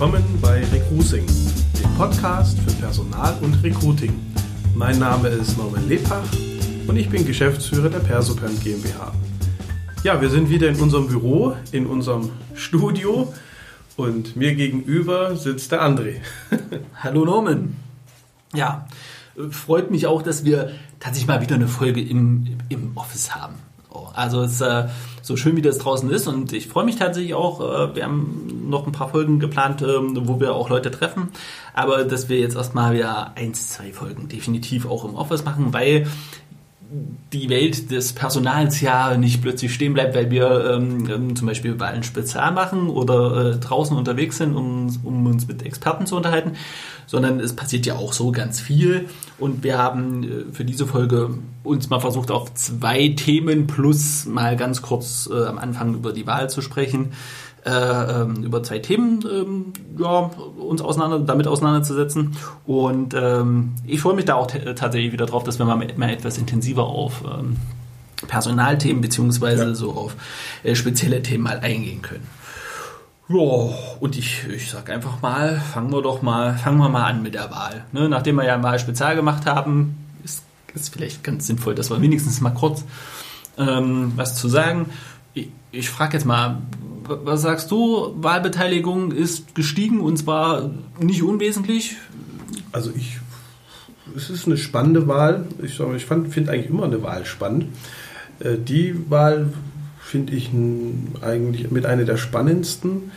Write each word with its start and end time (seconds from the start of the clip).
willkommen 0.00 0.38
bei 0.40 0.64
Recruiting, 0.66 1.26
dem 1.26 1.92
Podcast 1.96 2.56
für 2.60 2.70
Personal 2.74 3.36
und 3.42 3.60
Recruiting. 3.64 4.14
Mein 4.76 4.96
Name 5.00 5.26
ist 5.26 5.58
Norman 5.58 5.88
Lepach 5.88 6.22
und 6.86 6.96
ich 6.96 7.10
bin 7.10 7.26
Geschäftsführer 7.26 7.88
der 7.88 7.98
Persoperm 7.98 8.60
GmbH. 8.60 9.12
Ja, 10.04 10.20
wir 10.20 10.30
sind 10.30 10.50
wieder 10.50 10.68
in 10.68 10.76
unserem 10.76 11.08
Büro, 11.08 11.56
in 11.72 11.86
unserem 11.86 12.30
Studio 12.54 13.34
und 13.96 14.36
mir 14.36 14.54
gegenüber 14.54 15.34
sitzt 15.34 15.72
der 15.72 15.82
André. 15.82 16.20
Hallo 17.02 17.24
Norman. 17.24 17.74
Ja, 18.54 18.86
freut 19.50 19.90
mich 19.90 20.06
auch, 20.06 20.22
dass 20.22 20.44
wir 20.44 20.70
tatsächlich 21.00 21.26
mal 21.26 21.40
wieder 21.40 21.56
eine 21.56 21.66
Folge 21.66 22.00
im, 22.00 22.56
im 22.68 22.92
Office 22.94 23.34
haben. 23.34 23.56
Also 24.14 24.42
es 24.42 24.60
äh, 24.60 24.88
so 25.22 25.36
schön, 25.36 25.56
wie 25.56 25.62
das 25.62 25.78
draußen 25.78 26.10
ist 26.10 26.26
und 26.26 26.52
ich 26.52 26.68
freue 26.68 26.84
mich 26.84 26.96
tatsächlich 26.96 27.34
auch. 27.34 27.60
Äh, 27.60 27.94
wir 27.94 28.04
haben 28.04 28.68
noch 28.68 28.86
ein 28.86 28.92
paar 28.92 29.08
Folgen 29.08 29.38
geplant, 29.38 29.82
ähm, 29.82 30.18
wo 30.24 30.40
wir 30.40 30.54
auch 30.54 30.68
Leute 30.68 30.90
treffen. 30.90 31.28
Aber 31.74 32.04
dass 32.04 32.28
wir 32.28 32.38
jetzt 32.38 32.56
erstmal 32.56 32.94
wieder 32.94 33.32
eins, 33.36 33.70
zwei 33.70 33.92
Folgen 33.92 34.28
definitiv 34.28 34.86
auch 34.86 35.04
im 35.04 35.14
Office 35.14 35.44
machen, 35.44 35.72
weil 35.72 36.06
die 37.32 37.50
Welt 37.50 37.90
des 37.90 38.14
Personals 38.14 38.80
ja 38.80 39.16
nicht 39.16 39.42
plötzlich 39.42 39.74
stehen 39.74 39.92
bleibt, 39.92 40.14
weil 40.14 40.30
wir 40.30 40.70
ähm, 40.70 41.08
ähm 41.10 41.36
zum 41.36 41.46
Beispiel 41.46 41.78
Wahlen 41.78 42.02
spezial 42.02 42.52
machen 42.52 42.88
oder 42.88 43.52
äh, 43.52 43.56
draußen 43.58 43.96
unterwegs 43.96 44.38
sind, 44.38 44.54
um, 44.56 44.88
um 45.04 45.26
uns 45.26 45.46
mit 45.46 45.64
Experten 45.66 46.06
zu 46.06 46.16
unterhalten, 46.16 46.52
sondern 47.08 47.40
es 47.40 47.56
passiert 47.56 47.86
ja 47.86 47.96
auch 47.96 48.12
so 48.12 48.30
ganz 48.30 48.60
viel. 48.60 49.08
Und 49.38 49.64
wir 49.64 49.78
haben 49.78 50.22
äh, 50.22 50.52
für 50.52 50.64
diese 50.64 50.86
Folge 50.86 51.30
uns 51.64 51.90
mal 51.90 52.00
versucht, 52.00 52.30
auf 52.30 52.54
zwei 52.54 53.08
Themen 53.08 53.66
plus 53.66 54.26
mal 54.26 54.56
ganz 54.56 54.82
kurz 54.82 55.28
äh, 55.32 55.46
am 55.46 55.58
Anfang 55.58 55.94
über 55.94 56.12
die 56.12 56.26
Wahl 56.26 56.48
zu 56.48 56.60
sprechen. 56.60 57.12
Äh, 57.64 57.70
ähm, 57.70 58.44
über 58.44 58.62
zwei 58.62 58.78
Themen 58.78 59.24
ähm, 59.30 59.64
ja, 59.98 60.30
uns 60.58 60.80
auseinander, 60.80 61.18
damit 61.18 61.48
auseinanderzusetzen. 61.48 62.36
Und 62.66 63.14
ähm, 63.14 63.72
ich 63.84 64.00
freue 64.00 64.14
mich 64.14 64.26
da 64.26 64.34
auch 64.34 64.46
tatsächlich 64.46 65.12
wieder 65.12 65.26
drauf, 65.26 65.42
dass 65.42 65.58
wir 65.58 65.66
mal, 65.66 65.76
mal 65.96 66.10
etwas 66.10 66.38
intensiver 66.38 66.84
auf 66.84 67.24
ähm, 67.24 67.56
Personalthemen 68.26 69.00
beziehungsweise 69.00 69.64
ja. 69.64 69.74
so 69.74 69.92
auf 69.92 70.14
äh, 70.62 70.74
spezielle 70.74 71.22
Themen 71.22 71.44
mal 71.44 71.58
eingehen 71.58 72.00
können. 72.02 72.26
Ja, 73.28 73.74
und 74.00 74.16
ich, 74.16 74.46
ich 74.48 74.70
sag 74.70 74.88
einfach 74.88 75.20
mal, 75.20 75.60
fangen 75.60 75.92
wir 75.92 76.00
doch 76.00 76.22
mal, 76.22 76.56
fangen 76.56 76.78
wir 76.78 76.88
mal 76.88 77.04
an 77.04 77.22
mit 77.22 77.34
der 77.34 77.50
Wahl. 77.50 77.84
Ne, 77.92 78.08
nachdem 78.08 78.36
wir 78.36 78.44
ja 78.44 78.56
mal 78.56 78.78
Spezial 78.78 79.16
gemacht 79.16 79.44
haben, 79.44 79.96
ist 80.24 80.42
es 80.74 80.88
vielleicht 80.88 81.22
ganz 81.22 81.46
sinnvoll, 81.46 81.74
dass 81.74 81.90
wir 81.90 82.00
wenigstens 82.00 82.40
mal 82.40 82.50
kurz 82.50 82.84
ähm, 83.58 84.12
was 84.16 84.34
zu 84.34 84.48
sagen. 84.48 84.86
Ich, 85.34 85.48
ich 85.72 85.90
frage 85.90 86.14
jetzt 86.14 86.24
mal, 86.24 86.62
was 87.04 87.42
sagst 87.42 87.70
du? 87.70 88.14
Wahlbeteiligung 88.16 89.12
ist 89.12 89.54
gestiegen 89.54 90.00
und 90.00 90.16
zwar 90.16 90.70
nicht 90.98 91.22
unwesentlich. 91.22 91.96
Also 92.72 92.92
ich, 92.96 93.18
es 94.16 94.30
ist 94.30 94.46
eine 94.46 94.56
spannende 94.56 95.06
Wahl. 95.06 95.46
Ich, 95.62 95.78
ich 95.80 96.06
finde 96.06 96.50
eigentlich 96.50 96.70
immer 96.70 96.84
eine 96.84 97.02
Wahl 97.02 97.26
spannend. 97.26 97.66
Äh, 98.40 98.56
die 98.56 99.10
Wahl 99.10 99.52
finde 100.08 100.34
ich 100.34 100.50
eigentlich 101.20 101.70
mit 101.70 101.86
einer 101.86 102.04
der 102.04 102.16
spannendsten. 102.16 103.10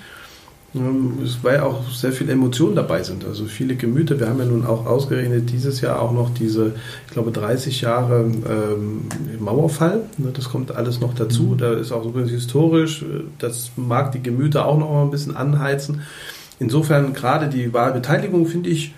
Ähm, 0.73 1.17
weil 1.41 1.59
auch 1.59 1.89
sehr 1.89 2.13
viele 2.13 2.31
Emotionen 2.31 2.77
dabei 2.77 3.03
sind, 3.03 3.25
also 3.25 3.43
viele 3.43 3.75
Gemüter. 3.75 4.17
Wir 4.21 4.29
haben 4.29 4.39
ja 4.39 4.45
nun 4.45 4.65
auch 4.65 4.85
ausgerechnet 4.85 5.51
dieses 5.51 5.81
Jahr 5.81 6.01
auch 6.01 6.13
noch 6.13 6.33
diese, 6.33 6.75
ich 7.07 7.13
glaube, 7.13 7.31
30 7.31 7.81
Jahre 7.81 8.21
ähm, 8.21 9.01
Mauerfall. 9.39 10.03
Ne, 10.17 10.31
das 10.33 10.49
kommt 10.49 10.73
alles 10.73 11.01
noch 11.01 11.13
dazu. 11.13 11.43
Mhm. 11.43 11.57
Da 11.57 11.73
ist 11.73 11.91
auch 11.91 12.03
so 12.03 12.17
historisch, 12.17 13.03
das 13.37 13.71
mag 13.75 14.13
die 14.13 14.23
Gemüter 14.23 14.65
auch 14.65 14.77
noch 14.77 14.89
mal 14.89 15.03
ein 15.03 15.11
bisschen 15.11 15.35
anheizen. 15.35 16.03
Insofern 16.57 17.13
gerade 17.13 17.49
die 17.49 17.73
Wahlbeteiligung 17.73 18.45
finde 18.45 18.69
ich 18.69 18.93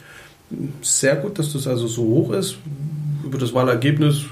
sehr 0.84 1.16
gut, 1.16 1.40
dass 1.40 1.54
das 1.54 1.66
also 1.66 1.88
so 1.88 2.04
hoch 2.04 2.34
ist. 2.34 2.58
Über 3.26 3.40
das 3.40 3.56
Wahlergebnis 3.56 4.26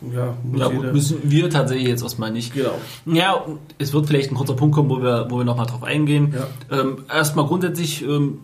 ja, 0.00 0.34
ja 0.54 0.68
müssen 0.70 1.18
wir 1.24 1.50
tatsächlich 1.50 1.88
jetzt 1.88 2.02
erstmal 2.02 2.30
nicht. 2.30 2.54
Genau. 2.54 2.78
Ja, 3.06 3.44
es 3.78 3.92
wird 3.92 4.06
vielleicht 4.06 4.30
ein 4.30 4.34
kurzer 4.34 4.54
Punkt 4.54 4.74
kommen, 4.74 4.90
wo 4.90 5.02
wir, 5.02 5.26
wo 5.28 5.38
wir 5.38 5.44
nochmal 5.44 5.66
drauf 5.66 5.82
eingehen. 5.82 6.34
Ja. 6.36 6.80
Ähm, 6.80 7.04
erstmal 7.12 7.46
grundsätzlich, 7.46 8.02
ähm, 8.02 8.40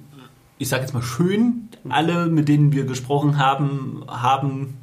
ich 0.59 0.69
sage 0.69 0.83
jetzt 0.83 0.95
mal 0.95 1.03
schön, 1.03 1.69
alle, 1.89 2.27
mit 2.27 2.49
denen 2.49 2.73
wir 2.73 2.85
gesprochen 2.85 3.39
haben, 3.39 4.05
haben 4.09 4.79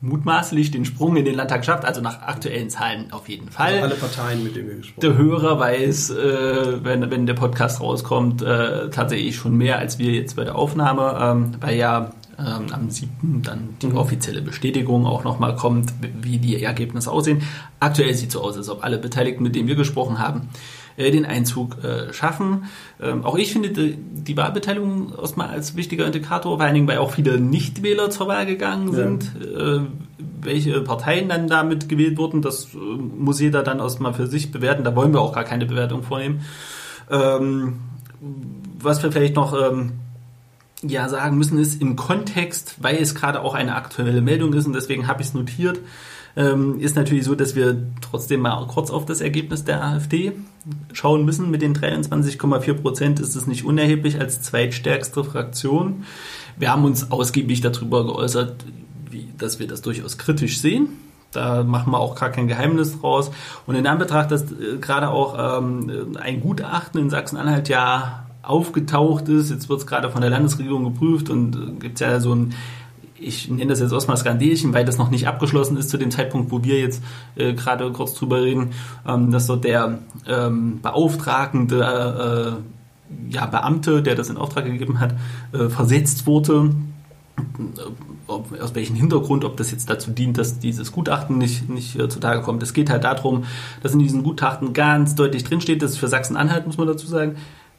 mutmaßlich 0.00 0.70
den 0.70 0.84
Sprung 0.84 1.16
in 1.16 1.24
den 1.24 1.34
Landtag 1.34 1.62
geschafft, 1.62 1.84
also 1.84 2.00
nach 2.00 2.22
aktuellen 2.22 2.70
Zahlen 2.70 3.12
auf 3.12 3.28
jeden 3.28 3.50
Fall. 3.50 3.74
Also 3.74 3.84
alle 3.84 3.94
Parteien, 3.96 4.44
mit 4.44 4.54
denen 4.54 4.68
wir 4.68 4.76
gesprochen 4.76 5.08
haben. 5.08 5.16
Der 5.16 5.24
Hörer 5.24 5.58
weiß, 5.58 6.10
äh, 6.10 6.84
wenn, 6.84 7.10
wenn 7.10 7.26
der 7.26 7.34
Podcast 7.34 7.80
rauskommt, 7.80 8.42
äh, 8.42 8.90
tatsächlich 8.90 9.36
schon 9.36 9.56
mehr 9.56 9.78
als 9.78 9.98
wir 9.98 10.12
jetzt 10.12 10.36
bei 10.36 10.44
der 10.44 10.54
Aufnahme, 10.54 11.18
ähm, 11.20 11.50
weil 11.60 11.76
ja 11.76 12.12
ähm, 12.38 12.72
am 12.72 12.90
7. 12.90 13.42
dann 13.42 13.70
die 13.82 13.88
mhm. 13.88 13.96
offizielle 13.96 14.42
Bestätigung 14.42 15.06
auch 15.06 15.24
nochmal 15.24 15.56
kommt, 15.56 15.92
wie 16.22 16.38
die 16.38 16.62
Ergebnisse 16.62 17.10
aussehen. 17.10 17.42
Aktuell 17.80 18.14
sieht 18.14 18.28
es 18.28 18.34
so 18.34 18.42
aus, 18.42 18.56
als 18.56 18.68
ob 18.68 18.84
alle 18.84 18.98
Beteiligten, 18.98 19.42
mit 19.42 19.56
denen 19.56 19.68
wir 19.68 19.74
gesprochen 19.74 20.18
haben, 20.18 20.48
äh, 20.96 21.10
den 21.10 21.26
Einzug 21.26 21.82
äh, 21.82 22.12
schaffen. 22.12 22.64
Ähm, 23.00 23.24
auch 23.24 23.36
ich 23.36 23.52
finde 23.52 23.70
die, 23.70 23.96
die 23.96 24.36
Wahlbeteiligung 24.36 25.12
erstmal 25.18 25.48
als 25.48 25.74
wichtiger 25.76 26.06
Indikator, 26.06 26.56
vor 26.56 26.64
allen 26.64 26.74
Dingen, 26.74 26.88
weil 26.88 26.98
auch 26.98 27.12
viele 27.12 27.40
Nichtwähler 27.40 28.10
zur 28.10 28.28
Wahl 28.28 28.46
gegangen 28.46 28.92
sind. 28.92 29.32
Ja. 29.40 29.76
Äh, 29.76 29.80
welche 30.40 30.80
Parteien 30.82 31.28
dann 31.28 31.48
damit 31.48 31.88
gewählt 31.88 32.16
wurden, 32.18 32.42
das 32.42 32.66
äh, 32.74 32.78
muss 32.78 33.40
jeder 33.40 33.64
dann 33.64 33.80
erstmal 33.80 34.14
für 34.14 34.28
sich 34.28 34.52
bewerten. 34.52 34.84
Da 34.84 34.94
wollen 34.94 35.12
wir 35.12 35.20
auch 35.20 35.32
gar 35.32 35.44
keine 35.44 35.66
Bewertung 35.66 36.04
vornehmen. 36.04 36.42
Ähm, 37.10 37.80
was 38.80 39.02
wir 39.02 39.10
vielleicht 39.10 39.34
noch 39.34 39.54
ähm, 39.54 39.92
ja 40.82 41.08
sagen 41.08 41.38
müssen, 41.38 41.58
ist 41.58 41.80
im 41.80 41.96
Kontext, 41.96 42.76
weil 42.78 42.96
es 42.96 43.14
gerade 43.14 43.40
auch 43.40 43.54
eine 43.54 43.74
aktuelle 43.74 44.20
Meldung 44.20 44.52
ist 44.52 44.66
und 44.66 44.74
deswegen 44.74 45.06
habe 45.06 45.22
ich 45.22 45.28
es 45.28 45.34
notiert, 45.34 45.80
ähm, 46.36 46.78
ist 46.78 46.94
natürlich 46.94 47.24
so, 47.24 47.34
dass 47.34 47.56
wir 47.56 47.82
trotzdem 48.00 48.40
mal 48.40 48.64
kurz 48.68 48.90
auf 48.90 49.04
das 49.04 49.20
Ergebnis 49.20 49.64
der 49.64 49.82
AfD 49.82 50.32
schauen 50.92 51.24
müssen. 51.24 51.50
Mit 51.50 51.62
den 51.62 51.74
23,4 51.74 52.74
Prozent 52.74 53.20
ist 53.20 53.34
es 53.34 53.46
nicht 53.46 53.64
unerheblich 53.64 54.20
als 54.20 54.40
zweitstärkste 54.42 55.24
Fraktion. 55.24 56.04
Wir 56.56 56.70
haben 56.70 56.84
uns 56.84 57.10
ausgiebig 57.10 57.60
darüber 57.60 58.04
geäußert, 58.04 58.64
wie, 59.10 59.28
dass 59.36 59.58
wir 59.58 59.66
das 59.66 59.82
durchaus 59.82 60.16
kritisch 60.16 60.60
sehen. 60.60 60.90
Da 61.32 61.64
machen 61.64 61.92
wir 61.92 61.98
auch 61.98 62.14
gar 62.14 62.30
kein 62.30 62.46
Geheimnis 62.46 63.00
draus. 63.00 63.30
Und 63.66 63.74
in 63.74 63.86
Anbetracht, 63.86 64.30
dass 64.30 64.44
äh, 64.52 64.78
gerade 64.80 65.10
auch 65.10 65.58
ähm, 65.58 66.16
ein 66.20 66.40
Gutachten 66.40 67.00
in 67.00 67.10
Sachsen-Anhalt 67.10 67.68
ja 67.68 68.27
aufgetaucht 68.42 69.28
ist. 69.28 69.50
Jetzt 69.50 69.68
wird 69.68 69.80
es 69.80 69.86
gerade 69.86 70.10
von 70.10 70.20
der 70.20 70.30
Landesregierung 70.30 70.84
geprüft 70.84 71.30
und 71.30 71.56
äh, 71.56 71.80
gibt 71.80 71.94
es 71.94 72.00
ja 72.00 72.20
so 72.20 72.34
ein, 72.34 72.54
ich 73.20 73.48
nenne 73.48 73.66
das 73.66 73.80
jetzt 73.80 73.92
erstmal 73.92 74.16
Skandelchen, 74.16 74.72
weil 74.72 74.84
das 74.84 74.98
noch 74.98 75.10
nicht 75.10 75.26
abgeschlossen 75.26 75.76
ist 75.76 75.90
zu 75.90 75.98
dem 75.98 76.10
Zeitpunkt, 76.10 76.50
wo 76.50 76.62
wir 76.62 76.78
jetzt 76.78 77.02
äh, 77.36 77.52
gerade 77.52 77.90
kurz 77.92 78.14
drüber 78.14 78.42
reden, 78.42 78.70
ähm, 79.06 79.30
dass 79.30 79.46
dort 79.46 79.64
der 79.64 79.98
ähm, 80.26 80.80
beauftragende 80.80 82.58
äh, 82.58 82.78
ja, 83.30 83.46
Beamte, 83.46 84.02
der 84.02 84.14
das 84.14 84.28
in 84.28 84.36
Auftrag 84.36 84.64
gegeben 84.64 85.00
hat, 85.00 85.14
äh, 85.52 85.68
versetzt 85.68 86.26
wurde. 86.26 86.74
Ob, 88.26 88.60
aus 88.60 88.74
welchem 88.74 88.96
Hintergrund, 88.96 89.44
ob 89.44 89.56
das 89.56 89.70
jetzt 89.70 89.88
dazu 89.88 90.10
dient, 90.10 90.36
dass 90.36 90.58
dieses 90.58 90.92
Gutachten 90.92 91.38
nicht, 91.38 91.68
nicht 91.68 91.98
äh, 91.98 92.08
zutage 92.08 92.42
kommt. 92.42 92.62
Es 92.62 92.74
geht 92.74 92.90
halt 92.90 93.04
darum, 93.04 93.44
dass 93.82 93.94
in 93.94 94.00
diesem 94.00 94.22
Gutachten 94.22 94.72
ganz 94.72 95.14
deutlich 95.14 95.44
drinsteht, 95.44 95.80
das 95.82 95.92
ist 95.92 95.98
für 95.98 96.08
Sachsen-Anhalt, 96.08 96.66
muss 96.66 96.76
man 96.76 96.88
dazu 96.88 97.06
sagen, 97.06 97.36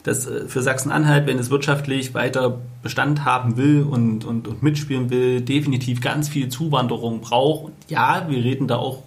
dass 0.09 0.25
äh, 0.25 0.47
für 0.47 0.61
Sachsen-Anhalt, 0.61 1.27
wenn 1.27 1.39
es 1.39 1.49
wirtschaftlich 1.49 2.13
weiter 2.13 2.59
Bestand 2.81 3.25
haben 3.25 3.57
will 3.57 3.83
und, 3.83 4.25
und, 4.25 4.47
und 4.47 4.63
mitspielen 4.63 5.09
will, 5.09 5.41
definitiv 5.41 6.01
ganz 6.01 6.27
viel 6.27 6.49
Zuwanderung 6.49 7.21
braucht. 7.21 7.65
Und 7.65 7.73
ja, 7.87 8.25
wir 8.27 8.43
reden 8.43 8.67
da 8.67 8.77
auch, 8.77 9.03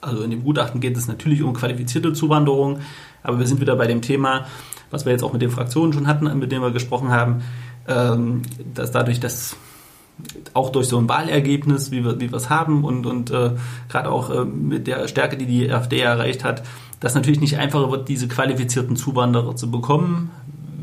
also 0.00 0.22
in 0.22 0.30
dem 0.30 0.44
Gutachten 0.44 0.80
geht 0.80 0.96
es 0.96 1.08
natürlich 1.08 1.42
um 1.42 1.54
qualifizierte 1.54 2.12
Zuwanderung, 2.12 2.80
aber 3.22 3.38
wir 3.38 3.46
sind 3.46 3.60
wieder 3.60 3.76
bei 3.76 3.86
dem 3.86 4.02
Thema, 4.02 4.46
was 4.90 5.04
wir 5.06 5.12
jetzt 5.12 5.22
auch 5.22 5.32
mit 5.32 5.42
den 5.42 5.50
Fraktionen 5.50 5.92
schon 5.92 6.06
hatten, 6.06 6.38
mit 6.38 6.52
denen 6.52 6.62
wir 6.62 6.70
gesprochen 6.70 7.10
haben, 7.10 7.42
ähm, 7.88 8.42
dass 8.74 8.90
dadurch, 8.90 9.20
dass 9.20 9.56
auch 10.54 10.70
durch 10.70 10.88
so 10.88 10.98
ein 10.98 11.08
Wahlergebnis, 11.08 11.90
wie 11.90 12.04
wir, 12.04 12.20
wie 12.20 12.26
es 12.26 12.50
haben 12.50 12.84
und, 12.84 13.06
und 13.06 13.30
äh, 13.30 13.52
gerade 13.88 14.10
auch 14.10 14.30
äh, 14.30 14.44
mit 14.44 14.86
der 14.86 15.08
Stärke, 15.08 15.36
die 15.36 15.46
die 15.46 15.70
AfD 15.70 16.00
erreicht 16.00 16.44
hat, 16.44 16.62
dass 17.02 17.16
natürlich 17.16 17.40
nicht 17.40 17.58
einfacher 17.58 17.90
wird, 17.90 18.08
diese 18.08 18.28
qualifizierten 18.28 18.94
Zuwanderer 18.94 19.56
zu 19.56 19.70
bekommen, 19.70 20.30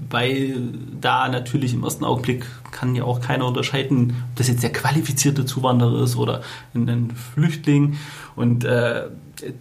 weil 0.09 0.55
da 0.99 1.29
natürlich 1.29 1.73
im 1.73 1.83
ersten 1.83 2.05
Augenblick 2.05 2.45
kann 2.71 2.95
ja 2.95 3.03
auch 3.03 3.21
keiner 3.21 3.45
unterscheiden, 3.45 4.15
ob 4.29 4.35
das 4.35 4.47
jetzt 4.47 4.63
der 4.63 4.71
qualifizierte 4.71 5.45
Zuwanderer 5.45 6.03
ist 6.03 6.15
oder 6.15 6.41
ein 6.73 7.11
Flüchtling. 7.11 7.97
Und 8.35 8.63
äh, 8.63 9.07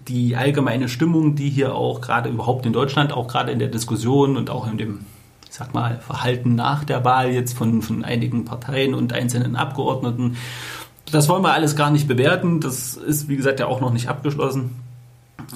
die 0.09 0.37
allgemeine 0.37 0.89
Stimmung, 0.89 1.35
die 1.35 1.51
hier 1.51 1.75
auch 1.75 2.01
gerade 2.01 2.29
überhaupt 2.29 2.67
in 2.67 2.73
Deutschland, 2.73 3.13
auch 3.13 3.29
gerade 3.29 3.53
in 3.53 3.59
der 3.59 3.69
Diskussion 3.69 4.37
und 4.37 4.51
auch 4.51 4.71
in 4.71 4.79
dem, 4.79 5.01
ich 5.49 5.55
sag 5.55 5.75
mal, 5.75 6.01
Verhalten 6.01 6.55
nach 6.55 6.85
der 6.85 7.05
Wahl 7.05 7.31
jetzt 7.31 7.57
von, 7.57 7.83
von 7.83 8.05
einigen 8.05 8.45
Parteien 8.45 8.95
und 8.95 9.13
einzelnen 9.13 9.57
Abgeordneten, 9.57 10.37
das 11.11 11.29
wollen 11.29 11.43
wir 11.43 11.53
alles 11.53 11.75
gar 11.75 11.91
nicht 11.91 12.07
bewerten. 12.07 12.61
Das 12.61 12.95
ist, 12.95 13.29
wie 13.29 13.37
gesagt, 13.37 13.61
ja 13.61 13.67
auch 13.67 13.81
noch 13.81 13.93
nicht 13.93 14.09
abgeschlossen. 14.09 14.77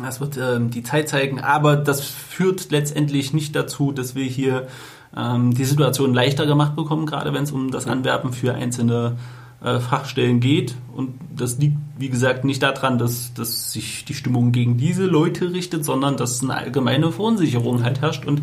Das 0.01 0.21
wird 0.21 0.39
ähm, 0.39 0.71
die 0.71 0.83
Zeit 0.83 1.09
zeigen, 1.09 1.41
aber 1.41 1.77
das 1.77 2.01
führt 2.01 2.71
letztendlich 2.71 3.33
nicht 3.35 3.55
dazu, 3.55 3.93
dass 3.93 4.15
wir 4.15 4.25
hier 4.25 4.69
ähm, 5.17 5.53
die 5.55 5.65
Situation 5.65 6.15
leichter 6.15 6.47
gemacht 6.47 6.77
bekommen, 6.77 7.07
gerade 7.07 7.35
wenn 7.35 7.45
es 7.45 7.53
um 7.53 7.71
das 7.71 7.87
Anwerben 7.87 8.33
für 8.33 8.55
einzelne 8.55 9.17
äh, 9.63 9.79
Fachstellen 9.81 10.41
geht. 10.41 10.75
Und 10.95 11.15
das 11.37 11.59
liegt, 11.59 11.77
wie 11.99 12.09
gesagt, 12.09 12.45
nicht 12.45 12.63
daran, 12.63 12.99
dass, 12.99 13.35
dass 13.35 13.73
sich 13.73 14.05
die 14.05 14.15
Stimmung 14.15 14.53
gegen 14.53 14.77
diese 14.77 15.05
Leute 15.05 15.53
richtet, 15.53 15.85
sondern 15.85 16.17
dass 16.17 16.43
eine 16.43 16.55
allgemeine 16.55 17.13
Verunsicherung 17.13 17.85
halt 17.85 18.01
herrscht. 18.01 18.25
Und 18.25 18.43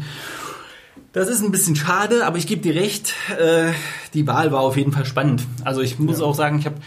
das 1.12 1.28
ist 1.28 1.44
ein 1.44 1.52
bisschen 1.52 1.76
schade, 1.76 2.26
aber 2.26 2.38
ich 2.38 2.46
gebe 2.46 2.62
dir 2.62 2.76
recht, 2.76 3.14
äh, 3.40 3.72
die 4.14 4.28
Wahl 4.28 4.52
war 4.52 4.62
auf 4.62 4.78
jeden 4.78 4.92
Fall 4.92 5.06
spannend. 5.06 5.44
Also 5.64 5.82
ich 5.82 5.98
muss 5.98 6.20
ja. 6.20 6.26
auch 6.26 6.36
sagen, 6.36 6.60
ich 6.60 6.66
habe 6.66 6.78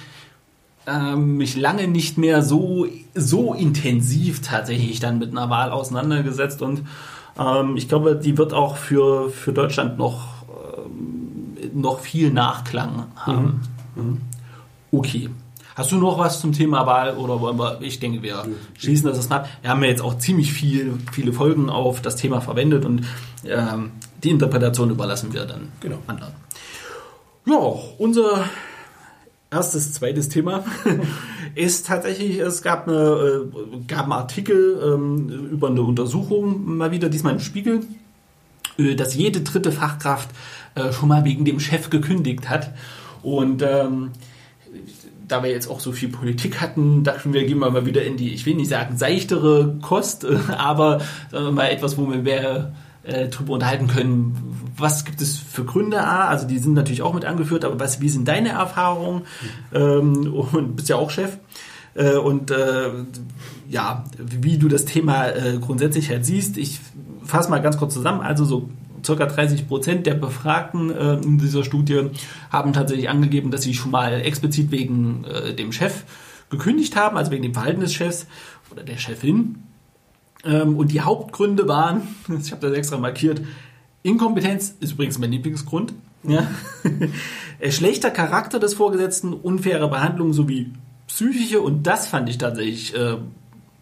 äh, 0.87 1.17
mich 1.17 1.57
lange 1.57 1.89
nicht 1.89 2.19
mehr 2.19 2.43
so, 2.43 2.87
so 3.15 3.55
intensiv 3.55 4.43
tatsächlich 4.43 5.01
dann 5.01 5.19
mit 5.19 5.31
einer 5.31 5.51
Wahl 5.51 5.71
auseinandergesetzt 5.71 6.63
und 6.63 6.83
ähm, 7.39 7.77
ich 7.77 7.89
glaube, 7.89 8.17
die 8.17 8.37
wird 8.37 8.53
auch 8.53 8.77
für, 8.77 9.31
für 9.31 9.53
Deutschland 9.53 9.99
noch, 9.99 10.45
äh, 10.49 11.69
noch 11.75 12.01
viel 12.01 12.33
Nachklang 12.33 13.07
haben. 13.17 13.63
Mhm. 13.95 14.03
Mhm. 14.03 14.21
Okay. 14.91 15.31
Hast 15.75 15.91
du 15.91 15.97
noch 15.97 16.19
was 16.19 16.41
zum 16.41 16.53
Thema 16.53 16.87
Wahl 16.87 17.17
oder 17.17 17.41
wollen 17.41 17.59
wir, 17.59 17.81
ich 17.81 17.99
denke, 17.99 18.23
wir 18.23 18.45
schließen 18.77 19.09
das 19.09 19.29
mal. 19.31 19.47
Wir 19.63 19.71
haben 19.71 19.83
ja 19.83 19.89
jetzt 19.89 20.03
auch 20.03 20.19
ziemlich 20.19 20.53
viel, 20.53 20.99
viele 21.13 21.33
Folgen 21.33 21.71
auf 21.71 22.03
das 22.03 22.17
Thema 22.17 22.43
verwendet 22.43 22.85
und 22.85 23.07
ähm, 23.47 23.93
die 24.23 24.31
Interpretation 24.31 24.91
überlassen 24.91 25.33
wir 25.33 25.47
dann 25.47 25.73
genau. 25.81 25.97
anderen. 26.07 26.35
Ja, 27.47 27.57
unser 27.99 28.45
erstes, 29.53 29.93
zweites 29.93 30.29
Thema 30.29 30.65
ist 31.55 31.87
tatsächlich, 31.87 32.39
es 32.39 32.63
gab, 32.63 32.89
eine, 32.89 32.97
äh, 32.97 33.79
gab 33.87 34.05
einen 34.05 34.13
Artikel 34.13 34.81
ähm, 34.83 35.29
über 35.51 35.69
eine 35.69 35.83
Untersuchung, 35.83 36.77
mal 36.77 36.91
wieder 36.91 37.09
diesmal 37.09 37.35
im 37.35 37.41
Spiegel, 37.41 37.81
äh, 38.79 38.95
dass 38.95 39.15
jede 39.15 39.43
dritte 39.43 39.71
Fachkraft 39.71 40.31
äh, 40.75 40.93
schon 40.93 41.09
mal 41.09 41.25
wegen 41.25 41.45
dem 41.45 41.61
Chef 41.61 41.91
gekündigt 41.91 42.49
hat. 42.49 42.73
Und 43.23 43.63
ähm, 43.63 44.11
da 45.29 45.43
wir 45.43 45.51
jetzt 45.51 45.69
auch 45.69 45.81
so 45.81 45.93
viel 45.93 46.09
Politik 46.09 46.61
hatten, 46.61 47.05
dachten 47.05 47.33
wir, 47.33 47.45
gehen 47.45 47.59
wir 47.59 47.71
mal 47.71 47.87
wieder 47.87 48.05
in 48.05 48.17
die, 48.17 48.33
ich 48.33 48.47
will 48.47 48.55
nicht 48.55 48.69
sagen 48.69 48.97
seichtere 48.97 49.77
Kost, 49.83 50.27
aber 50.49 51.01
sagen 51.31 51.45
wir 51.45 51.53
mal 51.53 51.69
etwas, 51.69 51.99
wo 51.99 52.11
wir 52.11 52.19
mehr 52.19 52.73
äh, 53.05 53.29
drüber 53.29 53.55
unterhalten 53.55 53.87
können. 53.87 54.73
Was 54.77 55.05
gibt 55.05 55.21
es 55.21 55.37
für 55.37 55.65
Gründe? 55.65 56.03
A, 56.03 56.29
also 56.29 56.47
die 56.47 56.59
sind 56.59 56.75
natürlich 56.75 57.03
auch 57.03 57.15
mit 57.15 57.25
angeführt, 57.25 57.65
aber 57.65 57.79
was, 57.79 58.01
wie 58.01 58.09
sind 58.09 58.27
deine 58.29 58.51
Erfahrungen? 58.51 59.23
Ähm, 59.75 60.33
und 60.33 60.77
bist 60.77 60.89
ja 60.89 60.97
auch 60.97 61.11
Chef. 61.11 61.39
Äh, 61.95 62.17
und 62.17 62.51
äh, 62.51 62.91
ja, 63.69 64.05
wie 64.19 64.59
du 64.59 64.69
das 64.69 64.85
Thema 64.85 65.29
äh, 65.29 65.59
grundsätzlich 65.61 66.11
halt 66.11 66.25
siehst. 66.25 66.57
Ich 66.57 66.81
fasse 67.25 67.51
mal 67.51 67.61
ganz 67.61 67.77
kurz 67.77 67.95
zusammen. 67.95 68.21
Also 68.21 68.45
so 68.45 68.71
circa 69.05 69.27
30 69.27 69.69
Prozent 69.69 70.07
der 70.07 70.15
Befragten 70.15 70.91
äh, 70.91 71.15
in 71.15 71.39
dieser 71.39 71.65
Studie 71.65 72.11
haben 72.51 72.73
tatsächlich 72.73 73.09
angegeben, 73.09 73.51
dass 73.51 73.63
sie 73.63 73.75
schon 73.75 73.91
mal 73.91 74.13
explizit 74.21 74.71
wegen 74.71 75.25
äh, 75.25 75.55
dem 75.55 75.73
Chef 75.73 76.05
gekündigt 76.51 76.97
haben, 76.97 77.17
also 77.17 77.31
wegen 77.31 77.43
dem 77.43 77.55
Verhalten 77.55 77.81
des 77.81 77.95
Chefs 77.95 78.27
oder 78.71 78.83
der 78.85 78.99
Chefin. 78.99 79.63
Ähm, 80.45 80.77
und 80.77 80.93
die 80.93 81.01
Hauptgründe 81.01 81.69
waren, 81.69 82.03
ich 82.41 82.53
habe 82.53 82.67
das 82.69 82.77
extra 82.77 82.99
markiert, 82.99 83.41
Inkompetenz 84.03 84.75
ist 84.81 84.93
übrigens 84.93 85.19
mein 85.19 85.31
Lieblingsgrund. 85.31 85.95
Ja. 86.25 86.47
Schlechter 87.71 88.11
Charakter 88.11 88.59
des 88.59 88.75
Vorgesetzten, 88.75 89.33
unfaire 89.33 89.89
Behandlung 89.89 90.33
sowie 90.33 90.73
psychische, 91.07 91.61
und 91.61 91.87
das 91.87 92.07
fand 92.07 92.29
ich 92.29 92.39
tatsächlich 92.39 92.95
äh, 92.95 93.17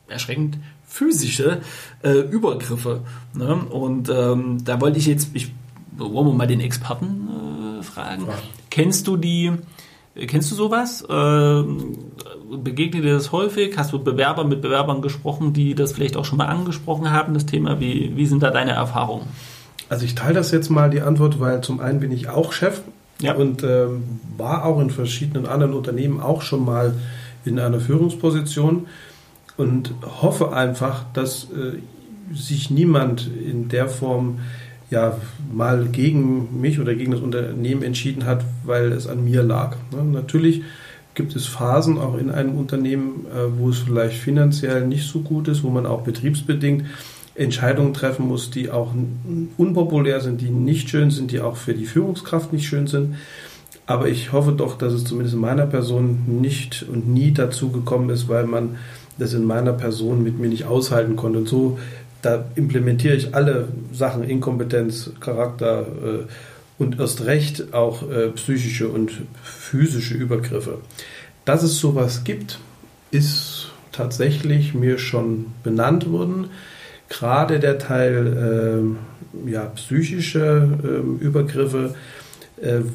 erschreckend, 0.08 0.58
physische 0.86 1.60
äh, 2.02 2.18
Übergriffe. 2.18 3.02
Ne? 3.34 3.54
Und 3.54 4.10
ähm, 4.10 4.58
da 4.64 4.80
wollte 4.80 4.98
ich 4.98 5.06
jetzt, 5.06 5.30
ich, 5.34 5.52
wollen 5.96 6.26
wir 6.26 6.34
mal 6.34 6.46
den 6.46 6.60
Experten 6.60 7.78
äh, 7.78 7.82
fragen. 7.82 8.26
Ja. 8.26 8.34
Kennst 8.70 9.06
du 9.06 9.16
die, 9.16 9.52
kennst 10.14 10.50
du 10.50 10.54
sowas? 10.54 11.04
Begegnet 12.50 13.04
dir 13.04 13.12
das 13.12 13.30
häufig? 13.30 13.76
Hast 13.76 13.92
du 13.92 14.02
Bewerber 14.02 14.44
mit 14.44 14.60
Bewerbern 14.60 15.02
gesprochen, 15.02 15.52
die 15.52 15.76
das 15.76 15.92
vielleicht 15.92 16.16
auch 16.16 16.24
schon 16.24 16.38
mal 16.38 16.46
angesprochen 16.46 17.10
haben, 17.10 17.32
das 17.32 17.46
Thema? 17.46 17.78
Wie, 17.78 18.12
wie 18.16 18.26
sind 18.26 18.42
da 18.42 18.50
deine 18.50 18.72
Erfahrungen? 18.72 19.26
Also 19.88 20.04
ich 20.04 20.16
teile 20.16 20.34
das 20.34 20.50
jetzt 20.50 20.68
mal 20.68 20.90
die 20.90 21.00
Antwort, 21.00 21.38
weil 21.38 21.60
zum 21.60 21.80
einen 21.80 22.00
bin 22.00 22.10
ich 22.10 22.28
auch 22.28 22.52
Chef 22.52 22.80
ja. 23.20 23.34
und 23.34 23.62
ähm, 23.62 24.20
war 24.36 24.64
auch 24.64 24.80
in 24.80 24.90
verschiedenen 24.90 25.46
anderen 25.46 25.74
Unternehmen 25.74 26.20
auch 26.20 26.42
schon 26.42 26.64
mal 26.64 26.94
in 27.44 27.58
einer 27.58 27.80
Führungsposition 27.80 28.86
und 29.56 29.94
hoffe 30.20 30.52
einfach, 30.52 31.04
dass 31.12 31.44
äh, 31.44 31.78
sich 32.34 32.70
niemand 32.70 33.28
in 33.28 33.68
der 33.68 33.88
Form 33.88 34.40
ja 34.90 35.16
mal 35.52 35.86
gegen 35.86 36.60
mich 36.60 36.80
oder 36.80 36.94
gegen 36.94 37.12
das 37.12 37.20
Unternehmen 37.20 37.82
entschieden 37.82 38.26
hat, 38.26 38.44
weil 38.64 38.90
es 38.92 39.06
an 39.06 39.24
mir 39.24 39.42
lag. 39.42 39.76
Ne? 39.92 40.02
Natürlich 40.02 40.62
gibt 41.20 41.36
es 41.36 41.46
Phasen 41.46 41.98
auch 41.98 42.16
in 42.16 42.30
einem 42.30 42.56
Unternehmen, 42.56 43.26
äh, 43.26 43.58
wo 43.58 43.68
es 43.68 43.80
vielleicht 43.80 44.16
finanziell 44.16 44.86
nicht 44.86 45.06
so 45.06 45.20
gut 45.20 45.48
ist, 45.48 45.62
wo 45.62 45.68
man 45.68 45.84
auch 45.84 46.00
betriebsbedingt 46.00 46.86
Entscheidungen 47.34 47.92
treffen 47.92 48.26
muss, 48.26 48.50
die 48.50 48.70
auch 48.70 48.94
unpopulär 49.58 50.22
sind, 50.22 50.40
die 50.40 50.48
nicht 50.48 50.88
schön 50.88 51.10
sind, 51.10 51.30
die 51.30 51.40
auch 51.40 51.56
für 51.56 51.74
die 51.74 51.84
Führungskraft 51.84 52.54
nicht 52.54 52.66
schön 52.66 52.86
sind. 52.86 53.16
Aber 53.84 54.08
ich 54.08 54.32
hoffe 54.32 54.52
doch, 54.52 54.78
dass 54.78 54.94
es 54.94 55.04
zumindest 55.04 55.34
in 55.34 55.42
meiner 55.42 55.66
Person 55.66 56.40
nicht 56.40 56.86
und 56.90 57.06
nie 57.06 57.32
dazu 57.32 57.70
gekommen 57.70 58.08
ist, 58.08 58.28
weil 58.30 58.46
man 58.46 58.76
das 59.18 59.34
in 59.34 59.44
meiner 59.44 59.74
Person 59.74 60.22
mit 60.22 60.38
mir 60.38 60.48
nicht 60.48 60.64
aushalten 60.64 61.16
konnte. 61.16 61.40
Und 61.40 61.48
so, 61.48 61.78
da 62.22 62.46
implementiere 62.54 63.14
ich 63.14 63.34
alle 63.34 63.68
Sachen, 63.92 64.24
Inkompetenz, 64.24 65.10
Charakter 65.20 65.82
äh, 65.82 66.24
und 66.80 66.98
erst 66.98 67.24
recht 67.26 67.74
auch 67.74 68.10
äh, 68.10 68.28
psychische 68.30 68.88
und 68.88 69.12
physische 69.42 70.14
Übergriffe. 70.14 70.78
Dass 71.44 71.62
es 71.62 71.78
sowas 71.78 72.24
gibt, 72.24 72.58
ist 73.10 73.68
tatsächlich 73.92 74.74
mir 74.74 74.98
schon 74.98 75.46
benannt 75.62 76.10
worden. 76.10 76.46
Gerade 77.08 77.60
der 77.60 77.78
Teil 77.78 78.96
äh, 79.46 79.50
ja, 79.50 79.66
psychische 79.66 80.68
äh, 80.82 81.24
Übergriffe 81.24 81.94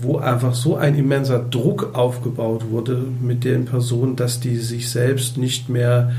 wo 0.02 0.20
einfach 0.20 0.54
so 0.54 0.76
ein 0.76 0.96
immenser 0.96 1.40
Druck 1.40 1.96
aufgebaut 1.96 2.70
wurde 2.70 3.04
mit 3.20 3.44
den 3.44 3.66
Personen, 3.66 4.16
dass 4.16 4.40
die 4.40 4.58
sich 4.58 4.92
selbst 4.92 5.40
nicht 5.40 5.70
mehr 5.70 6.12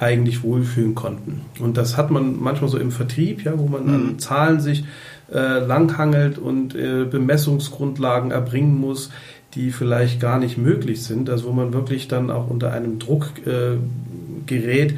eigentlich 0.00 0.42
wohlfühlen 0.42 0.96
konnten. 0.96 1.42
Und 1.60 1.76
das 1.76 1.96
hat 1.96 2.10
man 2.10 2.40
manchmal 2.40 2.68
so 2.68 2.76
im 2.76 2.90
Vertrieb, 2.90 3.44
ja, 3.44 3.56
wo 3.56 3.66
man 3.66 3.84
mhm. 3.84 3.94
an 3.94 4.18
Zahlen 4.18 4.60
sich 4.60 4.84
äh, 5.32 5.58
langhangelt 5.58 6.38
und 6.38 6.74
äh, 6.74 7.04
Bemessungsgrundlagen 7.04 8.30
erbringen 8.30 8.78
muss, 8.78 9.10
die 9.54 9.70
vielleicht 9.70 10.20
gar 10.20 10.38
nicht 10.38 10.58
möglich 10.58 11.02
sind, 11.02 11.30
also 11.30 11.48
wo 11.48 11.52
man 11.52 11.72
wirklich 11.72 12.08
dann 12.08 12.30
auch 12.30 12.48
unter 12.48 12.72
einem 12.72 12.98
Druck 12.98 13.46
äh, 13.46 13.76
gerät, 14.46 14.96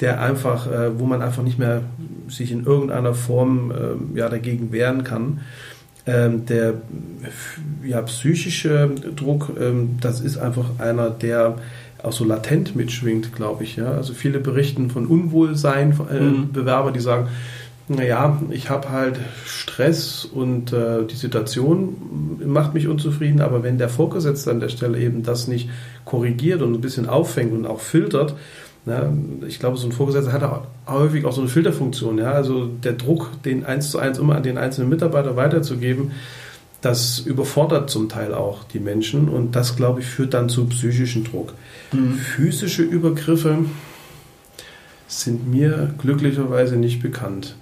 der 0.00 0.20
einfach, 0.20 0.70
äh, 0.70 0.98
wo 0.98 1.06
man 1.06 1.22
einfach 1.22 1.42
nicht 1.42 1.58
mehr 1.58 1.82
sich 2.28 2.52
in 2.52 2.64
irgendeiner 2.64 3.14
Form 3.14 3.70
äh, 3.70 4.18
ja, 4.18 4.28
dagegen 4.28 4.72
wehren 4.72 5.04
kann. 5.04 5.40
Ähm, 6.08 6.46
der 6.46 6.74
ja, 7.84 8.00
psychische 8.02 8.90
Druck, 9.16 9.50
ähm, 9.58 9.96
das 10.00 10.20
ist 10.20 10.36
einfach 10.36 10.78
einer, 10.78 11.10
der 11.10 11.56
auch 12.02 12.12
so 12.12 12.24
latent 12.24 12.76
mitschwingt, 12.76 13.34
glaube 13.34 13.64
ich. 13.64 13.76
Ja? 13.76 13.90
Also 13.90 14.14
viele 14.14 14.38
berichten 14.38 14.90
von 14.90 15.06
Unwohlsein, 15.06 15.98
äh, 16.10 16.20
mhm. 16.20 16.52
Bewerber, 16.52 16.92
die 16.92 17.00
sagen, 17.00 17.28
naja, 17.88 18.40
ich 18.50 18.68
habe 18.68 18.90
halt 18.90 19.18
Stress 19.44 20.24
und 20.24 20.72
äh, 20.72 21.04
die 21.04 21.14
Situation 21.14 22.40
macht 22.44 22.74
mich 22.74 22.88
unzufrieden, 22.88 23.40
aber 23.40 23.62
wenn 23.62 23.78
der 23.78 23.88
Vorgesetzte 23.88 24.50
an 24.50 24.60
der 24.60 24.70
Stelle 24.70 24.98
eben 24.98 25.22
das 25.22 25.46
nicht 25.46 25.70
korrigiert 26.04 26.62
und 26.62 26.74
ein 26.74 26.80
bisschen 26.80 27.08
auffängt 27.08 27.52
und 27.52 27.66
auch 27.66 27.80
filtert, 27.80 28.34
ja, 28.86 29.12
ich 29.46 29.58
glaube, 29.58 29.76
so 29.76 29.86
ein 29.86 29.92
Vorgesetzter 29.92 30.32
hat 30.32 30.42
auch 30.44 30.62
häufig 30.86 31.24
auch 31.24 31.32
so 31.32 31.40
eine 31.40 31.50
Filterfunktion. 31.50 32.18
Ja? 32.18 32.32
Also 32.32 32.66
der 32.66 32.92
Druck, 32.92 33.30
den 33.44 33.64
eins 33.64 33.90
zu 33.90 33.98
eins 33.98 34.18
immer 34.18 34.36
an 34.36 34.44
den 34.44 34.58
einzelnen 34.58 34.88
Mitarbeiter 34.88 35.36
weiterzugeben, 35.36 36.12
das 36.82 37.18
überfordert 37.18 37.90
zum 37.90 38.08
Teil 38.08 38.32
auch 38.32 38.62
die 38.64 38.78
Menschen 38.78 39.28
und 39.28 39.56
das, 39.56 39.74
glaube 39.74 40.00
ich, 40.00 40.06
führt 40.06 40.34
dann 40.34 40.48
zu 40.48 40.66
psychischen 40.66 41.24
Druck. 41.24 41.54
Mhm. 41.92 42.14
Physische 42.14 42.82
Übergriffe 42.82 43.64
sind 45.08 45.48
mir 45.48 45.94
glücklicherweise 45.98 46.76
nicht 46.76 47.02
bekannt. 47.02 47.56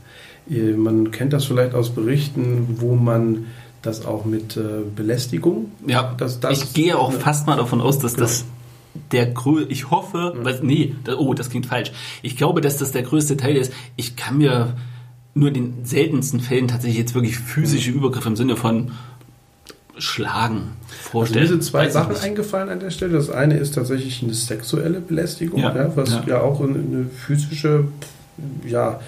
Man 0.47 1.11
kennt 1.11 1.33
das 1.33 1.47
vielleicht 1.47 1.75
aus 1.75 1.91
Berichten, 1.91 2.77
wo 2.81 2.95
man 2.95 3.47
das 3.83 4.05
auch 4.05 4.25
mit 4.25 4.57
äh, 4.57 4.83
Belästigung. 4.95 5.73
Ja, 5.87 6.15
das, 6.17 6.41
das, 6.41 6.53
ich 6.53 6.73
gehe 6.75 6.99
auch 6.99 7.13
fast 7.13 7.47
mal 7.47 7.57
davon 7.57 7.81
aus, 7.81 7.99
dass 7.99 8.15
genau. 8.15 8.27
das 8.27 8.45
der 9.11 9.27
größte, 9.27 9.73
ich 9.73 9.91
hoffe, 9.91 10.35
mhm. 10.37 10.45
was, 10.45 10.63
nee, 10.63 10.95
das, 11.05 11.17
oh, 11.17 11.35
das 11.35 11.51
klingt 11.51 11.67
falsch. 11.67 11.93
Ich 12.23 12.37
glaube, 12.37 12.61
dass 12.61 12.79
das 12.79 12.93
der 12.93 13.03
größte 13.03 13.37
Teil 13.37 13.57
ist. 13.57 13.73
Ich 13.97 14.17
kann 14.17 14.39
mir 14.39 14.75
nur 15.35 15.49
in 15.49 15.55
den 15.55 15.85
seltensten 15.85 16.41
Fällen 16.41 16.69
tatsächlich 16.69 16.99
jetzt 16.99 17.15
wirklich 17.15 17.39
physische 17.39 17.91
mhm. 17.91 17.99
Übergriffe 17.99 18.29
im 18.29 18.37
Sinne 18.37 18.57
von 18.57 18.93
Schlagen 19.99 20.73
vorstellen. 20.87 21.43
Also 21.43 21.55
mir 21.55 21.61
sind 21.61 21.69
zwei 21.69 21.87
Weiß 21.87 21.93
Sachen 21.93 22.17
eingefallen 22.17 22.69
an 22.69 22.81
der 22.81 22.91
Stelle. 22.91 23.15
Das 23.15 23.31
eine 23.31 23.57
ist 23.59 23.75
tatsächlich 23.75 24.23
eine 24.23 24.35
sexuelle 24.35 25.01
Belästigung, 25.01 25.61
ja, 25.61 25.75
ja, 25.75 25.97
was 25.97 26.11
ja. 26.11 26.25
ja 26.27 26.41
auch 26.41 26.61
eine 26.61 27.07
physische 27.07 27.87
ja, 28.67 29.01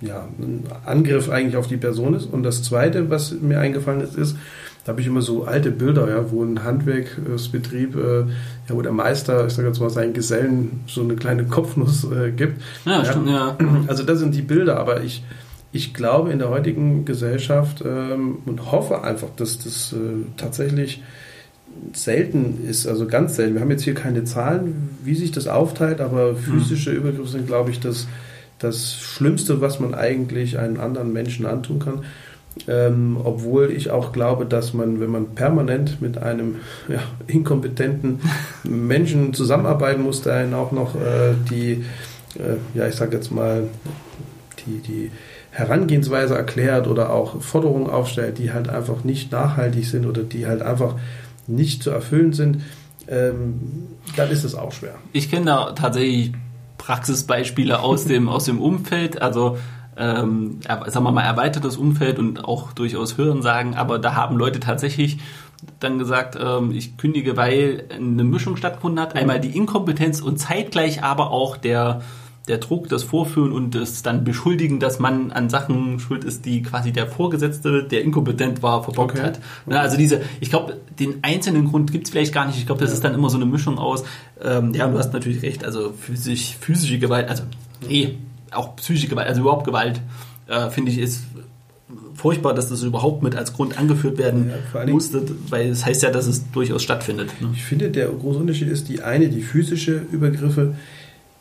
ja, 0.00 0.28
ein 0.38 0.64
Angriff 0.86 1.28
eigentlich 1.28 1.56
auf 1.56 1.66
die 1.66 1.76
Person 1.76 2.14
ist. 2.14 2.26
Und 2.26 2.42
das 2.42 2.62
Zweite, 2.62 3.10
was 3.10 3.32
mir 3.32 3.60
eingefallen 3.60 4.00
ist, 4.00 4.16
ist, 4.16 4.36
da 4.84 4.92
habe 4.92 5.02
ich 5.02 5.06
immer 5.06 5.20
so 5.20 5.44
alte 5.44 5.70
Bilder, 5.70 6.08
ja, 6.08 6.30
wo 6.30 6.42
ein 6.42 6.64
Handwerksbetrieb, 6.64 7.96
äh, 7.96 8.20
ja, 8.20 8.26
wo 8.70 8.80
der 8.80 8.92
Meister, 8.92 9.46
ich 9.46 9.52
sage 9.52 9.68
jetzt 9.68 9.80
mal, 9.80 9.90
seinen 9.90 10.14
Gesellen 10.14 10.80
so 10.86 11.02
eine 11.02 11.16
kleine 11.16 11.44
Kopfnuss 11.44 12.04
äh, 12.04 12.30
gibt. 12.30 12.62
Ja, 12.86 13.02
ja, 13.02 13.04
stimmt, 13.04 13.28
ja. 13.28 13.58
Also 13.88 14.04
das 14.04 14.18
sind 14.18 14.34
die 14.34 14.42
Bilder, 14.42 14.78
aber 14.78 15.02
ich, 15.02 15.22
ich 15.72 15.92
glaube 15.92 16.32
in 16.32 16.38
der 16.38 16.48
heutigen 16.48 17.04
Gesellschaft 17.04 17.84
ähm, 17.86 18.38
und 18.46 18.72
hoffe 18.72 19.04
einfach, 19.04 19.28
dass 19.36 19.58
das 19.58 19.92
äh, 19.92 20.24
tatsächlich 20.38 21.02
selten 21.92 22.66
ist, 22.66 22.86
also 22.86 23.06
ganz 23.06 23.36
selten. 23.36 23.54
Wir 23.54 23.60
haben 23.60 23.70
jetzt 23.70 23.84
hier 23.84 23.94
keine 23.94 24.24
Zahlen, 24.24 24.98
wie 25.04 25.14
sich 25.14 25.30
das 25.30 25.46
aufteilt, 25.46 26.00
aber 26.00 26.34
physische 26.34 26.90
Übergriffe 26.90 27.28
sind, 27.28 27.46
glaube 27.46 27.70
ich, 27.70 27.80
das, 27.80 28.06
das 28.60 28.94
Schlimmste, 28.94 29.60
was 29.60 29.80
man 29.80 29.94
eigentlich 29.94 30.58
einem 30.58 30.80
anderen 30.80 31.12
Menschen 31.12 31.46
antun 31.46 31.80
kann. 31.80 32.04
Ähm, 32.68 33.16
obwohl 33.22 33.70
ich 33.70 33.90
auch 33.90 34.12
glaube, 34.12 34.44
dass 34.44 34.74
man, 34.74 35.00
wenn 35.00 35.10
man 35.10 35.34
permanent 35.34 36.02
mit 36.02 36.18
einem 36.18 36.56
ja, 36.88 36.98
inkompetenten 37.26 38.20
Menschen 38.64 39.34
zusammenarbeiten 39.34 40.02
muss, 40.02 40.22
der 40.22 40.34
einen 40.34 40.54
auch 40.54 40.72
noch 40.72 40.94
äh, 40.96 41.34
die, 41.48 41.84
äh, 42.38 42.56
ja, 42.74 42.88
ich 42.88 42.96
sage 42.96 43.16
jetzt 43.16 43.30
mal, 43.30 43.68
die, 44.66 44.78
die 44.78 45.10
Herangehensweise 45.52 46.34
erklärt 46.36 46.86
oder 46.86 47.10
auch 47.10 47.40
Forderungen 47.40 47.88
aufstellt, 47.88 48.38
die 48.38 48.52
halt 48.52 48.68
einfach 48.68 49.04
nicht 49.04 49.32
nachhaltig 49.32 49.86
sind 49.86 50.06
oder 50.06 50.22
die 50.22 50.46
halt 50.46 50.60
einfach 50.60 50.96
nicht 51.46 51.82
zu 51.82 51.90
erfüllen 51.90 52.32
sind, 52.32 52.62
ähm, 53.08 53.88
dann 54.16 54.30
ist 54.30 54.44
es 54.44 54.54
auch 54.54 54.72
schwer. 54.72 54.94
Ich 55.12 55.30
kenne 55.30 55.46
da 55.46 55.72
tatsächlich 55.72 56.32
Praxisbeispiele 56.80 57.80
aus 57.80 58.06
dem, 58.06 58.28
aus 58.28 58.44
dem 58.44 58.60
Umfeld, 58.60 59.20
also 59.20 59.58
ähm, 59.98 60.60
sagen 60.62 61.04
wir 61.04 61.12
mal 61.12 61.22
erweitertes 61.22 61.76
Umfeld 61.76 62.18
und 62.18 62.44
auch 62.44 62.72
durchaus 62.72 63.18
Hören 63.18 63.42
sagen, 63.42 63.74
aber 63.74 63.98
da 63.98 64.14
haben 64.14 64.38
Leute 64.38 64.60
tatsächlich 64.60 65.18
dann 65.78 65.98
gesagt, 65.98 66.38
ähm, 66.40 66.72
ich 66.72 66.96
kündige, 66.96 67.36
weil 67.36 67.84
eine 67.94 68.24
Mischung 68.24 68.56
stattgefunden 68.56 68.98
hat. 68.98 69.14
Einmal 69.14 69.40
die 69.40 69.54
Inkompetenz 69.54 70.22
und 70.22 70.38
zeitgleich 70.38 71.02
aber 71.04 71.30
auch 71.30 71.58
der 71.58 72.00
der 72.48 72.58
Druck, 72.58 72.88
das 72.88 73.02
Vorführen 73.02 73.52
und 73.52 73.74
das 73.74 74.02
dann 74.02 74.24
beschuldigen, 74.24 74.80
dass 74.80 74.98
man 74.98 75.30
an 75.30 75.50
Sachen 75.50 76.00
schuld 76.00 76.24
ist, 76.24 76.46
die 76.46 76.62
quasi 76.62 76.90
der 76.90 77.06
Vorgesetzte, 77.06 77.84
der 77.84 78.02
inkompetent 78.02 78.62
war, 78.62 78.82
verbockt 78.82 79.12
okay. 79.12 79.22
hat. 79.22 79.40
Okay. 79.66 79.76
Also 79.76 79.96
diese, 79.96 80.22
ich 80.40 80.50
glaube, 80.50 80.78
den 80.98 81.22
einzelnen 81.22 81.68
Grund 81.68 81.92
gibt 81.92 82.06
es 82.06 82.10
vielleicht 82.10 82.32
gar 82.32 82.46
nicht. 82.46 82.58
Ich 82.58 82.66
glaube, 82.66 82.80
das 82.80 82.90
ja. 82.90 82.94
ist 82.94 83.04
dann 83.04 83.14
immer 83.14 83.30
so 83.30 83.36
eine 83.36 83.46
Mischung 83.46 83.78
aus, 83.78 84.04
ähm, 84.42 84.74
ja, 84.74 84.88
du 84.88 84.98
hast 84.98 85.12
natürlich 85.12 85.42
recht, 85.42 85.64
also 85.64 85.92
physisch, 85.92 86.56
physische 86.60 86.98
Gewalt, 86.98 87.28
also 87.28 87.44
nee, 87.88 88.18
auch 88.50 88.74
psychische 88.76 89.08
Gewalt, 89.08 89.28
also 89.28 89.42
überhaupt 89.42 89.64
Gewalt, 89.64 90.00
äh, 90.48 90.70
finde 90.70 90.90
ich, 90.90 90.98
ist 90.98 91.24
furchtbar, 92.14 92.54
dass 92.54 92.68
das 92.68 92.82
überhaupt 92.82 93.22
mit 93.22 93.34
als 93.34 93.52
Grund 93.52 93.78
angeführt 93.78 94.18
werden 94.18 94.50
ja, 94.74 94.86
musste, 94.86 95.22
weil 95.48 95.70
es 95.70 95.86
heißt 95.86 96.02
ja, 96.02 96.10
dass 96.10 96.26
es 96.26 96.50
durchaus 96.50 96.82
stattfindet. 96.82 97.30
Ne? 97.40 97.50
Ich 97.54 97.64
finde, 97.64 97.90
der 97.90 98.08
große 98.08 98.38
Unterschied 98.38 98.68
ist 98.68 98.88
die 98.88 99.02
eine, 99.02 99.28
die 99.28 99.40
physische 99.40 100.02
Übergriffe, 100.12 100.74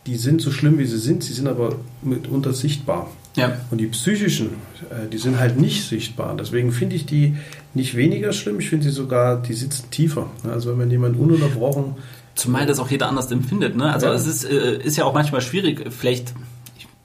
die 0.09 0.15
sind 0.15 0.41
so 0.41 0.49
schlimm, 0.49 0.79
wie 0.79 0.85
sie 0.85 0.97
sind, 0.97 1.23
sie 1.23 1.33
sind 1.33 1.47
aber 1.47 1.75
mitunter 2.01 2.51
sichtbar. 2.51 3.11
Ja. 3.35 3.59
Und 3.69 3.77
die 3.77 3.85
psychischen, 3.85 4.47
äh, 4.89 5.07
die 5.07 5.19
sind 5.19 5.39
halt 5.39 5.59
nicht 5.59 5.87
sichtbar. 5.87 6.35
Deswegen 6.35 6.71
finde 6.71 6.95
ich 6.95 7.05
die 7.05 7.35
nicht 7.75 7.95
weniger 7.95 8.33
schlimm, 8.33 8.59
ich 8.59 8.69
finde 8.69 8.85
sie 8.85 8.91
sogar, 8.91 9.39
die 9.39 9.53
sitzen 9.53 9.91
tiefer. 9.91 10.31
Also 10.43 10.71
wenn 10.71 10.79
man 10.79 10.89
jemanden 10.89 11.19
ununterbrochen... 11.19 11.95
Zumal 12.33 12.65
das 12.65 12.79
auch 12.79 12.89
jeder 12.89 13.07
anders 13.07 13.31
empfindet. 13.31 13.75
Ne? 13.75 13.93
Also 13.93 14.07
ja. 14.07 14.13
es 14.13 14.25
ist, 14.25 14.45
äh, 14.45 14.81
ist 14.81 14.97
ja 14.97 15.05
auch 15.05 15.13
manchmal 15.13 15.41
schwierig, 15.41 15.85
vielleicht 15.91 16.33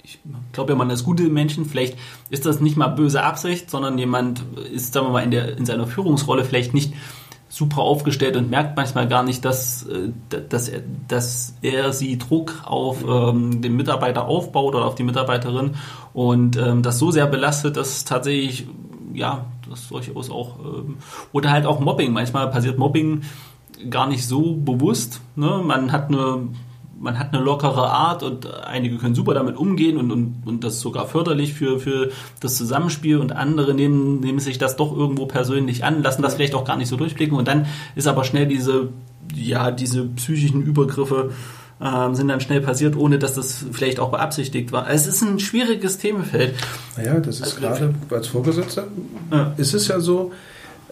ich 0.03 0.19
glaube 0.53 0.73
ja, 0.73 0.79
man 0.79 0.89
ist 0.89 1.05
gute 1.05 1.25
Menschen. 1.25 1.67
Vielleicht 1.67 1.99
ist 2.31 2.47
das 2.47 2.61
nicht 2.61 2.77
mal 2.77 2.89
böse 2.89 3.23
Absicht, 3.23 3.69
sondern 3.69 3.99
jemand 3.99 4.43
ist, 4.73 4.95
sagen 4.95 5.09
wir 5.09 5.13
mal, 5.13 5.25
in, 5.25 5.31
der, 5.31 5.59
in 5.59 5.67
seiner 5.67 5.87
Führungsrolle 5.87 6.45
vielleicht 6.45 6.73
nicht 6.73 6.95
super 7.55 7.83
aufgestellt 7.83 8.37
und 8.37 8.51
merkt 8.51 8.77
manchmal 8.77 9.07
gar 9.07 9.23
nicht, 9.23 9.45
dass, 9.45 9.85
äh, 9.85 10.11
dass, 10.49 10.69
er, 10.69 10.83
dass 11.07 11.55
er 11.63 11.93
sie 11.93 12.19
Druck 12.19 12.63
auf 12.65 13.05
ähm, 13.09 13.63
den 13.63 13.77
Mitarbeiter 13.77 14.27
aufbaut 14.27 14.75
oder 14.75 14.87
auf 14.87 14.97
die 14.97 15.05
Mitarbeiterin 15.05 15.77
und 16.13 16.57
ähm, 16.57 16.83
das 16.83 16.99
so 16.99 17.13
sehr 17.13 17.27
belastet, 17.27 17.77
dass 17.77 18.05
tatsächlich, 18.05 18.67
ja, 19.13 19.45
das 19.71 19.89
durchaus 19.89 20.31
auch, 20.31 20.59
ähm, 20.59 20.97
oder 21.33 21.53
halt 21.53 21.65
auch 21.65 21.79
Mobbing. 21.79 22.13
Manchmal 22.13 22.51
passiert 22.51 22.77
Mobbing 22.77 23.23
gar 23.89 24.09
nicht 24.09 24.27
so 24.27 24.57
bewusst. 24.57 25.21
Ne? 25.37 25.63
Man 25.65 25.93
hat 25.93 26.09
eine 26.09 26.49
man 26.99 27.19
hat 27.19 27.35
eine 27.35 27.43
lockere 27.43 27.91
Art 27.91 28.23
und 28.23 28.53
einige 28.65 28.99
können 28.99 29.15
super 29.15 29.35
damit 29.35 29.57
umgehen 29.57 29.97
und, 29.97 30.11
und, 30.11 30.43
und 30.47 30.65
das 30.65 30.75
ist 30.75 30.81
sogar 30.81 31.07
förderlich 31.07 31.55
für, 31.55 31.79
für 31.79 32.11
das 32.41 32.57
Zusammenspiel 32.57 33.19
und 33.19 33.33
andere 33.33 33.75
nehmen, 33.75 34.21
nehmen 34.21 34.39
sich 34.39 34.59
das 34.59 34.77
doch 34.77 34.97
irgendwo 34.97 35.27
persönlich 35.27 35.85
an, 35.85 36.03
lassen 36.03 36.23
das 36.23 36.35
vielleicht 36.35 36.55
auch 36.55 36.65
gar 36.65 36.77
nicht 36.77 36.89
so 36.89 36.97
durchblicken 36.97 37.37
und 37.37 37.49
dann 37.49 37.67
ist 37.95 38.09
aber 38.09 38.25
schnell 38.25 38.47
diese, 38.47 38.89
ja, 39.35 39.71
diese 39.71 40.05
psychischen 40.05 40.63
Übergriffe 40.63 41.33
äh, 41.81 42.15
sind 42.15 42.29
dann 42.29 42.41
schnell 42.41 42.61
passiert, 42.61 42.97
ohne 42.97 43.19
dass 43.19 43.35
das 43.35 43.65
vielleicht 43.73 44.01
auch 44.01 44.11
beabsichtigt 44.11 44.73
war. 44.73 44.89
Es 44.89 45.07
ist 45.07 45.23
ein 45.23 45.39
schwieriges 45.39 45.99
Themenfeld. 45.99 46.55
Naja, 46.97 47.21
das 47.21 47.41
ist 47.41 47.43
also, 47.43 47.61
gerade 47.61 47.95
als 48.11 48.27
Vorgesetzter, 48.29 48.85
ja. 49.31 49.53
ist 49.57 49.75
es 49.75 49.89
ja 49.89 50.01
so, 50.01 50.33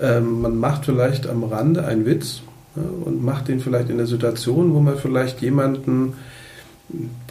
ähm, 0.00 0.42
man 0.42 0.56
macht 0.56 0.84
vielleicht 0.84 1.26
am 1.26 1.44
Rande 1.44 1.86
einen 1.86 2.06
Witz 2.06 2.42
und 2.74 3.22
macht 3.22 3.48
den 3.48 3.60
vielleicht 3.60 3.90
in 3.90 3.98
der 3.98 4.06
Situation, 4.06 4.74
wo 4.74 4.80
man 4.80 4.96
vielleicht 4.96 5.42
jemanden, 5.42 6.14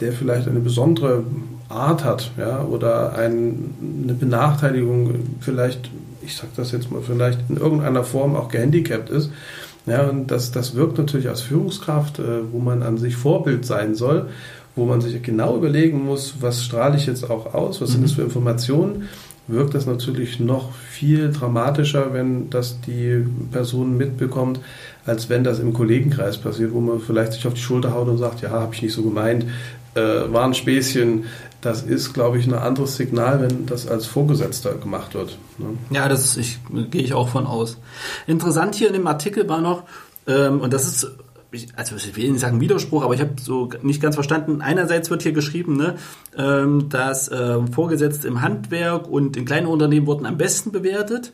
der 0.00 0.12
vielleicht 0.12 0.48
eine 0.48 0.60
besondere 0.60 1.24
Art 1.68 2.04
hat, 2.04 2.32
ja, 2.38 2.62
oder 2.62 3.16
ein, 3.16 3.74
eine 4.02 4.14
Benachteiligung, 4.14 5.14
vielleicht, 5.40 5.90
ich 6.22 6.36
sage 6.36 6.52
das 6.56 6.72
jetzt 6.72 6.90
mal, 6.90 7.00
vielleicht 7.02 7.40
in 7.48 7.56
irgendeiner 7.56 8.04
Form 8.04 8.36
auch 8.36 8.48
gehandicapt 8.48 9.10
ist. 9.10 9.30
Ja, 9.86 10.08
und 10.08 10.30
das, 10.30 10.52
das 10.52 10.76
wirkt 10.76 10.98
natürlich 10.98 11.28
als 11.28 11.40
Führungskraft, 11.40 12.20
äh, 12.20 12.52
wo 12.52 12.60
man 12.60 12.84
an 12.84 12.98
sich 12.98 13.16
Vorbild 13.16 13.64
sein 13.64 13.96
soll, 13.96 14.28
wo 14.76 14.84
man 14.84 15.00
sich 15.00 15.20
genau 15.22 15.56
überlegen 15.56 16.04
muss, 16.04 16.36
was 16.40 16.64
strahle 16.64 16.96
ich 16.96 17.06
jetzt 17.06 17.28
auch 17.28 17.52
aus, 17.52 17.80
was 17.80 17.90
sind 17.90 18.04
das 18.04 18.12
mhm. 18.12 18.16
für 18.16 18.22
Informationen, 18.22 19.08
wirkt 19.48 19.74
das 19.74 19.86
natürlich 19.86 20.38
noch 20.38 20.72
viel 20.72 21.32
dramatischer, 21.32 22.12
wenn 22.12 22.48
das 22.48 22.80
die 22.80 23.24
Person 23.50 23.96
mitbekommt, 23.96 24.60
als 25.06 25.28
wenn 25.28 25.44
das 25.44 25.58
im 25.58 25.72
Kollegenkreis 25.72 26.38
passiert, 26.38 26.72
wo 26.72 26.80
man 26.80 27.00
vielleicht 27.00 27.32
sich 27.32 27.46
auf 27.46 27.54
die 27.54 27.60
Schulter 27.60 27.92
haut 27.92 28.08
und 28.08 28.18
sagt, 28.18 28.42
ja, 28.42 28.50
habe 28.50 28.74
ich 28.74 28.82
nicht 28.82 28.92
so 28.92 29.02
gemeint, 29.02 29.46
äh, 29.94 30.00
war 30.00 30.44
ein 30.44 30.54
Späßchen. 30.54 31.24
Das 31.60 31.82
ist, 31.82 32.12
glaube 32.12 32.38
ich, 32.38 32.46
ein 32.46 32.54
anderes 32.54 32.96
Signal, 32.96 33.40
wenn 33.40 33.66
das 33.66 33.86
als 33.86 34.06
Vorgesetzter 34.06 34.74
gemacht 34.74 35.14
wird. 35.14 35.38
Ne? 35.58 35.66
Ja, 35.90 36.08
das 36.08 36.36
ich, 36.36 36.58
gehe 36.90 37.02
ich 37.02 37.14
auch 37.14 37.28
von 37.28 37.46
aus. 37.46 37.78
Interessant 38.26 38.74
hier 38.74 38.88
in 38.88 38.94
dem 38.94 39.06
Artikel 39.06 39.48
war 39.48 39.60
noch, 39.60 39.84
ähm, 40.26 40.60
und 40.60 40.72
das 40.72 40.86
ist 40.86 41.10
also 41.76 41.96
ich 41.96 42.16
will 42.16 42.30
nicht 42.30 42.40
sagen 42.40 42.60
Widerspruch, 42.60 43.04
aber 43.04 43.14
ich 43.14 43.20
habe 43.20 43.34
so 43.38 43.68
nicht 43.82 44.00
ganz 44.00 44.14
verstanden. 44.14 44.62
Einerseits 44.62 45.10
wird 45.10 45.22
hier 45.22 45.32
geschrieben, 45.32 45.76
ne, 45.76 45.96
ähm, 46.36 46.88
dass 46.88 47.28
äh, 47.28 47.58
Vorgesetzte 47.66 48.26
im 48.26 48.40
Handwerk 48.40 49.06
und 49.06 49.36
in 49.36 49.44
kleinen 49.44 49.66
Unternehmen 49.66 50.06
wurden 50.06 50.24
am 50.24 50.38
besten 50.38 50.72
bewertet. 50.72 51.32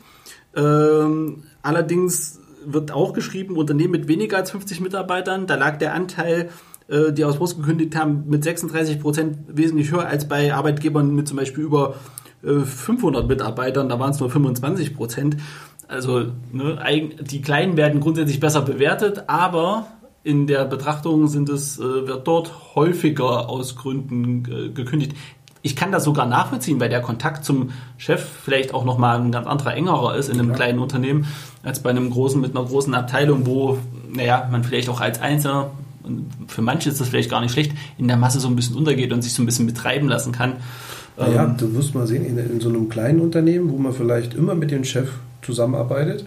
Ähm, 0.57 1.45
allerdings 1.63 2.41
wird 2.73 2.93
auch 2.93 3.13
geschrieben, 3.13 3.57
Unternehmen 3.57 3.93
mit 3.93 4.09
weniger 4.09 4.37
als 4.37 4.51
50 4.51 4.81
Mitarbeitern, 4.81 5.47
da 5.47 5.57
lag 5.57 5.79
der 5.79 5.95
Anteil, 5.95 6.51
äh, 6.89 7.13
die 7.13 7.25
aus 7.25 7.37
Brust 7.37 7.57
gekündigt 7.57 7.97
haben, 7.97 8.25
mit 8.29 8.45
36 8.45 9.01
Prozent 9.01 9.39
wesentlich 9.49 9.91
höher 9.91 10.07
als 10.07 10.29
bei 10.29 10.55
Arbeitgebern 10.55 11.15
mit 11.15 11.29
zum 11.29 11.37
Beispiel 11.37 11.65
über 11.65 11.97
äh, 12.43 12.61
500 12.61 13.27
Mitarbeitern, 13.27 13.89
da 13.89 13.99
waren 13.99 14.11
es 14.11 14.21
nur 14.21 14.31
25 14.31 14.97
Prozent. 14.97 15.37
Also 15.87 16.33
ne, 16.53 16.79
die 17.21 17.41
Kleinen 17.41 17.77
werden 17.77 18.01
grundsätzlich 18.01 18.41
besser 18.41 18.61
bewertet, 18.63 19.25
aber 19.27 19.87
in 20.23 20.47
der 20.47 20.67
Betrachtung 20.67 21.29
sind 21.29 21.49
es, 21.49 21.79
äh, 21.79 21.83
wird 21.83 22.27
dort 22.27 22.75
häufiger 22.75 23.49
aus 23.49 23.77
Gründen 23.77 24.45
äh, 24.45 24.69
gekündigt. 24.69 25.17
Ich 25.69 25.77
kann 25.77 25.93
das 25.93 26.05
sogar 26.05 26.25
nachvollziehen, 26.25 26.81
weil 26.81 26.89
der 26.89 27.03
Kontakt 27.03 27.45
zum 27.45 27.73
Chef 27.99 28.25
vielleicht 28.43 28.73
auch 28.73 28.87
nochmal 28.87 29.21
ein 29.21 29.31
ganz 29.31 29.47
anderer, 29.47 29.75
engerer 29.75 30.17
ist 30.17 30.31
in 30.31 30.39
einem 30.39 30.49
ja. 30.49 30.55
kleinen 30.55 30.79
Unternehmen 30.79 31.27
als 31.63 31.81
bei 31.81 31.91
einem 31.91 32.09
großen 32.09 32.41
mit 32.41 32.57
einer 32.57 32.65
großen 32.65 32.95
Abteilung, 32.95 33.45
wo, 33.45 33.77
naja, 34.11 34.49
man 34.51 34.65
vielleicht 34.65 34.89
auch 34.89 35.03
als 35.03 35.21
Einzelner, 35.21 35.73
für 36.47 36.63
manche 36.63 36.89
ist 36.89 37.03
das 37.03 37.11
vielleicht 37.11 37.29
gar 37.29 37.43
nicht 37.43 37.53
schlecht, 37.53 37.73
in 37.99 38.09
der 38.09 38.17
Masse 38.17 38.41
so 38.41 38.49
ein 38.49 38.57
bisschen 38.57 38.77
untergeht 38.77 39.13
und 39.13 39.21
sich 39.21 39.35
so 39.35 39.43
ein 39.43 39.47
bisschen 39.47 39.67
betreiben 39.67 40.09
lassen 40.09 40.33
kann. 40.33 40.55
Ja, 41.19 41.45
ähm, 41.45 41.57
du 41.59 41.67
musst 41.67 41.95
mal 41.95 42.07
sehen, 42.07 42.25
in, 42.25 42.39
in 42.39 42.61
so 42.61 42.71
einem 42.71 42.89
kleinen 42.89 43.21
Unternehmen, 43.21 43.71
wo 43.71 43.77
man 43.77 43.93
vielleicht 43.93 44.33
immer 44.33 44.55
mit 44.55 44.71
dem 44.71 44.85
Chef 44.85 45.11
zusammenarbeitet, 45.43 46.25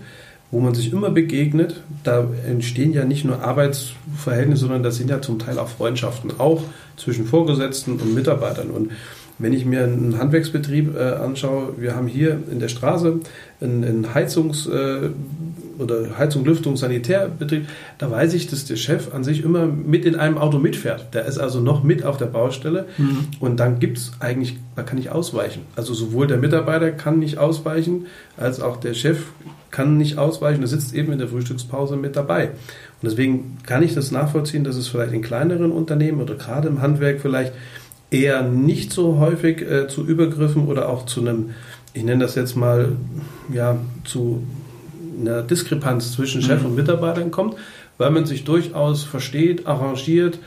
wo 0.51 0.60
man 0.60 0.75
sich 0.75 0.93
immer 0.93 1.10
begegnet. 1.10 1.81
Da 2.03 2.27
entstehen 2.48 2.93
ja 2.93 3.05
nicht 3.05 3.25
nur 3.25 3.41
Arbeitsverhältnisse, 3.41 4.62
sondern 4.62 4.83
das 4.83 4.98
sind 4.98 5.10
ja 5.10 5.19
zum 5.19 5.39
Teil 5.39 5.57
auch 5.57 5.69
Freundschaften, 5.69 6.33
auch 6.38 6.62
zwischen 6.98 7.25
Vorgesetzten 7.25 7.93
und 7.93 8.13
Mitarbeitern. 8.13 8.69
Und 8.69 8.91
wenn 9.41 9.53
ich 9.53 9.65
mir 9.65 9.83
einen 9.83 10.17
Handwerksbetrieb 10.17 10.95
äh, 10.95 11.00
anschaue, 11.00 11.74
wir 11.77 11.95
haben 11.95 12.07
hier 12.07 12.39
in 12.51 12.60
der 12.60 12.67
Straße 12.67 13.19
einen, 13.60 13.83
einen 13.83 14.13
Heizungsraum, 14.13 15.13
oder 15.81 16.17
Heizung, 16.17 16.45
Lüftung, 16.45 16.77
Sanitärbetrieb, 16.77 17.67
da 17.98 18.10
weiß 18.10 18.33
ich, 18.33 18.48
dass 18.48 18.65
der 18.65 18.75
Chef 18.75 19.13
an 19.13 19.24
sich 19.24 19.43
immer 19.43 19.65
mit 19.65 20.05
in 20.05 20.15
einem 20.15 20.38
Auto 20.38 20.60
mitfährt. 20.60 21.13
Der 21.13 21.25
ist 21.25 21.38
also 21.38 21.60
noch 21.60 21.83
mit 21.83 22.03
auf 22.03 22.17
der 22.17 22.27
Baustelle 22.27 22.86
mhm. 22.98 23.27
und 23.39 23.60
dann 23.60 23.79
gibt 23.79 23.98
es 23.98 24.12
eigentlich, 24.19 24.57
man 24.75 24.86
kann 24.86 24.98
nicht 24.98 25.10
ausweichen. 25.10 25.63
Also 25.75 25.93
sowohl 25.93 26.27
der 26.27 26.38
Mitarbeiter 26.38 26.91
kann 26.91 27.19
nicht 27.19 27.38
ausweichen, 27.38 28.05
als 28.38 28.62
auch 28.62 28.77
der 28.77 28.93
Chef 28.93 29.24
kann 29.71 29.98
nicht 29.98 30.17
ausweichen. 30.17 30.62
Er 30.62 30.67
sitzt 30.67 30.93
eben 30.93 31.12
in 31.12 31.19
der 31.19 31.27
Frühstückspause 31.27 31.95
mit 31.95 32.15
dabei. 32.15 32.50
Und 32.50 33.10
deswegen 33.10 33.57
kann 33.65 33.83
ich 33.83 33.93
das 33.95 34.12
nachvollziehen, 34.12 34.63
dass 34.63 34.75
es 34.75 34.88
vielleicht 34.88 35.13
in 35.13 35.21
kleineren 35.21 35.71
Unternehmen 35.71 36.21
oder 36.21 36.36
gerade 36.36 36.67
im 36.67 36.81
Handwerk 36.81 37.21
vielleicht 37.21 37.53
eher 38.12 38.44
nicht 38.44 38.91
so 38.91 39.18
häufig 39.20 39.62
äh, 39.62 39.88
zu 39.88 40.06
Übergriffen 40.06 40.68
oder 40.68 40.89
auch 40.89 41.06
zu 41.06 41.22
einem, 41.22 41.51
ich 41.94 42.03
nenne 42.03 42.24
das 42.24 42.36
jetzt 42.36 42.56
mal, 42.56 42.91
ja, 43.51 43.77
zu 44.03 44.44
einer 45.20 45.41
Diskrepanz 45.41 46.12
zwischen 46.12 46.41
Chef 46.41 46.62
mhm. 46.62 46.68
und 46.68 46.75
Mitarbeitern 46.75 47.32
kommt, 47.32 47.56
weil 47.98 48.12
man 48.12 48.25
sich 48.25 48.44
durchaus 48.44 49.03
versteht, 49.03 49.65
arrangiert 49.65 50.39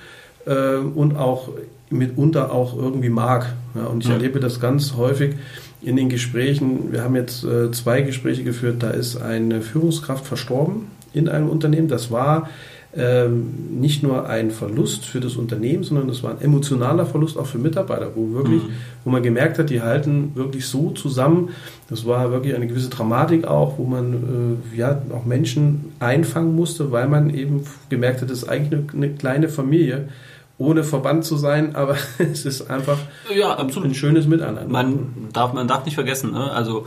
äh, 0.46 0.76
und 0.76 1.16
auch 1.16 1.48
mitunter 1.90 2.52
auch 2.52 2.76
irgendwie 2.76 3.08
mag. 3.08 3.54
Ja, 3.74 3.86
und 3.86 4.02
ich 4.02 4.08
mhm. 4.08 4.16
erlebe 4.16 4.40
das 4.40 4.60
ganz 4.60 4.94
häufig 4.96 5.34
in 5.82 5.96
den 5.96 6.08
Gesprächen. 6.08 6.92
Wir 6.92 7.02
haben 7.02 7.16
jetzt 7.16 7.44
äh, 7.44 7.70
zwei 7.70 8.02
Gespräche 8.02 8.44
geführt, 8.44 8.82
da 8.82 8.90
ist 8.90 9.16
eine 9.16 9.60
Führungskraft 9.60 10.26
verstorben 10.26 10.86
in 11.12 11.28
einem 11.28 11.48
Unternehmen. 11.48 11.88
Das 11.88 12.10
war 12.10 12.48
ähm, 12.96 13.80
nicht 13.80 14.02
nur 14.02 14.28
ein 14.28 14.50
Verlust 14.50 15.04
für 15.04 15.20
das 15.20 15.36
Unternehmen, 15.36 15.82
sondern 15.82 16.08
es 16.08 16.22
war 16.22 16.30
ein 16.30 16.40
emotionaler 16.40 17.06
Verlust 17.06 17.36
auch 17.36 17.46
für 17.46 17.58
Mitarbeiter, 17.58 18.12
wo 18.14 18.32
wirklich, 18.32 18.62
mhm. 18.62 18.72
wo 19.04 19.10
man 19.10 19.22
gemerkt 19.22 19.58
hat, 19.58 19.70
die 19.70 19.82
halten 19.82 20.32
wirklich 20.34 20.66
so 20.66 20.90
zusammen. 20.90 21.50
Das 21.88 22.06
war 22.06 22.30
wirklich 22.30 22.54
eine 22.54 22.66
gewisse 22.66 22.90
Dramatik 22.90 23.46
auch, 23.46 23.78
wo 23.78 23.84
man 23.84 24.60
äh, 24.72 24.76
ja 24.76 25.02
auch 25.12 25.24
Menschen 25.24 25.92
einfangen 25.98 26.54
musste, 26.54 26.92
weil 26.92 27.08
man 27.08 27.30
eben 27.30 27.64
gemerkt 27.88 28.22
hat, 28.22 28.30
das 28.30 28.38
ist 28.38 28.48
eigentlich 28.48 28.72
eine, 28.72 29.04
eine 29.06 29.14
kleine 29.14 29.48
Familie 29.48 30.08
ohne 30.56 30.84
Verband 30.84 31.24
zu 31.24 31.36
sein, 31.36 31.74
aber 31.76 31.96
es 32.18 32.44
ist 32.44 32.70
einfach 32.70 32.98
ja, 33.34 33.56
ein 33.56 33.94
schönes 33.94 34.26
Miteinander. 34.26 34.66
Man 34.68 35.28
darf, 35.32 35.52
man 35.52 35.66
darf 35.66 35.84
nicht 35.84 35.94
vergessen, 35.94 36.32
ne? 36.32 36.52
also 36.52 36.86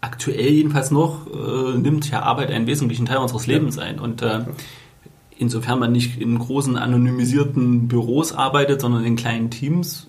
aktuell 0.00 0.50
jedenfalls 0.50 0.90
noch 0.90 1.26
äh, 1.26 1.76
nimmt 1.78 2.08
ja 2.10 2.22
Arbeit 2.22 2.50
einen 2.50 2.66
wesentlichen 2.68 3.06
Teil 3.06 3.16
unseres 3.18 3.48
Lebens 3.48 3.76
ja. 3.76 3.82
ein 3.82 3.98
und 3.98 4.22
äh, 4.22 4.40
insofern 5.38 5.78
man 5.78 5.92
nicht 5.92 6.20
in 6.20 6.38
großen 6.38 6.76
anonymisierten 6.76 7.88
Büros 7.88 8.32
arbeitet, 8.32 8.80
sondern 8.80 9.04
in 9.04 9.16
kleinen 9.16 9.50
Teams, 9.50 10.08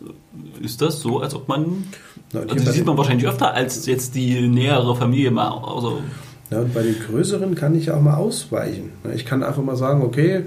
ist 0.62 0.82
das 0.82 1.00
so, 1.00 1.20
als 1.20 1.36
ob 1.36 1.48
man, 1.48 1.86
Na, 2.34 2.42
also 2.42 2.66
das 2.66 2.74
sieht 2.74 2.86
man 2.86 2.98
wahrscheinlich 2.98 3.28
öfter 3.28 3.54
als 3.54 3.86
jetzt 3.86 4.16
die 4.16 4.48
nähere 4.48 4.96
Familie 4.96 5.32
mal. 5.32 5.50
Also 5.50 6.02
ja, 6.52 6.62
und 6.62 6.74
bei 6.74 6.82
den 6.82 6.96
größeren 7.00 7.54
kann 7.54 7.76
ich 7.76 7.92
auch 7.92 8.02
mal 8.02 8.16
ausweichen. 8.16 8.90
Ich 9.14 9.26
kann 9.26 9.44
einfach 9.44 9.62
mal 9.62 9.76
sagen, 9.76 10.02
okay, 10.02 10.46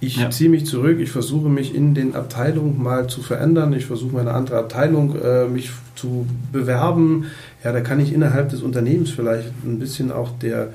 ich 0.00 0.16
ja. 0.16 0.28
ziehe 0.30 0.50
mich 0.50 0.66
zurück, 0.66 0.98
ich 1.00 1.10
versuche 1.10 1.48
mich 1.48 1.74
in 1.74 1.94
den 1.94 2.14
Abteilungen 2.16 2.82
mal 2.82 3.06
zu 3.06 3.22
verändern, 3.22 3.72
ich 3.72 3.86
versuche 3.86 4.16
meine 4.16 4.32
andere 4.32 4.58
Abteilung 4.58 5.16
äh, 5.16 5.46
mich 5.46 5.70
zu 5.94 6.26
bewerben. 6.52 7.26
Ja, 7.62 7.72
da 7.72 7.80
kann 7.80 8.00
ich 8.00 8.12
innerhalb 8.12 8.50
des 8.50 8.62
Unternehmens 8.62 9.10
vielleicht 9.10 9.48
ein 9.64 9.78
bisschen 9.78 10.10
auch 10.10 10.30
der 10.42 10.70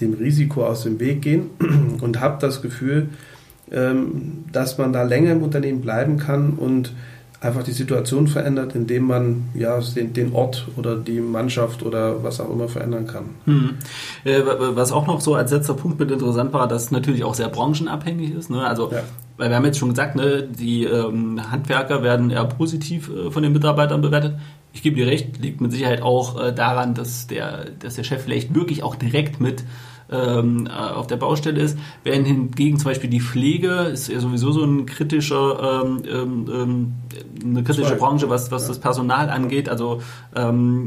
dem 0.00 0.14
Risiko 0.14 0.64
aus 0.64 0.82
dem 0.82 1.00
Weg 1.00 1.22
gehen 1.22 1.50
und 2.00 2.20
habe 2.20 2.38
das 2.40 2.62
Gefühl, 2.62 3.08
ähm, 3.70 4.44
dass 4.52 4.78
man 4.78 4.92
da 4.92 5.02
länger 5.02 5.32
im 5.32 5.42
Unternehmen 5.42 5.80
bleiben 5.80 6.18
kann 6.18 6.54
und 6.54 6.92
einfach 7.40 7.62
die 7.62 7.72
Situation 7.72 8.28
verändert, 8.28 8.74
indem 8.74 9.04
man 9.04 9.48
ja 9.54 9.80
den, 9.80 10.12
den 10.12 10.34
Ort 10.34 10.68
oder 10.76 10.96
die 10.96 11.20
Mannschaft 11.20 11.82
oder 11.82 12.22
was 12.22 12.38
auch 12.38 12.50
immer 12.50 12.68
verändern 12.68 13.06
kann. 13.06 13.30
Hm. 13.46 13.76
Äh, 14.24 14.42
was 14.44 14.92
auch 14.92 15.06
noch 15.06 15.20
so 15.20 15.34
als 15.34 15.50
letzter 15.50 15.74
Punkt 15.74 15.98
mit 15.98 16.10
interessant 16.10 16.52
war, 16.52 16.68
dass 16.68 16.84
es 16.84 16.90
natürlich 16.90 17.24
auch 17.24 17.34
sehr 17.34 17.48
branchenabhängig 17.48 18.34
ist. 18.34 18.50
Ne? 18.50 18.62
Also 18.62 18.90
ja. 18.92 19.02
weil 19.38 19.48
wir 19.48 19.56
haben 19.56 19.64
jetzt 19.64 19.78
schon 19.78 19.88
gesagt, 19.88 20.16
ne, 20.16 20.42
die 20.46 20.84
ähm, 20.84 21.50
Handwerker 21.50 22.02
werden 22.02 22.30
eher 22.30 22.44
positiv 22.44 23.10
äh, 23.10 23.30
von 23.30 23.42
den 23.42 23.54
Mitarbeitern 23.54 24.02
bewertet. 24.02 24.34
Ich 24.74 24.82
gebe 24.82 24.96
dir 24.96 25.06
recht, 25.06 25.38
liegt 25.38 25.62
mit 25.62 25.72
Sicherheit 25.72 26.02
auch 26.02 26.38
äh, 26.38 26.52
daran, 26.52 26.92
dass 26.92 27.26
der, 27.26 27.70
dass 27.78 27.94
der 27.94 28.04
Chef 28.04 28.22
vielleicht 28.22 28.54
wirklich 28.54 28.82
auch 28.82 28.96
direkt 28.96 29.40
mit 29.40 29.64
ähm, 30.10 30.66
äh, 30.66 30.70
auf 30.70 31.06
der 31.06 31.16
Baustelle 31.16 31.60
ist, 31.60 31.78
während 32.04 32.26
hingegen 32.26 32.78
zum 32.78 32.90
Beispiel 32.90 33.10
die 33.10 33.20
Pflege 33.20 33.90
ist 33.92 34.08
ja 34.08 34.20
sowieso 34.20 34.52
so 34.52 34.64
ein 34.64 34.86
kritischer, 34.86 35.82
ähm, 35.84 36.02
ähm, 36.10 36.46
ähm 36.52 36.92
eine 37.42 37.62
kritische 37.62 37.96
Branche, 37.96 38.28
was, 38.28 38.50
was 38.50 38.66
das 38.66 38.78
Personal 38.78 39.30
angeht. 39.30 39.68
Also 39.68 40.02
ähm, 40.34 40.86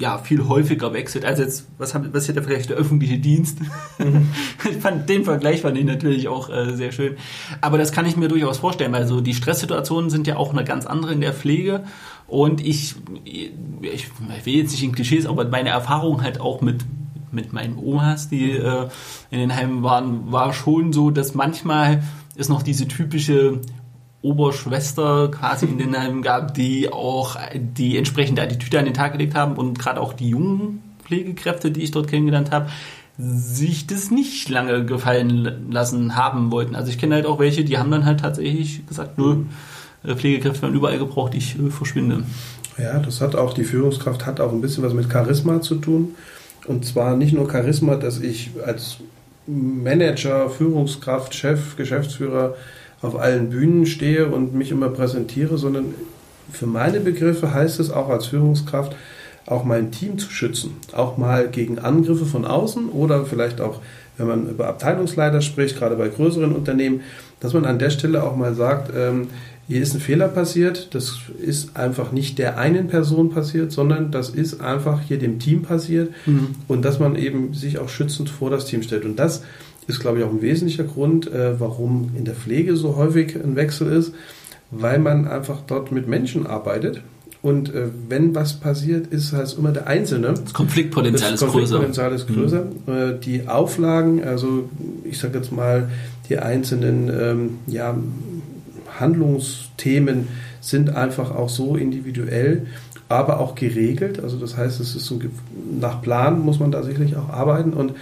ja, 0.00 0.16
viel 0.16 0.48
häufiger 0.48 0.94
wechselt. 0.94 1.26
Also 1.26 1.42
jetzt, 1.42 1.68
was, 1.76 1.94
haben, 1.94 2.08
was 2.12 2.26
hätte 2.26 2.42
vielleicht 2.42 2.70
der 2.70 2.78
öffentliche 2.78 3.18
Dienst? 3.18 3.58
Mhm. 3.98 4.30
ich 4.70 4.78
fand 4.78 5.08
den 5.08 5.24
Vergleich 5.24 5.60
fand 5.60 5.76
ich 5.76 5.84
natürlich 5.84 6.26
auch 6.26 6.48
äh, 6.48 6.74
sehr 6.74 6.90
schön. 6.90 7.16
Aber 7.60 7.76
das 7.76 7.92
kann 7.92 8.06
ich 8.06 8.16
mir 8.16 8.28
durchaus 8.28 8.58
vorstellen, 8.58 8.92
weil 8.92 9.06
so 9.06 9.20
die 9.20 9.34
Stresssituationen 9.34 10.08
sind 10.08 10.26
ja 10.26 10.36
auch 10.36 10.52
eine 10.52 10.64
ganz 10.64 10.86
andere 10.86 11.12
in 11.12 11.20
der 11.20 11.34
Pflege. 11.34 11.84
Und 12.26 12.64
ich, 12.64 12.94
ich, 13.24 13.52
ich 13.82 14.46
will 14.46 14.54
jetzt 14.54 14.70
nicht 14.70 14.84
in 14.84 14.92
Klischees, 14.92 15.26
aber 15.26 15.44
meine 15.46 15.68
Erfahrung 15.68 16.22
halt 16.22 16.40
auch 16.40 16.62
mit 16.62 16.84
mit 17.32 17.52
meinen 17.52 17.76
Omas, 17.76 18.28
die 18.28 18.52
äh, 18.52 18.88
in 19.30 19.38
den 19.38 19.54
Heimen 19.54 19.82
waren, 19.82 20.32
war 20.32 20.52
schon 20.52 20.92
so, 20.92 21.10
dass 21.10 21.34
manchmal 21.34 22.02
es 22.36 22.48
noch 22.48 22.62
diese 22.62 22.88
typische 22.88 23.60
Oberschwester 24.22 25.30
quasi 25.30 25.66
in 25.66 25.78
den 25.78 25.98
Heimen 25.98 26.22
gab, 26.22 26.54
die 26.54 26.92
auch 26.92 27.36
die 27.54 27.96
entsprechende 27.96 28.42
Attitüde 28.42 28.78
an 28.78 28.84
den 28.84 28.94
Tag 28.94 29.12
gelegt 29.12 29.34
haben 29.34 29.56
und 29.56 29.78
gerade 29.78 30.00
auch 30.00 30.12
die 30.12 30.28
jungen 30.28 30.82
Pflegekräfte, 31.04 31.70
die 31.70 31.82
ich 31.82 31.90
dort 31.90 32.08
kennengelernt 32.08 32.50
habe, 32.50 32.68
sich 33.18 33.86
das 33.86 34.10
nicht 34.10 34.48
lange 34.48 34.84
gefallen 34.84 35.70
lassen 35.70 36.16
haben 36.16 36.50
wollten. 36.50 36.74
Also 36.74 36.90
ich 36.90 36.98
kenne 36.98 37.16
halt 37.16 37.26
auch 37.26 37.38
welche, 37.38 37.64
die 37.64 37.78
haben 37.78 37.90
dann 37.90 38.04
halt 38.04 38.20
tatsächlich 38.20 38.86
gesagt, 38.86 39.18
nö, 39.18 39.44
äh, 40.04 40.14
Pflegekräfte 40.14 40.62
werden 40.62 40.74
überall 40.74 40.98
gebraucht, 40.98 41.34
ich 41.34 41.58
äh, 41.58 41.70
verschwinde. 41.70 42.24
Ja, 42.78 42.98
das 42.98 43.20
hat 43.20 43.34
auch, 43.34 43.52
die 43.52 43.64
Führungskraft 43.64 44.24
hat 44.24 44.40
auch 44.40 44.52
ein 44.52 44.60
bisschen 44.60 44.84
was 44.84 44.94
mit 44.94 45.10
Charisma 45.10 45.60
zu 45.60 45.76
tun. 45.76 46.14
Und 46.70 46.84
zwar 46.84 47.16
nicht 47.16 47.32
nur 47.32 47.50
Charisma, 47.50 47.96
dass 47.96 48.20
ich 48.20 48.50
als 48.64 48.98
Manager, 49.48 50.48
Führungskraft, 50.48 51.34
Chef, 51.34 51.74
Geschäftsführer 51.74 52.54
auf 53.02 53.18
allen 53.18 53.50
Bühnen 53.50 53.86
stehe 53.86 54.28
und 54.28 54.54
mich 54.54 54.70
immer 54.70 54.88
präsentiere, 54.88 55.58
sondern 55.58 55.86
für 56.52 56.66
meine 56.66 57.00
Begriffe 57.00 57.52
heißt 57.52 57.80
es 57.80 57.90
auch 57.90 58.08
als 58.08 58.26
Führungskraft, 58.26 58.94
auch 59.46 59.64
mein 59.64 59.90
Team 59.90 60.16
zu 60.16 60.30
schützen. 60.30 60.76
Auch 60.92 61.16
mal 61.16 61.48
gegen 61.48 61.80
Angriffe 61.80 62.24
von 62.24 62.44
außen 62.44 62.88
oder 62.88 63.26
vielleicht 63.26 63.60
auch, 63.60 63.80
wenn 64.16 64.28
man 64.28 64.48
über 64.48 64.68
Abteilungsleiter 64.68 65.40
spricht, 65.40 65.76
gerade 65.76 65.96
bei 65.96 66.06
größeren 66.06 66.54
Unternehmen, 66.54 67.00
dass 67.40 67.52
man 67.52 67.64
an 67.64 67.80
der 67.80 67.90
Stelle 67.90 68.22
auch 68.22 68.36
mal 68.36 68.54
sagt, 68.54 68.92
ähm, 68.96 69.26
hier 69.70 69.82
ist 69.82 69.94
ein 69.94 70.00
Fehler 70.00 70.26
passiert, 70.26 70.88
das 70.94 71.18
ist 71.40 71.76
einfach 71.76 72.10
nicht 72.10 72.38
der 72.38 72.58
einen 72.58 72.88
Person 72.88 73.30
passiert, 73.30 73.70
sondern 73.70 74.10
das 74.10 74.28
ist 74.28 74.60
einfach 74.60 75.00
hier 75.00 75.16
dem 75.16 75.38
Team 75.38 75.62
passiert 75.62 76.10
mhm. 76.26 76.48
und 76.66 76.84
dass 76.84 76.98
man 76.98 77.14
eben 77.14 77.54
sich 77.54 77.78
auch 77.78 77.88
schützend 77.88 78.28
vor 78.30 78.50
das 78.50 78.66
Team 78.66 78.82
stellt. 78.82 79.04
Und 79.04 79.16
das 79.20 79.44
ist, 79.86 80.00
glaube 80.00 80.18
ich, 80.18 80.24
auch 80.24 80.30
ein 80.30 80.42
wesentlicher 80.42 80.82
Grund, 80.82 81.32
äh, 81.32 81.60
warum 81.60 82.10
in 82.18 82.24
der 82.24 82.34
Pflege 82.34 82.74
so 82.74 82.96
häufig 82.96 83.36
ein 83.36 83.54
Wechsel 83.54 83.92
ist, 83.92 84.12
weil 84.72 84.98
man 84.98 85.28
einfach 85.28 85.60
dort 85.64 85.92
mit 85.92 86.08
Menschen 86.08 86.48
arbeitet. 86.48 87.00
Und 87.40 87.72
äh, 87.72 87.86
wenn 88.08 88.34
was 88.34 88.54
passiert, 88.54 89.06
ist 89.06 89.32
halt 89.32 89.56
immer 89.56 89.70
der 89.70 89.86
Einzelne. 89.86 90.34
Das 90.34 90.52
Konfliktpotenzial 90.52 91.30
das 91.30 91.40
Konfliktpotenzial 91.40 92.12
ist 92.12 92.26
größer. 92.26 92.64
Ist 92.64 92.84
größer. 92.86 93.08
Mhm. 93.08 93.14
Äh, 93.14 93.20
die 93.20 93.46
Auflagen, 93.46 94.24
also 94.24 94.68
ich 95.04 95.18
sage 95.18 95.38
jetzt 95.38 95.52
mal, 95.52 95.88
die 96.28 96.38
einzelnen 96.38 97.08
ähm, 97.08 97.50
ja, 97.66 97.96
Handlungsthemen 99.00 100.28
sind 100.60 100.90
einfach 100.90 101.34
auch 101.34 101.48
so 101.48 101.76
individuell, 101.76 102.66
aber 103.08 103.40
auch 103.40 103.54
geregelt. 103.54 104.22
Also 104.22 104.38
das 104.38 104.56
heißt, 104.56 104.80
es 104.80 104.94
ist 104.94 105.06
so, 105.06 105.20
nach 105.80 106.00
Plan 106.02 106.40
muss 106.40 106.60
man 106.60 106.70
da 106.70 106.82
sicherlich 106.82 107.16
auch 107.16 107.28
arbeiten 107.28 107.72
und 107.72 107.94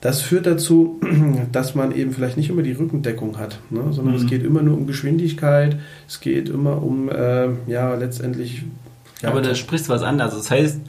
das 0.00 0.22
führt 0.22 0.46
dazu, 0.46 1.00
dass 1.52 1.74
man 1.74 1.92
eben 1.92 2.12
vielleicht 2.12 2.36
nicht 2.36 2.50
immer 2.50 2.62
die 2.62 2.72
Rückendeckung 2.72 3.38
hat, 3.38 3.58
ne? 3.70 3.84
sondern 3.90 4.14
mhm. 4.14 4.20
es 4.20 4.26
geht 4.26 4.44
immer 4.44 4.62
nur 4.62 4.76
um 4.76 4.86
Geschwindigkeit, 4.86 5.78
es 6.06 6.20
geht 6.20 6.48
immer 6.48 6.82
um, 6.82 7.08
äh, 7.08 7.48
ja, 7.66 7.94
letztendlich. 7.94 8.64
Ja, 9.22 9.30
aber 9.30 9.42
da 9.42 9.54
sprichst 9.54 9.88
du 9.88 9.92
was 9.92 10.02
an. 10.02 10.20
Also 10.20 10.36
das 10.36 10.50
heißt, 10.50 10.80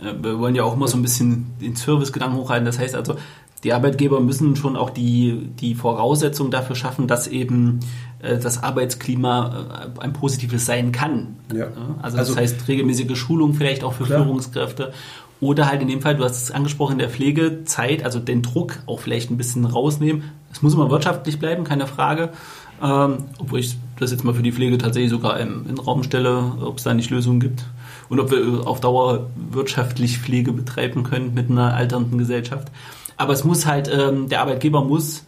äh, 0.00 0.12
wir 0.20 0.38
wollen 0.40 0.56
ja 0.56 0.64
auch 0.64 0.74
immer 0.74 0.88
so 0.88 0.96
ein 0.96 1.02
bisschen 1.02 1.46
den 1.60 1.76
Servicegedanken 1.76 2.36
hochhalten. 2.38 2.66
Das 2.66 2.80
heißt 2.80 2.96
also, 2.96 3.16
die 3.64 3.72
Arbeitgeber 3.72 4.20
müssen 4.20 4.56
schon 4.56 4.76
auch 4.76 4.90
die, 4.90 5.48
die 5.60 5.74
Voraussetzungen 5.74 6.50
dafür 6.50 6.76
schaffen, 6.76 7.08
dass 7.08 7.26
eben 7.26 7.80
äh, 8.20 8.38
das 8.38 8.62
Arbeitsklima 8.62 9.92
äh, 9.96 10.00
ein 10.00 10.12
positives 10.12 10.66
sein 10.66 10.92
kann. 10.92 11.36
Ja. 11.54 11.66
Also, 12.00 12.16
das 12.16 12.28
also, 12.28 12.36
heißt 12.36 12.68
regelmäßige 12.68 13.18
Schulung 13.18 13.54
vielleicht 13.54 13.82
auch 13.82 13.94
für 13.94 14.04
klar. 14.04 14.22
Führungskräfte 14.22 14.92
oder 15.40 15.68
halt 15.68 15.82
in 15.82 15.88
dem 15.88 16.00
Fall, 16.00 16.16
du 16.16 16.24
hast 16.24 16.42
es 16.42 16.50
angesprochen, 16.50 16.94
in 16.94 16.98
der 16.98 17.10
Pflegezeit, 17.10 18.04
also 18.04 18.18
den 18.18 18.42
Druck 18.42 18.80
auch 18.86 19.00
vielleicht 19.00 19.30
ein 19.30 19.36
bisschen 19.36 19.64
rausnehmen. 19.64 20.24
Es 20.52 20.62
muss 20.62 20.74
immer 20.74 20.90
wirtschaftlich 20.90 21.38
bleiben, 21.38 21.64
keine 21.64 21.86
Frage. 21.86 22.30
Ähm, 22.82 23.24
obwohl 23.38 23.60
ich 23.60 23.76
das 23.98 24.10
jetzt 24.12 24.24
mal 24.24 24.34
für 24.34 24.42
die 24.42 24.52
Pflege 24.52 24.78
tatsächlich 24.78 25.10
sogar 25.10 25.38
in, 25.40 25.48
in 25.48 25.76
den 25.76 25.78
Raum 25.78 26.02
stelle, 26.02 26.52
ob 26.60 26.78
es 26.78 26.84
da 26.84 26.94
nicht 26.94 27.10
Lösungen 27.10 27.40
gibt. 27.40 27.64
Und 28.08 28.20
ob 28.20 28.30
wir 28.30 28.66
auf 28.66 28.80
Dauer 28.80 29.26
wirtschaftlich 29.50 30.18
Pflege 30.18 30.52
betreiben 30.52 31.02
können 31.02 31.34
mit 31.34 31.50
einer 31.50 31.74
alternden 31.74 32.18
Gesellschaft. 32.18 32.68
Aber 33.18 33.32
es 33.32 33.44
muss 33.44 33.66
halt, 33.66 33.90
ähm, 33.92 34.28
der 34.28 34.40
Arbeitgeber 34.40 34.84
muss 34.84 35.26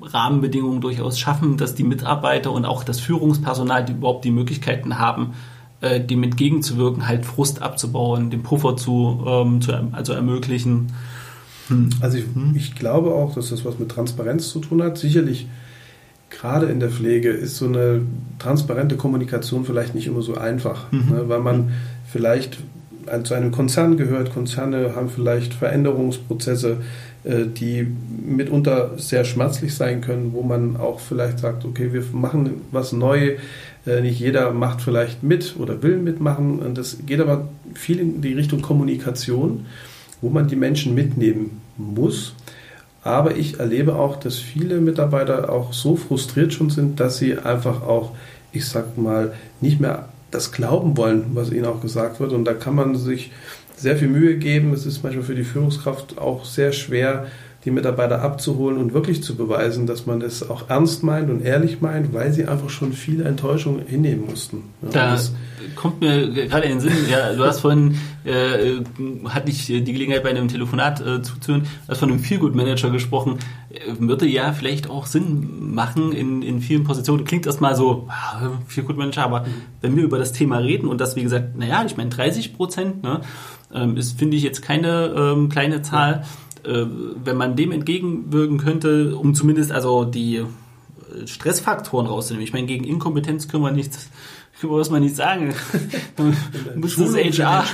Rahmenbedingungen 0.00 0.80
durchaus 0.80 1.18
schaffen, 1.18 1.56
dass 1.56 1.74
die 1.74 1.84
Mitarbeiter 1.84 2.52
und 2.52 2.64
auch 2.64 2.84
das 2.84 3.00
Führungspersonal 3.00 3.84
die 3.84 3.92
überhaupt 3.92 4.24
die 4.24 4.30
Möglichkeiten 4.30 4.98
haben, 4.98 5.34
äh, 5.80 6.00
dem 6.00 6.22
entgegenzuwirken, 6.22 7.06
halt 7.06 7.24
Frust 7.24 7.62
abzubauen, 7.62 8.30
den 8.30 8.42
Puffer 8.42 8.76
zu, 8.76 9.24
ähm, 9.26 9.60
zu 9.60 9.72
also 9.92 10.12
ermöglichen. 10.12 10.92
Hm. 11.68 11.90
Also 12.00 12.18
ich, 12.18 12.24
hm. 12.24 12.54
ich, 12.56 12.74
glaube 12.74 13.14
auch, 13.14 13.34
dass 13.34 13.50
das 13.50 13.64
was 13.64 13.78
mit 13.78 13.90
Transparenz 13.90 14.50
zu 14.50 14.58
tun 14.58 14.82
hat. 14.82 14.98
Sicherlich 14.98 15.46
gerade 16.30 16.66
in 16.66 16.80
der 16.80 16.90
Pflege 16.90 17.30
ist 17.30 17.56
so 17.56 17.66
eine 17.66 18.02
transparente 18.38 18.96
Kommunikation 18.96 19.64
vielleicht 19.64 19.94
nicht 19.94 20.06
immer 20.06 20.22
so 20.22 20.34
einfach, 20.34 20.90
mhm. 20.90 21.10
ne, 21.10 21.28
weil 21.28 21.40
man 21.40 21.70
vielleicht 22.10 22.58
zu 23.24 23.34
einem 23.34 23.52
Konzern 23.52 23.96
gehört. 23.96 24.32
Konzerne 24.32 24.94
haben 24.94 25.08
vielleicht 25.08 25.54
Veränderungsprozesse, 25.54 26.78
äh, 27.24 27.46
die 27.46 27.86
mitunter 28.26 28.92
sehr 28.96 29.24
schmerzlich 29.24 29.74
sein 29.74 30.00
können, 30.00 30.32
wo 30.32 30.42
man 30.42 30.76
auch 30.76 31.00
vielleicht 31.00 31.38
sagt, 31.38 31.64
okay, 31.64 31.92
wir 31.92 32.04
machen 32.12 32.62
was 32.70 32.92
Neues. 32.92 33.40
Äh, 33.86 34.00
nicht 34.00 34.20
jeder 34.20 34.52
macht 34.52 34.82
vielleicht 34.82 35.22
mit 35.22 35.56
oder 35.58 35.82
will 35.82 35.98
mitmachen. 35.98 36.58
Und 36.60 36.78
das 36.78 36.98
geht 37.06 37.20
aber 37.20 37.48
viel 37.74 37.98
in 37.98 38.20
die 38.20 38.34
Richtung 38.34 38.62
Kommunikation, 38.62 39.66
wo 40.20 40.30
man 40.30 40.48
die 40.48 40.56
Menschen 40.56 40.94
mitnehmen 40.94 41.60
muss. 41.76 42.34
Aber 43.02 43.36
ich 43.36 43.60
erlebe 43.60 43.96
auch, 43.96 44.16
dass 44.16 44.38
viele 44.38 44.80
Mitarbeiter 44.80 45.52
auch 45.52 45.74
so 45.74 45.94
frustriert 45.94 46.54
schon 46.54 46.70
sind, 46.70 47.00
dass 47.00 47.18
sie 47.18 47.36
einfach 47.36 47.82
auch, 47.82 48.12
ich 48.52 48.66
sag 48.66 48.96
mal, 48.96 49.34
nicht 49.60 49.78
mehr 49.78 50.08
das 50.34 50.52
glauben 50.52 50.96
wollen, 50.96 51.30
was 51.34 51.52
ihnen 51.52 51.64
auch 51.64 51.80
gesagt 51.80 52.20
wird. 52.20 52.32
Und 52.32 52.44
da 52.44 52.54
kann 52.54 52.74
man 52.74 52.96
sich 52.96 53.30
sehr 53.76 53.96
viel 53.96 54.08
Mühe 54.08 54.36
geben. 54.36 54.72
Es 54.72 54.84
ist 54.86 55.02
manchmal 55.02 55.24
für 55.24 55.34
die 55.34 55.44
Führungskraft 55.44 56.18
auch 56.18 56.44
sehr 56.44 56.72
schwer, 56.72 57.26
die 57.64 57.70
Mitarbeiter 57.70 58.20
abzuholen 58.20 58.76
und 58.76 58.92
wirklich 58.92 59.22
zu 59.22 59.36
beweisen, 59.36 59.86
dass 59.86 60.04
man 60.04 60.20
es 60.20 60.48
auch 60.48 60.68
ernst 60.68 61.02
meint 61.02 61.30
und 61.30 61.42
ehrlich 61.42 61.80
meint, 61.80 62.12
weil 62.12 62.32
sie 62.32 62.44
einfach 62.46 62.68
schon 62.68 62.92
viele 62.92 63.24
Enttäuschungen 63.24 63.86
hinnehmen 63.86 64.26
mussten. 64.28 64.64
Ja, 64.92 65.16
da 65.16 65.20
kommt 65.74 66.02
mir 66.02 66.28
gerade 66.30 66.66
in 66.66 66.72
den 66.72 66.80
Sinn, 66.80 66.92
ja, 67.10 67.32
du 67.32 67.42
hast 67.42 67.60
vorhin, 67.60 67.96
äh, 68.24 68.82
hatte 69.30 69.50
ich 69.50 69.66
die 69.66 69.82
Gelegenheit 69.82 70.22
bei 70.22 70.28
einem 70.28 70.48
Telefonat 70.48 71.00
äh, 71.00 71.22
zuzuhören, 71.22 71.66
hast 71.88 72.00
von 72.00 72.10
einem 72.10 72.18
Feelgood-Manager 72.18 72.90
gesprochen, 72.90 73.38
äh, 73.70 73.78
würde 73.98 74.26
ja 74.26 74.52
vielleicht 74.52 74.90
auch 74.90 75.06
Sinn 75.06 75.72
machen 75.74 76.12
in, 76.12 76.42
in 76.42 76.60
vielen 76.60 76.84
Positionen. 76.84 77.24
Klingt 77.24 77.46
erstmal 77.46 77.76
so, 77.76 78.08
Feelgood-Manager, 78.68 79.24
aber 79.24 79.46
wenn 79.80 79.96
wir 79.96 80.04
über 80.04 80.18
das 80.18 80.32
Thema 80.32 80.58
reden 80.58 80.86
und 80.86 81.00
das, 81.00 81.16
wie 81.16 81.22
gesagt, 81.22 81.56
naja, 81.56 81.82
ich 81.86 81.96
meine 81.96 82.10
30 82.10 82.54
Prozent, 82.54 83.02
ne, 83.02 83.22
ähm, 83.72 83.96
ist, 83.96 84.18
finde 84.18 84.36
ich, 84.36 84.42
jetzt 84.42 84.60
keine 84.60 85.14
ähm, 85.16 85.48
kleine 85.48 85.80
Zahl. 85.80 86.20
Ja 86.22 86.43
wenn 86.64 87.36
man 87.36 87.56
dem 87.56 87.72
entgegenwirken 87.72 88.58
könnte, 88.58 89.16
um 89.16 89.34
zumindest 89.34 89.72
also 89.72 90.04
die 90.04 90.36
äh, 90.36 91.26
Stressfaktoren 91.26 92.06
rauszunehmen. 92.06 92.44
Ich 92.44 92.52
meine, 92.52 92.66
gegen 92.66 92.84
Inkompetenz 92.84 93.48
können 93.48 93.62
wir 93.62 93.70
nichts 93.70 94.08
muss 94.62 94.90
man 94.90 95.02
nicht 95.02 95.16
sagen. 95.16 95.54
muss, 96.76 96.96
das 96.96 97.14
HR, 97.14 97.64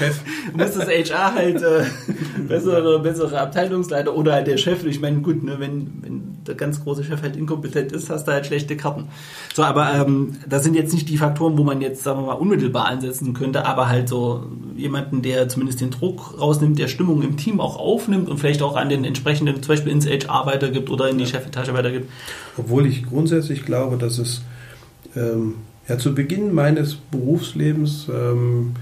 muss 0.53 0.73
das 0.73 0.89
HR 0.89 1.35
halt 1.35 1.63
äh, 1.63 1.85
bessere, 2.49 2.99
bessere 3.01 3.41
Abteilungsleiter 3.41 4.15
oder 4.15 4.33
halt 4.33 4.47
der 4.47 4.57
Chef. 4.57 4.85
Ich 4.85 5.01
meine, 5.01 5.21
gut, 5.21 5.43
ne, 5.43 5.57
wenn, 5.59 5.93
wenn 6.03 6.39
der 6.47 6.55
ganz 6.55 6.83
große 6.83 7.05
Chef 7.05 7.23
halt 7.23 7.37
inkompetent 7.37 7.93
ist, 7.93 8.11
hast 8.11 8.27
du 8.27 8.33
halt 8.33 8.47
schlechte 8.47 8.77
Karten. 8.77 9.09
So, 9.55 9.63
aber 9.63 9.95
ähm, 9.95 10.33
das 10.49 10.65
sind 10.65 10.75
jetzt 10.75 10.93
nicht 10.93 11.09
die 11.09 11.19
Faktoren, 11.19 11.59
wo 11.59 11.65
man 11.65 11.81
jetzt, 11.81 12.03
sagen 12.03 12.21
wir 12.21 12.27
mal, 12.27 12.33
unmittelbar 12.35 12.87
ansetzen 12.87 13.35
könnte, 13.35 13.67
aber 13.67 13.89
halt 13.89 14.09
so 14.09 14.45
jemanden, 14.77 15.23
der 15.23 15.49
zumindest 15.49 15.81
den 15.81 15.91
Druck 15.91 16.41
rausnimmt, 16.41 16.79
der 16.79 16.89
Stimmung 16.89 17.23
im 17.23 17.37
Team 17.37 17.61
auch 17.61 17.79
aufnimmt 17.79 18.29
und 18.29 18.39
vielleicht 18.39 18.63
auch 18.63 18.77
an 18.77 18.89
den 18.89 19.05
entsprechenden, 19.05 19.63
zum 19.63 19.69
Beispiel 19.69 19.93
ins 19.93 20.07
HR 20.07 20.47
weitergibt 20.47 20.91
oder 20.91 21.09
in 21.09 21.19
die 21.19 21.25
ja. 21.25 21.31
Chefetage 21.31 21.73
weitergibt. 21.75 22.11
Obwohl 22.57 22.87
ich 22.87 23.07
grundsätzlich 23.07 23.65
glaube, 23.65 23.97
dass 23.97 24.19
es 24.19 24.43
ähm, 25.15 25.55
ja, 25.91 25.99
zu 25.99 26.15
Beginn 26.15 26.55
meines 26.55 26.95
Berufslebens 26.95 28.07
ähm, 28.09 28.75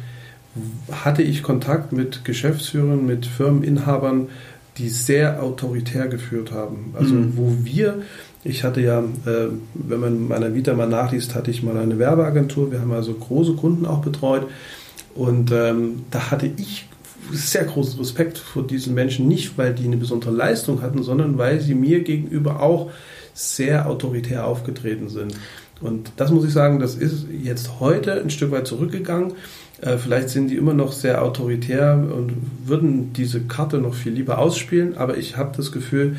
hatte 0.92 1.22
ich 1.22 1.42
Kontakt 1.42 1.90
mit 1.90 2.22
Geschäftsführern, 2.22 3.06
mit 3.06 3.24
Firmeninhabern, 3.24 4.28
die 4.76 4.90
sehr 4.90 5.42
autoritär 5.42 6.08
geführt 6.08 6.52
haben. 6.52 6.92
Also 6.92 7.14
mhm. 7.14 7.32
wo 7.36 7.56
wir, 7.62 8.02
ich 8.44 8.62
hatte 8.62 8.82
ja, 8.82 9.00
äh, 9.00 9.48
wenn 9.72 10.00
man 10.00 10.28
meiner 10.28 10.54
Vita 10.54 10.74
mal 10.74 10.86
nachliest, 10.86 11.34
hatte 11.34 11.50
ich 11.50 11.62
mal 11.62 11.78
eine 11.78 11.98
Werbeagentur. 11.98 12.70
Wir 12.70 12.82
haben 12.82 12.92
also 12.92 13.14
große 13.14 13.54
Kunden 13.54 13.86
auch 13.86 14.02
betreut. 14.02 14.46
Und 15.14 15.50
ähm, 15.50 16.02
da 16.10 16.30
hatte 16.30 16.50
ich 16.58 16.88
sehr 17.32 17.64
großen 17.64 17.98
Respekt 17.98 18.36
vor 18.36 18.66
diesen 18.66 18.92
Menschen, 18.92 19.28
nicht 19.28 19.56
weil 19.56 19.74
die 19.74 19.84
eine 19.84 19.96
besondere 19.96 20.32
Leistung 20.32 20.82
hatten, 20.82 21.02
sondern 21.02 21.38
weil 21.38 21.62
sie 21.62 21.74
mir 21.74 22.00
gegenüber 22.02 22.60
auch 22.60 22.90
sehr 23.32 23.88
autoritär 23.88 24.46
aufgetreten 24.46 25.08
sind. 25.08 25.34
Und 25.80 26.12
das 26.16 26.30
muss 26.30 26.44
ich 26.44 26.52
sagen, 26.52 26.78
das 26.78 26.94
ist 26.94 27.26
jetzt 27.42 27.80
heute 27.80 28.20
ein 28.20 28.30
Stück 28.30 28.50
weit 28.50 28.66
zurückgegangen. 28.66 29.34
Äh, 29.80 29.96
vielleicht 29.96 30.30
sind 30.30 30.48
die 30.48 30.56
immer 30.56 30.74
noch 30.74 30.92
sehr 30.92 31.22
autoritär 31.22 31.94
und 31.94 32.32
würden 32.64 33.12
diese 33.12 33.42
Karte 33.42 33.78
noch 33.78 33.94
viel 33.94 34.12
lieber 34.12 34.38
ausspielen, 34.38 34.96
aber 34.96 35.16
ich 35.16 35.36
habe 35.36 35.56
das 35.56 35.70
Gefühl, 35.70 36.16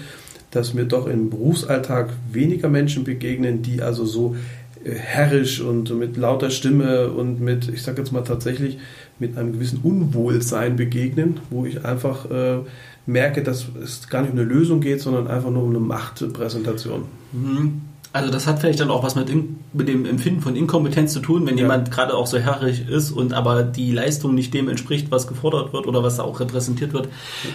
dass 0.51 0.73
mir 0.73 0.85
doch 0.85 1.07
im 1.07 1.29
Berufsalltag 1.29 2.09
weniger 2.31 2.69
Menschen 2.69 3.03
begegnen, 3.03 3.61
die 3.61 3.81
also 3.81 4.05
so 4.05 4.35
äh, 4.83 4.93
herrisch 4.93 5.59
und 5.59 5.93
mit 5.97 6.15
lauter 6.15 6.49
Stimme 6.49 7.09
und 7.09 7.41
mit, 7.41 7.67
ich 7.67 7.83
sage 7.83 8.01
jetzt 8.01 8.11
mal 8.11 8.23
tatsächlich, 8.23 8.77
mit 9.19 9.37
einem 9.37 9.51
gewissen 9.51 9.81
Unwohlsein 9.83 10.77
begegnen, 10.77 11.41
wo 11.49 11.65
ich 11.65 11.83
einfach 11.83 12.31
äh, 12.31 12.59
merke, 13.05 13.43
dass 13.43 13.67
es 13.83 14.07
gar 14.07 14.21
nicht 14.21 14.31
um 14.31 14.39
eine 14.39 14.47
Lösung 14.47 14.79
geht, 14.79 15.01
sondern 15.01 15.27
einfach 15.27 15.51
nur 15.51 15.63
um 15.63 15.69
eine 15.69 15.79
Machtpräsentation. 15.79 17.03
Mhm. 17.33 17.81
Also 18.11 18.31
das 18.31 18.47
hat 18.47 18.59
vielleicht 18.59 18.79
dann 18.79 18.89
auch 18.89 19.03
was 19.03 19.13
mit, 19.13 19.29
in, 19.29 19.57
mit 19.71 19.87
dem 19.87 20.03
Empfinden 20.05 20.41
von 20.41 20.55
Inkompetenz 20.55 21.13
zu 21.13 21.19
tun, 21.19 21.45
wenn 21.45 21.57
ja. 21.57 21.63
jemand 21.63 21.91
gerade 21.91 22.15
auch 22.15 22.25
so 22.25 22.39
herrig 22.39 22.87
ist 22.89 23.11
und 23.11 23.33
aber 23.33 23.61
die 23.61 23.91
Leistung 23.91 24.33
nicht 24.33 24.51
dem 24.53 24.67
entspricht, 24.67 25.11
was 25.11 25.27
gefordert 25.27 25.73
wird 25.73 25.85
oder 25.85 26.01
was 26.01 26.19
auch 26.19 26.39
repräsentiert 26.39 26.93
wird. 26.93 27.07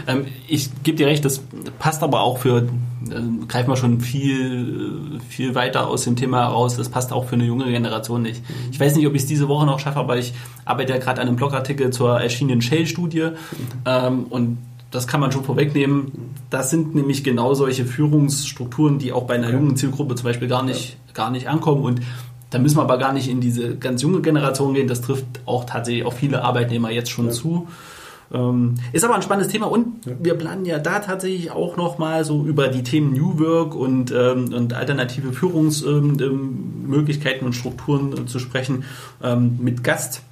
Ähm, 0.07 0.27
ich 0.47 0.71
gebe 0.85 0.97
dir 0.97 1.09
recht, 1.09 1.25
das 1.25 1.43
passt 1.81 2.05
aber 2.05 2.21
auch 2.21 2.39
für, 2.39 2.59
äh, 2.59 3.47
greifen 3.49 3.69
wir 3.69 3.77
schon 3.77 4.01
viel, 4.01 5.19
viel 5.29 5.57
weiter 5.57 5.89
aus 5.89 6.05
dem 6.05 6.15
Thema 6.15 6.43
heraus, 6.43 6.77
das 6.77 6.89
passt 6.89 7.13
auch 7.13 7.25
für 7.25 7.35
eine 7.35 7.45
junge 7.45 7.65
Generation 7.65 8.23
nicht. 8.23 8.49
Mhm. 8.49 8.71
Ich 8.71 8.79
weiß 8.79 8.95
nicht, 8.95 9.09
ob 9.09 9.15
ich 9.15 9.23
es 9.23 9.29
diese 9.29 9.49
Woche 9.49 9.67
noch 9.67 9.81
schaffe, 9.81 9.99
aber 9.99 10.19
ich 10.19 10.35
arbeite 10.65 10.93
ja 10.93 11.01
gerade 11.01 11.21
an 11.21 11.27
einem 11.27 11.37
Blogartikel 11.37 11.91
zur 11.91 12.21
erschienenen 12.21 12.63
Shell-Studie 12.63 13.23
mhm. 13.23 13.33
ähm, 13.87 14.27
und 14.31 14.59
das 14.95 15.09
kann 15.09 15.21
man 15.21 15.33
schon 15.33 15.45
vorwegnehmen. 15.45 16.13
Das 16.51 16.71
sind 16.71 16.95
nämlich 16.95 17.25
genau 17.25 17.55
solche 17.55 17.85
Führungsstrukturen, 17.85 18.99
die 18.99 19.13
auch 19.13 19.25
bei 19.25 19.35
einer 19.35 19.51
jungen 19.51 19.77
Zielgruppe 19.77 20.15
zum 20.15 20.25
Beispiel 20.25 20.47
gar 20.47 20.63
nicht, 20.63 20.99
gar 21.15 21.31
nicht 21.31 21.49
ankommen. 21.49 21.83
Und 21.83 22.01
da 22.51 22.61
müssen 22.61 22.77
wir 22.77 22.83
aber 22.83 22.99
gar 22.99 23.13
nicht 23.13 23.29
in 23.29 23.41
diese 23.41 23.77
ganz 23.77 24.03
junge 24.03 24.21
Generation 24.21 24.75
gehen. 24.75 24.87
Das 24.87 25.01
trifft 25.01 25.27
auch 25.47 25.65
tatsächlich 25.65 26.07
auch 26.07 26.13
viele 26.13 26.43
Arbeitnehmer 26.43 26.91
jetzt 26.91 27.11
schon 27.11 27.27
ja. 27.27 27.33
zu. 27.33 27.67
Ähm, 28.33 28.75
ist 28.93 29.05
aber 29.05 29.17
ein 29.17 29.23
spannendes 29.23 29.53
Thema 29.53 29.67
und 29.67 30.07
wir 30.07 30.35
planen 30.35 30.65
ja 30.65 30.79
da 30.79 31.01
tatsächlich 31.01 31.51
auch 31.51 31.77
nochmal 31.77 32.25
so 32.25 32.45
über 32.45 32.69
die 32.69 32.83
Themen 32.83 33.13
New 33.13 33.39
Work 33.39 33.75
und, 33.75 34.13
ähm, 34.13 34.55
und 34.55 34.73
alternative 34.73 35.33
Führungsmöglichkeiten 35.33 37.41
ähm, 37.41 37.47
und 37.47 37.53
Strukturen 37.53 38.13
äh, 38.13 38.27
zu 38.27 38.39
sprechen 38.39 38.85
mit 39.61 39.85
Gast. 39.85 40.23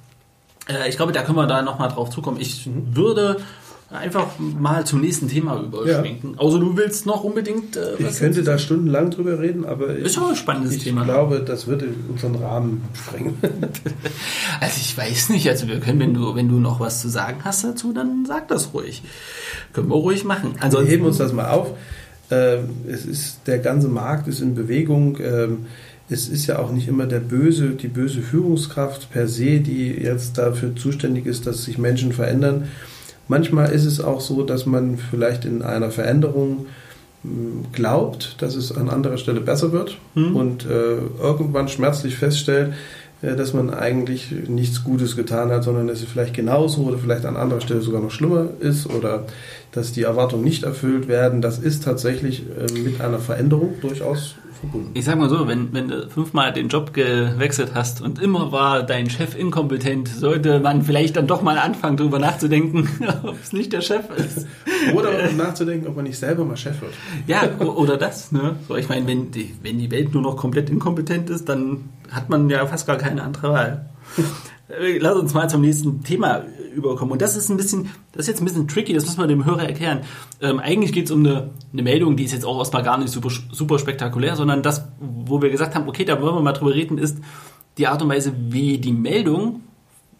Äh, 0.67 0.89
ich 0.89 0.97
glaube, 0.97 1.11
da 1.11 1.23
können 1.23 1.37
wir 1.37 1.47
da 1.47 1.61
nochmal 1.61 1.89
drauf 1.89 2.09
zukommen. 2.09 2.37
Ich 2.39 2.67
mhm. 2.67 2.95
würde 2.95 3.37
einfach 3.93 4.27
mal 4.39 4.85
zum 4.85 5.01
nächsten 5.01 5.27
Thema 5.27 5.61
überschwenken. 5.61 6.33
Ja. 6.33 6.41
Also 6.41 6.59
du 6.59 6.75
willst 6.75 7.05
noch 7.05 7.23
unbedingt. 7.23 7.75
Äh, 7.75 7.95
ich 7.99 8.17
könnte 8.17 8.43
da 8.43 8.57
stundenlang 8.57 9.11
drüber 9.11 9.39
reden, 9.39 9.65
aber 9.65 9.87
ist 9.95 10.17
auch 10.17 10.29
ein 10.29 10.35
spannendes 10.35 10.75
ich 10.75 10.83
Thema. 10.83 11.01
Ich 11.01 11.07
glaube, 11.07 11.41
das 11.45 11.67
würde 11.67 11.87
unseren 12.09 12.35
Rahmen 12.35 12.81
sprengen. 12.93 13.37
also 14.59 14.77
ich 14.77 14.97
weiß 14.97 15.29
nicht. 15.29 15.47
Also 15.49 15.67
wir 15.67 15.79
können, 15.79 15.99
wenn 15.99 16.13
du 16.13 16.35
wenn 16.35 16.49
du 16.49 16.59
noch 16.59 16.79
was 16.79 17.01
zu 17.01 17.09
sagen 17.09 17.41
hast 17.43 17.63
dazu, 17.63 17.93
dann 17.93 18.25
sag 18.25 18.47
das 18.47 18.73
ruhig. 18.73 19.03
Können 19.73 19.89
wir 19.89 19.95
ruhig 19.95 20.23
machen. 20.23 20.55
Also 20.59 20.79
wir 20.79 20.87
heben 20.87 21.05
uns 21.05 21.17
das 21.17 21.33
mal 21.33 21.49
auf. 21.49 21.71
Ähm, 22.31 22.69
es 22.87 23.05
ist 23.05 23.41
der 23.47 23.59
ganze 23.59 23.87
Markt 23.87 24.27
ist 24.27 24.41
in 24.41 24.55
Bewegung. 24.55 25.17
Ähm, 25.21 25.65
es 26.09 26.27
ist 26.27 26.47
ja 26.47 26.59
auch 26.59 26.71
nicht 26.71 26.87
immer 26.87 27.05
der 27.05 27.19
böse, 27.19 27.69
die 27.69 27.87
böse 27.87 28.21
Führungskraft 28.21 29.11
per 29.11 29.27
se, 29.27 29.59
die 29.59 29.89
jetzt 29.89 30.37
dafür 30.37 30.75
zuständig 30.75 31.25
ist, 31.25 31.47
dass 31.47 31.63
sich 31.63 31.77
Menschen 31.77 32.11
verändern 32.11 32.67
Manchmal 33.27 33.71
ist 33.71 33.85
es 33.85 34.01
auch 34.01 34.21
so, 34.21 34.43
dass 34.43 34.65
man 34.65 34.97
vielleicht 34.97 35.45
in 35.45 35.61
einer 35.61 35.91
Veränderung 35.91 36.67
hm, 37.23 37.65
glaubt, 37.71 38.41
dass 38.41 38.55
es 38.55 38.75
an 38.75 38.89
anderer 38.89 39.17
Stelle 39.17 39.41
besser 39.41 39.71
wird 39.71 39.97
mhm. 40.15 40.35
und 40.35 40.65
äh, 40.65 40.97
irgendwann 41.21 41.69
schmerzlich 41.69 42.17
feststellt, 42.17 42.73
äh, 43.21 43.35
dass 43.35 43.53
man 43.53 43.73
eigentlich 43.73 44.31
nichts 44.47 44.83
Gutes 44.83 45.15
getan 45.15 45.49
hat, 45.49 45.63
sondern 45.63 45.87
dass 45.87 45.99
es 45.99 46.09
vielleicht 46.09 46.33
genauso 46.33 46.83
oder 46.83 46.97
vielleicht 46.97 47.25
an 47.25 47.37
anderer 47.37 47.61
Stelle 47.61 47.81
sogar 47.81 48.01
noch 48.01 48.11
schlimmer 48.11 48.49
ist 48.59 48.87
oder 48.87 49.25
dass 49.71 49.93
die 49.93 50.03
Erwartungen 50.03 50.43
nicht 50.43 50.63
erfüllt 50.63 51.07
werden. 51.07 51.41
Das 51.41 51.57
ist 51.59 51.83
tatsächlich 51.83 52.43
äh, 52.57 52.79
mit 52.79 52.99
einer 52.99 53.19
Veränderung 53.19 53.75
durchaus 53.81 54.35
verbunden. 54.63 54.91
Ich 54.93 55.05
sag 55.05 55.17
mal 55.17 55.29
so, 55.29 55.47
wenn, 55.47 55.73
wenn 55.73 55.87
du 55.89 56.09
fünfmal 56.09 56.53
den 56.53 56.69
Job 56.69 56.93
gewechselt 56.93 57.71
hast 57.73 58.01
und 58.01 58.19
immer 58.21 58.51
war 58.51 58.83
dein 58.83 59.09
Chef 59.09 59.37
inkompetent, 59.37 60.07
sollte 60.07 60.59
man 60.59 60.81
vielleicht 60.83 61.17
dann 61.17 61.27
doch 61.27 61.41
mal 61.41 61.57
anfangen, 61.57 61.97
darüber 61.97 62.19
nachzudenken, 62.19 62.87
ob 63.23 63.41
es 63.41 63.53
nicht 63.53 63.73
der 63.73 63.81
Chef 63.81 64.09
ist. 64.15 64.47
Oder 64.95 65.31
nachzudenken, 65.31 65.87
ob 65.87 65.95
man 65.95 66.05
nicht 66.05 66.17
selber 66.17 66.45
mal 66.45 66.57
Chef 66.57 66.81
wird. 66.81 66.93
Ja, 67.27 67.43
oder 67.59 67.97
das. 67.97 68.31
Ne? 68.31 68.55
So, 68.67 68.75
ich 68.75 68.89
meine, 68.89 69.05
wenn 69.07 69.31
die, 69.31 69.53
wenn 69.61 69.77
die 69.77 69.91
Welt 69.91 70.13
nur 70.13 70.23
noch 70.23 70.37
komplett 70.37 70.69
inkompetent 70.69 71.29
ist, 71.29 71.49
dann 71.49 71.89
hat 72.09 72.29
man 72.29 72.49
ja 72.49 72.65
fast 72.65 72.87
gar 72.87 72.97
keine 72.97 73.23
andere 73.23 73.51
Wahl. 73.51 73.89
Äh, 74.79 74.97
lass 74.97 75.15
uns 75.15 75.33
mal 75.33 75.49
zum 75.49 75.61
nächsten 75.61 76.03
Thema 76.03 76.43
überkommen. 76.73 77.11
Und 77.11 77.21
das 77.21 77.35
ist 77.35 77.49
ein 77.49 77.57
bisschen, 77.57 77.89
das 78.11 78.21
ist 78.21 78.27
jetzt 78.27 78.41
ein 78.41 78.45
bisschen 78.45 78.67
tricky, 78.67 78.93
das 78.93 79.05
muss 79.05 79.17
man 79.17 79.27
dem 79.27 79.45
Hörer 79.45 79.63
erklären. 79.63 80.01
Ähm, 80.41 80.59
eigentlich 80.59 80.91
geht 80.91 81.05
es 81.05 81.11
um 81.11 81.25
eine, 81.25 81.51
eine 81.71 81.83
Meldung, 81.83 82.15
die 82.15 82.23
ist 82.23 82.31
jetzt 82.31 82.45
auch 82.45 82.57
erstmal 82.59 82.83
gar 82.83 82.97
nicht 82.97 83.09
super, 83.09 83.29
super 83.51 83.79
spektakulär, 83.79 84.35
sondern 84.35 84.63
das, 84.63 84.87
wo 84.99 85.41
wir 85.41 85.49
gesagt 85.49 85.75
haben, 85.75 85.87
okay, 85.87 86.05
da 86.05 86.21
wollen 86.21 86.35
wir 86.35 86.41
mal 86.41 86.53
drüber 86.53 86.73
reden, 86.73 86.97
ist 86.97 87.17
die 87.77 87.87
Art 87.87 88.01
und 88.01 88.09
Weise, 88.09 88.33
wie 88.49 88.77
die 88.77 88.93
Meldung 88.93 89.61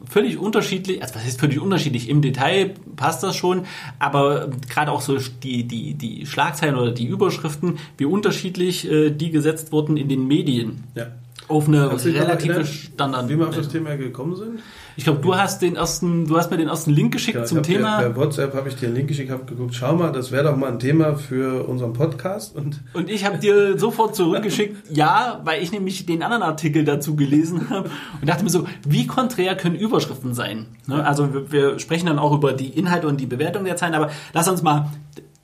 völlig 0.09 0.37
unterschiedlich, 0.37 1.01
also 1.01 1.15
was 1.15 1.23
heißt 1.23 1.39
völlig 1.39 1.61
unterschiedlich, 1.61 2.09
im 2.09 2.21
Detail 2.21 2.73
passt 2.95 3.23
das 3.23 3.35
schon, 3.35 3.65
aber 3.99 4.49
gerade 4.69 4.91
auch 4.91 5.01
so 5.01 5.17
die, 5.17 5.63
die, 5.65 5.93
die 5.93 6.25
Schlagzeilen 6.25 6.75
oder 6.75 6.91
die 6.91 7.05
Überschriften, 7.05 7.77
wie 7.97 8.05
unterschiedlich 8.05 8.89
äh, 8.89 9.11
die 9.11 9.31
gesetzt 9.31 9.71
wurden 9.71 9.95
in 9.97 10.09
den 10.09 10.27
Medien. 10.27 10.83
Ja. 10.95 11.07
Auf 11.49 11.67
eine 11.67 11.87
Kannst 11.89 12.05
relative 12.05 12.65
Standard. 12.65 13.27
Wie 13.29 13.37
wir 13.37 13.47
auf 13.49 13.55
das 13.55 13.67
Thema 13.67 13.95
gekommen 13.97 14.35
sind? 14.35 14.59
Ich 14.95 15.03
glaube, 15.03 15.19
du 15.21 15.35
hast 15.35 15.61
den 15.61 15.75
ersten, 15.75 16.25
du 16.27 16.37
hast 16.37 16.51
mir 16.51 16.57
den 16.57 16.67
ersten 16.67 16.91
Link 16.91 17.11
geschickt 17.11 17.37
Ja, 17.37 17.43
zum 17.45 17.63
Thema. 17.63 17.97
dir- 17.99 18.09
Per 18.09 18.15
WhatsApp 18.15 18.53
habe 18.53 18.69
ich 18.69 18.75
dir 18.75 18.87
einen 18.87 18.95
Link 18.95 19.07
geschickt, 19.07 19.31
habe 19.31 19.43
geguckt, 19.45 19.73
schau 19.75 19.95
mal, 19.95 20.11
das 20.11 20.31
wäre 20.31 20.43
doch 20.45 20.55
mal 20.55 20.71
ein 20.71 20.79
Thema 20.79 21.15
für 21.15 21.67
unseren 21.67 21.93
Podcast. 21.93 22.55
Und 22.55 22.81
Und 22.93 23.09
ich 23.09 23.25
habe 23.25 23.39
dir 23.39 23.77
sofort 23.79 24.15
zurückgeschickt, 24.15 24.89
ja, 24.95 25.41
weil 25.43 25.61
ich 25.63 25.71
nämlich 25.71 26.05
den 26.05 26.21
anderen 26.23 26.43
Artikel 26.43 26.85
dazu 26.85 27.15
gelesen 27.15 27.69
habe 27.69 27.89
und 28.21 28.29
dachte 28.29 28.43
mir 28.43 28.49
so, 28.49 28.65
wie 28.87 29.07
konträr 29.07 29.55
können 29.55 29.75
Überschriften 29.75 30.33
sein? 30.33 30.67
Ne? 30.87 31.05
Also 31.05 31.33
wir, 31.33 31.51
wir 31.51 31.79
sprechen 31.79 32.05
dann 32.05 32.19
auch 32.19 32.33
über 32.33 32.53
die 32.53 32.69
Inhalte 32.69 33.07
und 33.07 33.19
die 33.19 33.25
Bewertung 33.27 33.65
der 33.65 33.75
Zeilen, 33.75 33.95
aber 33.95 34.11
lass 34.33 34.47
uns 34.47 34.61
mal, 34.61 34.89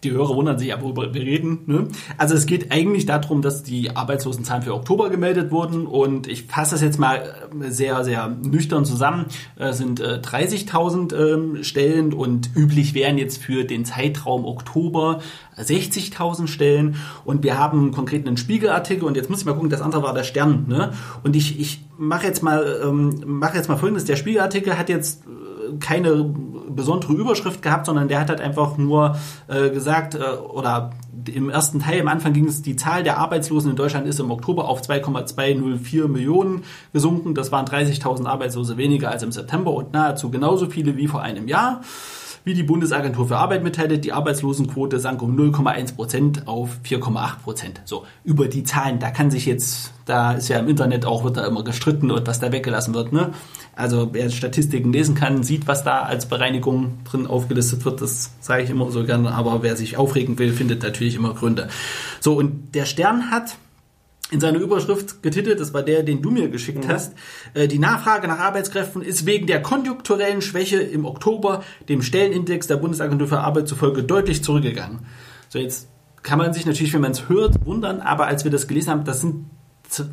die 0.04 0.12
Hörer 0.12 0.36
wundern 0.36 0.58
sich 0.58 0.70
worüber 0.80 1.14
wir 1.14 1.22
reden. 1.22 1.60
Ne? 1.66 1.88
Also 2.18 2.36
es 2.36 2.46
geht 2.46 2.72
eigentlich 2.72 3.06
darum, 3.06 3.42
dass 3.42 3.64
die 3.64 3.96
Arbeitslosenzahlen 3.96 4.64
für 4.64 4.74
Oktober 4.74 5.10
gemeldet 5.10 5.52
wurden 5.52 5.86
und 5.86 6.28
ich 6.28 6.44
fasse 6.44 6.76
das 6.76 6.82
jetzt 6.82 7.00
mal 7.00 7.18
äh, 7.62 7.70
sehr, 7.70 8.04
sehr 8.06 8.30
nüchtern 8.30 8.86
zusammen. 8.86 9.26
Es 9.58 9.78
sind 9.78 10.00
äh, 10.00 10.20
30.000 10.24 11.16
ähm, 11.16 11.64
Stellen 11.64 12.14
und 12.14 12.56
üblich 12.56 12.94
wären 12.94 13.18
jetzt 13.18 13.42
für 13.44 13.66
den 13.66 13.84
Zeitraum 13.84 14.46
Oktober 14.46 15.20
60.000 15.60 16.48
Stellen 16.48 16.96
und 17.26 17.44
wir 17.44 17.58
haben 17.58 17.92
konkret 17.92 18.28
einen 18.28 18.38
Spiegelartikel 18.38 19.06
und 19.06 19.16
jetzt 19.16 19.30
muss 19.30 19.40
ich 19.40 19.46
mal 19.46 19.54
gucken, 19.54 19.70
das 19.70 19.82
andere 19.82 20.04
war 20.04 20.14
der 20.14 20.24
Stern. 20.24 20.66
Ne? 20.68 20.92
Und 21.24 21.36
ich, 21.36 21.60
ich 21.60 21.86
mache 21.98 22.26
jetzt 22.26 22.44
mal 22.44 22.82
ähm, 22.84 23.22
mache 23.26 23.58
jetzt 23.58 23.70
mal 23.70 23.78
folgendes: 23.78 24.06
Der 24.06 24.16
Spiegelartikel 24.16 24.78
hat 24.78 24.90
jetzt 24.90 25.24
äh, 25.26 25.78
keine 25.80 26.34
besondere 26.70 27.14
Überschrift 27.14 27.62
gehabt, 27.62 27.86
sondern 27.86 28.08
der 28.08 28.20
hat 28.20 28.30
halt 28.30 28.42
einfach 28.42 28.78
nur 28.78 29.18
äh, 29.48 29.70
gesagt 29.70 30.16
äh, 30.16 30.20
oder 30.20 30.92
im 31.34 31.50
ersten 31.50 31.80
Teil 31.80 32.02
am 32.02 32.08
Anfang 32.08 32.34
ging 32.34 32.48
es 32.48 32.62
die 32.62 32.76
Zahl 32.76 33.04
der 33.04 33.18
Arbeitslosen 33.18 33.72
in 33.72 33.76
Deutschland 33.76 34.08
ist 34.08 34.20
im 34.20 34.32
Oktober 34.32 34.68
auf 34.68 34.82
2,204 34.82 36.08
Millionen 36.08 36.64
gesunken. 36.94 37.36
Das 37.36 37.52
waren 37.52 37.66
30.000 37.66 38.26
Arbeitslose 38.26 38.78
weniger 38.78 39.12
als 39.12 39.24
im 39.24 39.32
September 39.32 39.72
und 39.72 39.94
nahezu 39.94 40.32
genauso 40.32 40.70
viele 40.70 40.96
wie 40.98 41.08
vor 41.08 41.22
einem 41.22 41.48
Jahr. 41.48 41.82
Wie 42.44 42.54
die 42.54 42.64
Bundesagentur 42.64 43.28
für 43.28 43.38
Arbeit 43.38 43.64
mitteilte, 43.64 44.00
die 44.00 44.14
Arbeitslosenquote 44.14 45.00
sank 45.00 45.22
um 45.22 45.38
0,1 45.38 45.96
Prozent 45.96 46.48
auf 46.48 46.78
4,8 46.86 47.40
Prozent. 47.44 47.82
So, 47.86 48.06
über 48.24 48.48
die 48.48 48.64
Zahlen, 48.64 49.00
da 49.00 49.12
kann 49.12 49.30
sich 49.30 49.46
jetzt, 49.46 49.92
da 50.06 50.34
ist 50.34 50.48
ja 50.48 50.60
im 50.60 50.68
Internet 50.68 51.06
auch, 51.06 51.24
wird 51.24 51.38
da 51.38 51.46
immer 51.46 51.64
gestritten 51.64 52.12
und 52.12 52.28
was 52.28 52.40
da 52.40 52.52
weggelassen 52.52 52.94
wird, 52.94 53.12
ne? 53.12 53.32
Also, 53.76 54.10
wer 54.12 54.30
Statistiken 54.30 54.92
lesen 54.92 55.16
kann, 55.16 55.44
sieht, 55.44 55.68
was 55.68 55.84
da 55.84 56.02
als 56.02 56.26
Bereinigung 56.26 57.00
drin 57.10 57.28
aufgelistet 57.28 57.86
wird. 57.86 58.02
Das 58.02 58.32
sage 58.42 58.64
ich 58.64 58.70
immer 58.70 58.92
so 58.92 59.06
gerne, 59.06 59.32
aber 59.32 59.64
wer 59.64 59.76
sich 59.76 59.98
aufregen 59.98 60.38
will, 60.38 60.52
findet 60.52 60.84
natürlich 60.84 61.16
immer 61.16 61.34
Gründe. 61.34 61.70
So, 62.20 62.34
und 62.34 62.76
der 62.76 62.86
Stern 62.86 63.32
hat 63.32 63.56
in 64.32 64.40
seiner 64.40 64.60
Überschrift 64.60 65.24
getitelt, 65.24 65.60
das 65.60 65.74
war 65.74 65.82
der, 65.82 66.04
den 66.04 66.22
du 66.22 66.30
mir 66.30 66.50
geschickt 66.50 66.88
hast, 66.88 67.14
äh, 67.54 67.68
die 67.68 67.80
Nachfrage 67.80 68.28
nach 68.28 68.40
Arbeitskräften 68.40 69.02
ist 69.02 69.26
wegen 69.26 69.48
der 69.48 69.62
konjunkturellen 69.62 70.42
Schwäche 70.42 70.78
im 70.78 71.06
Oktober 71.06 71.64
dem 71.88 72.02
Stellenindex 72.02 72.68
der 72.68 72.78
Bundesagentur 72.78 73.28
für 73.28 73.40
Arbeit 73.40 73.68
zufolge 73.68 74.04
deutlich 74.04 74.44
zurückgegangen. 74.44 75.00
So, 75.50 75.58
jetzt 75.58 75.88
kann 76.22 76.38
man 76.38 76.54
sich 76.54 76.66
natürlich, 76.66 76.94
wenn 76.94 77.02
man 77.02 77.12
es 77.12 77.28
hört, 77.28 77.66
wundern, 77.66 78.02
aber 78.02 78.28
als 78.28 78.44
wir 78.44 78.52
das 78.52 78.68
gelesen 78.68 78.92
haben, 78.92 79.04
das 79.04 79.22
sind 79.22 79.46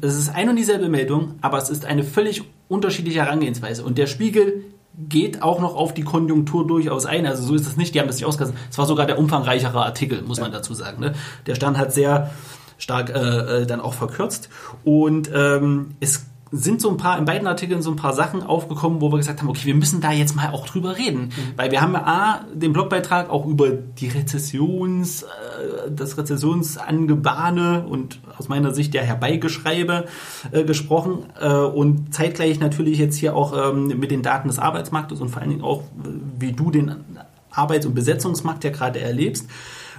es 0.00 0.16
ist 0.16 0.34
ein 0.34 0.48
und 0.48 0.56
dieselbe 0.56 0.88
Meldung, 0.88 1.34
aber 1.42 1.58
es 1.58 1.68
ist 1.68 1.84
eine 1.84 2.02
völlig 2.02 2.42
unterschiedliche 2.66 3.20
Herangehensweise. 3.20 3.84
Und 3.84 3.98
der 3.98 4.06
Spiegel 4.06 4.64
geht 4.98 5.42
auch 5.42 5.60
noch 5.60 5.74
auf 5.76 5.92
die 5.92 6.02
Konjunktur 6.02 6.66
durchaus 6.66 7.04
ein. 7.04 7.26
Also 7.26 7.42
so 7.42 7.54
ist 7.54 7.66
es 7.66 7.76
nicht, 7.76 7.94
die 7.94 8.00
haben 8.00 8.06
das 8.06 8.16
nicht 8.16 8.24
ausgelassen. 8.24 8.56
Es 8.70 8.78
war 8.78 8.86
sogar 8.86 9.04
der 9.04 9.18
umfangreichere 9.18 9.84
Artikel, 9.84 10.22
muss 10.22 10.40
man 10.40 10.50
dazu 10.50 10.72
sagen. 10.72 11.00
Ne? 11.00 11.12
Der 11.46 11.54
Stern 11.54 11.76
hat 11.76 11.92
sehr 11.92 12.30
stark 12.78 13.10
äh, 13.10 13.62
äh, 13.62 13.66
dann 13.66 13.80
auch 13.80 13.94
verkürzt. 13.94 14.48
Und 14.84 15.30
ähm, 15.34 15.96
es 16.00 16.26
sind 16.52 16.80
so 16.80 16.90
ein 16.90 16.96
paar, 16.96 17.18
in 17.18 17.24
beiden 17.24 17.46
Artikeln 17.48 17.82
so 17.82 17.90
ein 17.90 17.96
paar 17.96 18.12
Sachen 18.12 18.42
aufgekommen, 18.42 19.00
wo 19.00 19.10
wir 19.10 19.18
gesagt 19.18 19.40
haben, 19.40 19.48
okay, 19.48 19.64
wir 19.66 19.74
müssen 19.74 20.00
da 20.00 20.12
jetzt 20.12 20.36
mal 20.36 20.50
auch 20.50 20.66
drüber 20.66 20.96
reden. 20.96 21.30
Weil 21.56 21.70
wir 21.70 21.80
haben 21.80 21.94
ja 21.94 22.04
A, 22.04 22.44
den 22.54 22.72
Blogbeitrag 22.72 23.30
auch 23.30 23.46
über 23.46 23.70
die 23.70 24.08
Rezessions, 24.08 25.22
äh, 25.22 25.26
das 25.90 26.16
Rezessionsangebahne 26.16 27.86
und 27.86 28.20
aus 28.38 28.48
meiner 28.48 28.72
Sicht 28.72 28.94
ja 28.94 29.02
Herbeigeschreibe 29.02 30.06
äh, 30.52 30.64
gesprochen 30.64 31.26
äh, 31.40 31.48
und 31.48 32.14
zeitgleich 32.14 32.60
natürlich 32.60 32.98
jetzt 32.98 33.16
hier 33.16 33.34
auch 33.34 33.72
ähm, 33.72 33.88
mit 33.98 34.10
den 34.10 34.22
Daten 34.22 34.48
des 34.48 34.58
Arbeitsmarktes 34.58 35.20
und 35.20 35.30
vor 35.30 35.42
allen 35.42 35.50
Dingen 35.50 35.64
auch, 35.64 35.82
äh, 35.82 36.08
wie 36.38 36.52
du 36.52 36.70
den 36.70 36.94
Arbeits- 37.50 37.86
und 37.86 37.94
Besetzungsmarkt 37.94 38.62
ja 38.64 38.70
gerade 38.70 39.00
erlebst. 39.00 39.48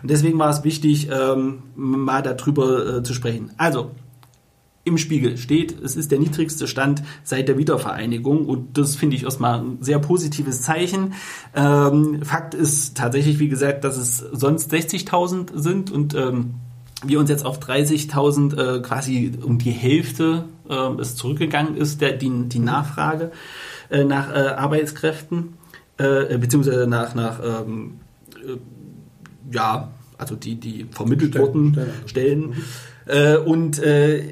Und 0.02 0.12
deswegen 0.12 0.40
war 0.40 0.50
es 0.50 0.64
wichtig, 0.64 1.10
ähm, 1.12 1.64
mal 1.76 2.22
darüber 2.22 2.98
äh, 2.98 3.04
zu 3.04 3.14
sprechen. 3.14 3.52
Also, 3.58 3.92
im 4.88 4.98
Spiegel 4.98 5.38
steht, 5.38 5.80
es 5.82 5.96
ist 5.98 6.12
der 6.12 6.20
niedrigste 6.20 6.66
Stand 6.66 7.04
seit 7.24 7.50
der 7.50 7.58
Wiedervereinigung 7.58 8.46
und 8.46 8.78
das 8.78 8.96
finde 8.96 9.18
ich 9.18 9.24
erstmal 9.24 9.60
ein 9.60 9.78
sehr 9.82 10.00
positives 10.00 10.62
Zeichen. 10.62 11.14
Ähm, 11.54 12.24
Fakt 12.24 12.54
ist 12.54 12.96
tatsächlich, 12.96 13.38
wie 13.40 13.50
gesagt, 13.50 13.84
dass 13.84 13.98
es 13.98 14.18
sonst 14.18 14.74
60.000 14.74 15.50
sind 15.56 15.92
und 15.92 16.16
ähm, 16.16 16.56
wir 17.04 17.20
uns 17.20 17.30
jetzt 17.30 17.46
auf 17.46 17.60
30.000 17.60 18.78
äh, 18.78 18.82
quasi 18.82 19.34
um 19.44 19.60
die 19.60 19.72
Hälfte 19.72 20.46
äh, 20.70 21.02
es 21.02 21.16
zurückgegangen 21.16 21.76
ist, 21.76 22.02
der, 22.02 22.14
die, 22.14 22.48
die 22.48 22.60
Nachfrage 22.60 23.32
äh, 23.90 24.04
nach 24.04 24.34
äh, 24.34 24.48
Arbeitskräften, 24.50 25.54
äh, 25.98 26.38
beziehungsweise 26.38 26.88
nach, 26.88 27.14
nach 27.14 27.40
ähm, 27.44 28.00
äh, 28.36 28.58
ja, 29.52 29.92
also 30.18 30.36
die, 30.36 30.56
die 30.56 30.86
vermittelt 30.92 31.32
Stellen, 31.32 31.48
wurden, 31.48 31.74
Stellen. 32.06 32.54
Stellen. 33.06 33.36
Äh, 33.36 33.38
und 33.38 33.80
äh, 33.80 34.24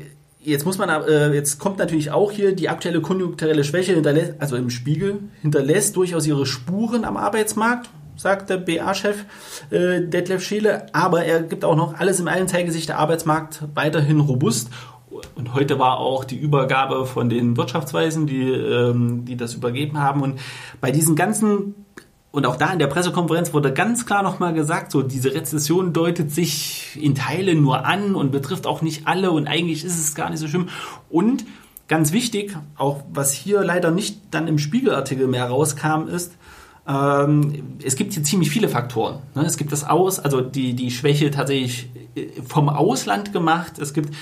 jetzt 0.41 0.65
muss 0.65 0.77
man, 0.77 0.89
äh, 0.89 1.33
jetzt 1.33 1.59
kommt 1.59 1.77
natürlich 1.79 2.11
auch 2.11 2.31
hier 2.31 2.55
die 2.55 2.69
aktuelle 2.69 3.01
konjunkturelle 3.01 3.63
Schwäche 3.63 3.93
hinterlässt, 3.93 4.33
also 4.39 4.55
im 4.55 4.69
Spiegel, 4.69 5.19
hinterlässt 5.41 5.95
durchaus 5.95 6.27
ihre 6.27 6.45
Spuren 6.45 7.05
am 7.05 7.17
Arbeitsmarkt, 7.17 7.89
sagt 8.15 8.49
der 8.49 8.57
BA-Chef 8.57 9.25
äh, 9.71 10.01
Detlef 10.01 10.43
Scheele. 10.43 10.87
Aber 10.93 11.23
er 11.23 11.41
gibt 11.41 11.65
auch 11.65 11.75
noch 11.75 11.95
alles 11.99 12.19
im 12.19 12.27
allen 12.27 12.47
zeige 12.47 12.71
sich 12.71 12.85
der 12.85 12.99
Arbeitsmarkt 12.99 13.63
weiterhin 13.73 14.19
robust. 14.19 14.69
Und 15.35 15.53
heute 15.53 15.79
war 15.79 15.99
auch 15.99 16.25
die 16.25 16.37
Übergabe 16.37 17.05
von 17.05 17.29
den 17.29 17.55
Wirtschaftsweisen, 17.55 18.27
die, 18.27 18.49
ähm, 18.49 19.23
die 19.25 19.37
das 19.37 19.53
übergeben 19.53 19.99
haben. 19.99 20.21
Und 20.21 20.39
bei 20.81 20.91
diesen 20.91 21.15
ganzen 21.15 21.84
und 22.35 22.45
auch 22.45 22.57
da 22.57 22.73
in 22.73 22.79
der 22.79 22.87
Pressekonferenz 22.87 23.53
wurde 23.53 23.71
ganz 23.71 24.05
klar 24.05 24.21
nochmal 24.21 24.53
gesagt, 24.53 24.91
so 24.91 25.01
diese 25.01 25.33
Rezession 25.33 25.93
deutet 25.93 26.33
sich 26.33 26.99
in 27.01 27.15
Teilen 27.15 27.61
nur 27.61 27.85
an 27.85 28.13
und 28.13 28.33
betrifft 28.33 28.67
auch 28.67 28.81
nicht 28.81 29.07
alle 29.07 29.31
und 29.31 29.47
eigentlich 29.47 29.85
ist 29.85 29.97
es 29.97 30.15
gar 30.15 30.29
nicht 30.29 30.39
so 30.39 30.49
schlimm. 30.49 30.67
Und 31.09 31.45
ganz 31.87 32.11
wichtig, 32.11 32.57
auch 32.75 33.03
was 33.13 33.31
hier 33.31 33.63
leider 33.63 33.89
nicht 33.89 34.19
dann 34.31 34.49
im 34.49 34.59
Spiegelartikel 34.59 35.27
mehr 35.27 35.45
rauskam, 35.45 36.09
ist, 36.09 36.33
ähm, 36.85 37.77
es 37.81 37.95
gibt 37.95 38.11
hier 38.11 38.23
ziemlich 38.23 38.49
viele 38.49 38.67
Faktoren. 38.67 39.19
Ne? 39.33 39.45
Es 39.45 39.55
gibt 39.55 39.71
das 39.71 39.85
Aus, 39.85 40.19
also 40.19 40.41
die, 40.41 40.73
die 40.73 40.91
Schwäche 40.91 41.31
tatsächlich 41.31 41.87
äh, 42.15 42.27
vom 42.45 42.67
Ausland 42.67 43.31
gemacht. 43.31 43.79
Es 43.79 43.93
gibt 43.93 44.13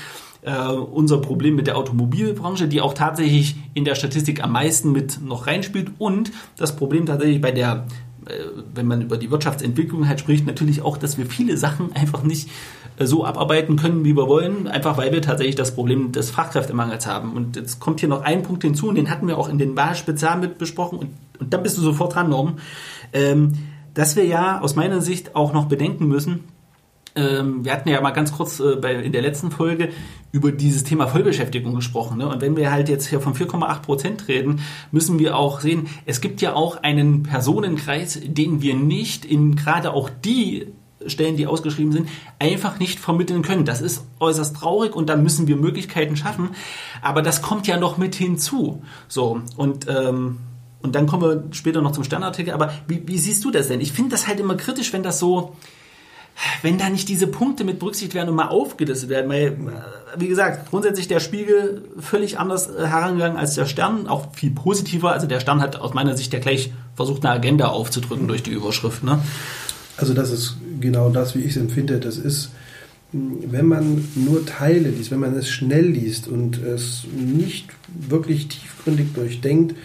äh, 0.46 0.68
unser 0.68 1.20
Problem 1.20 1.56
mit 1.56 1.68
der 1.68 1.78
Automobilbranche, 1.78 2.68
die 2.68 2.82
auch 2.82 2.94
tatsächlich 2.94 3.56
in 3.74 3.86
der 3.86 3.96
Statistik 3.96 4.44
am 4.44 4.52
meisten 4.52 4.92
mit 4.92 5.22
noch 5.22 5.48
reinspielt 5.48 5.92
und 6.00 6.32
das 6.58 6.76
Problem 6.76 7.06
tatsächlich 7.06 7.42
bei 7.42 7.52
der, 7.52 7.88
äh, 8.28 8.34
wenn 8.74 8.88
man 8.88 9.02
über 9.02 9.18
die 9.18 9.32
Wirtschaftsentwicklung 9.32 10.08
halt 10.08 10.20
spricht, 10.20 10.46
natürlich 10.46 10.82
auch, 10.82 10.98
dass 10.98 11.18
wir 11.18 11.26
viele 11.26 11.58
Sachen 11.58 11.92
einfach 11.96 12.24
nicht 12.24 12.50
äh, 12.98 13.06
so 13.06 13.26
abarbeiten 13.26 13.76
können, 13.76 14.06
wie 14.06 14.16
wir 14.16 14.28
wollen, 14.28 14.68
einfach 14.68 14.98
weil 14.98 15.12
wir 15.12 15.22
tatsächlich 15.22 15.56
das 15.56 15.76
Problem 15.76 16.12
des 16.12 16.30
Fachkräftemangels 16.30 17.08
haben. 17.08 17.34
Und 17.34 17.56
jetzt 17.56 17.80
kommt 17.80 18.00
hier 18.00 18.10
noch 18.10 18.24
ein 18.24 18.44
Punkt 18.44 18.64
hinzu, 18.64 18.90
und 18.90 18.96
den 18.96 19.10
hatten 19.10 19.28
wir 19.28 19.38
auch 19.38 19.50
in 19.50 19.58
den 19.58 19.76
Wahlspezial 19.76 20.40
mit 20.40 20.58
besprochen 20.58 21.00
und, 21.00 21.10
und 21.40 21.54
dann 21.54 21.64
bist 21.64 21.78
du 21.78 21.82
sofort 21.82 22.16
dran, 22.16 22.30
Norm, 22.30 22.58
ähm, 23.14 23.54
dass 23.94 24.16
wir 24.16 24.26
ja 24.26 24.60
aus 24.60 24.76
meiner 24.76 25.02
Sicht 25.02 25.36
auch 25.36 25.54
noch 25.54 25.66
bedenken 25.66 26.08
müssen, 26.08 26.42
wir 27.16 27.72
hatten 27.72 27.90
ja 27.90 28.02
mal 28.02 28.12
ganz 28.12 28.32
kurz 28.32 28.60
äh, 28.60 29.04
in 29.04 29.12
der 29.12 29.22
letzten 29.22 29.52
Folge 29.52 29.90
über 30.32 30.52
dieses 30.52 30.84
Thema 30.84 31.08
Vollbeschäftigung 31.08 31.76
gesprochen. 31.76 32.18
Ne? 32.18 32.28
Und 32.28 32.42
wenn 32.42 32.58
wir 32.58 32.72
halt 32.72 32.90
jetzt 32.90 33.08
hier 33.08 33.22
von 33.22 33.36
4,8 33.36 33.82
Prozent 33.82 34.28
reden, 34.28 34.62
müssen 34.92 35.20
wir 35.20 35.38
auch 35.38 35.60
sehen, 35.60 35.88
es 36.06 36.22
gibt 36.22 36.42
ja 36.42 36.54
auch 36.54 36.82
einen 36.82 37.22
Personenkreis, 37.24 38.20
den 38.24 38.62
wir 38.62 38.74
nicht 38.76 39.26
in 39.26 39.56
gerade 39.56 39.94
auch 39.94 40.10
die 40.10 40.68
Stellen, 41.06 41.38
die 41.38 41.48
ausgeschrieben 41.48 41.92
sind, 41.92 42.10
einfach 42.40 42.80
nicht 42.80 43.00
vermitteln 43.00 43.42
können. 43.42 43.66
Das 43.66 43.82
ist 43.82 44.06
äußerst 44.20 44.56
traurig 44.56 44.96
und 44.96 45.10
da 45.10 45.16
müssen 45.16 45.48
wir 45.48 45.56
Möglichkeiten 45.56 46.16
schaffen. 46.16 46.50
Aber 47.02 47.22
das 47.22 47.42
kommt 47.42 47.68
ja 47.68 47.78
noch 47.78 47.98
mit 47.98 48.16
hinzu. 48.16 48.82
So, 49.08 49.42
und 49.58 49.88
ähm, 49.88 50.40
und 50.82 50.96
dann 50.96 51.08
kommen 51.08 51.24
wir 51.24 51.44
später 51.52 51.82
noch 51.82 51.94
zum 51.94 52.04
Sternartikel. 52.04 52.54
Aber 52.54 52.74
wie, 52.88 53.02
wie 53.08 53.18
siehst 53.18 53.44
du 53.46 53.52
das 53.52 53.70
denn? 53.70 53.80
Ich 53.80 53.94
finde 53.94 54.12
das 54.12 54.28
halt 54.28 54.42
immer 54.42 54.56
kritisch, 54.56 54.92
wenn 54.92 55.02
das 55.02 55.18
so, 55.18 55.56
wenn 56.62 56.78
da 56.78 56.90
nicht 56.90 57.10
diese 57.10 57.28
Punkte 57.28 57.64
mit 57.64 57.80
berücksichtigt 57.80 58.16
werden 58.16 58.30
und 58.30 58.36
mal 58.36 58.48
aufgelistet 58.48 59.10
werden. 59.10 59.30
Weil, 59.30 59.48
äh, 59.48 59.54
wie 60.18 60.28
gesagt, 60.28 60.70
grundsätzlich 60.70 61.08
der 61.08 61.20
Spiegel 61.20 61.84
völlig 62.00 62.40
anders 62.40 62.70
äh, 62.70 62.88
herangegangen 62.88 63.38
als 63.38 63.56
der 63.56 63.66
Stern, 63.66 64.08
auch 64.08 64.34
viel 64.36 64.52
positiver. 64.52 65.12
Also 65.12 65.28
der 65.28 65.40
Stern 65.40 65.62
hat 65.62 65.76
aus 65.76 65.94
meiner 65.94 66.18
Sicht 66.18 66.34
ja 66.34 66.40
gleich 66.40 66.72
versucht, 66.96 67.26
eine 67.26 67.34
Agenda 67.34 67.68
aufzudrücken 67.68 68.28
durch 68.28 68.44
die 68.44 68.52
Überschrift. 68.52 69.04
Ne? 69.04 69.20
Also 69.98 70.14
das 70.14 70.32
ist 70.32 70.58
genau 70.80 71.10
das, 71.10 71.36
wie 71.36 71.40
ich 71.40 71.52
es 71.52 71.58
empfinde. 71.58 72.00
Das 72.00 72.18
ist, 72.18 72.52
wenn 73.12 73.68
man 73.68 74.08
nur 74.16 74.46
Teile 74.46 74.90
liest, 74.90 75.12
wenn 75.12 75.20
man 75.20 75.36
es 75.36 75.50
schnell 75.50 75.86
liest 75.86 76.28
und 76.28 76.62
es 76.62 77.04
nicht 77.16 77.68
wirklich 77.88 78.48
tiefgründig 78.48 79.14
durchdenkt, 79.14 79.76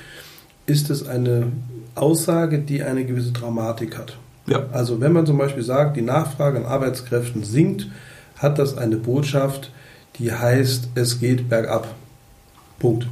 ist 0.66 0.90
es 0.90 1.06
eine 1.06 1.52
Aussage, 1.94 2.58
die 2.58 2.82
eine 2.82 3.04
gewisse 3.04 3.32
Dramatik 3.32 3.98
hat. 3.98 4.16
Ja. 4.48 4.66
Also 4.72 5.00
wenn 5.00 5.12
man 5.12 5.26
zum 5.26 5.38
Beispiel 5.38 5.62
sagt, 5.62 5.96
die 5.96 6.02
Nachfrage 6.02 6.58
an 6.58 6.66
Arbeitskräften 6.66 7.44
sinkt, 7.44 7.86
hat 8.36 8.58
das 8.58 8.76
eine 8.76 8.96
Botschaft, 8.96 9.70
die 10.18 10.32
heißt, 10.32 10.90
es 10.94 11.20
geht 11.20 11.48
bergab. 11.48 11.94
Punkt. 12.78 13.06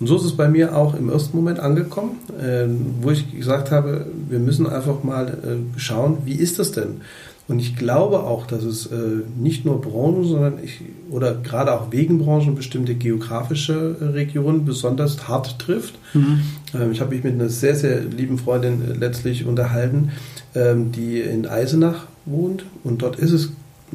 Und 0.00 0.06
so 0.06 0.16
ist 0.16 0.24
es 0.24 0.36
bei 0.36 0.48
mir 0.48 0.76
auch 0.76 0.94
im 0.94 1.10
ersten 1.10 1.36
Moment 1.36 1.58
angekommen, 1.58 2.18
äh, 2.40 2.66
wo 3.00 3.10
ich 3.10 3.34
gesagt 3.34 3.72
habe, 3.72 4.06
wir 4.28 4.38
müssen 4.38 4.68
einfach 4.68 5.02
mal 5.02 5.26
äh, 5.26 5.78
schauen, 5.78 6.18
wie 6.24 6.34
ist 6.34 6.58
das 6.58 6.70
denn? 6.70 7.00
Und 7.48 7.60
ich 7.60 7.76
glaube 7.76 8.20
auch, 8.20 8.46
dass 8.46 8.62
es 8.62 8.86
äh, 8.86 9.22
nicht 9.38 9.64
nur 9.64 9.80
Branchen, 9.80 10.22
sondern 10.24 10.58
ich, 10.62 10.82
oder 11.10 11.34
gerade 11.34 11.72
auch 11.72 11.90
wegen 11.90 12.18
Branchen 12.18 12.54
bestimmte 12.54 12.94
geografische 12.94 13.96
äh, 14.00 14.04
Regionen 14.04 14.66
besonders 14.66 15.26
hart 15.28 15.58
trifft. 15.58 15.94
Mhm. 16.12 16.42
Ähm, 16.74 16.92
ich 16.92 17.00
habe 17.00 17.14
mich 17.14 17.24
mit 17.24 17.32
einer 17.34 17.48
sehr, 17.48 17.74
sehr 17.74 18.00
lieben 18.00 18.36
Freundin 18.36 19.00
letztlich 19.00 19.46
unterhalten, 19.46 20.10
ähm, 20.47 20.47
die 20.54 21.20
in 21.20 21.46
Eisenach 21.46 22.06
wohnt 22.24 22.64
und 22.82 23.02
dort 23.02 23.16
ist 23.16 23.32
es 23.32 23.50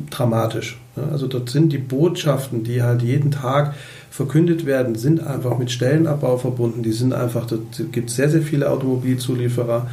dramatisch. 0.09 0.79
Also 1.11 1.27
dort 1.27 1.49
sind 1.49 1.73
die 1.73 1.77
Botschaften, 1.77 2.63
die 2.63 2.83
halt 2.83 3.01
jeden 3.01 3.31
Tag 3.31 3.73
verkündet 4.11 4.65
werden, 4.65 4.95
sind 4.95 5.25
einfach 5.25 5.57
mit 5.57 5.71
Stellenabbau 5.71 6.37
verbunden. 6.37 6.83
Die 6.83 6.91
sind 6.91 7.13
einfach, 7.13 7.47
dort 7.47 7.91
gibt 7.91 8.09
es 8.09 8.15
sehr, 8.15 8.29
sehr 8.29 8.43
viele 8.43 8.69
Automobilzulieferer. 8.69 9.89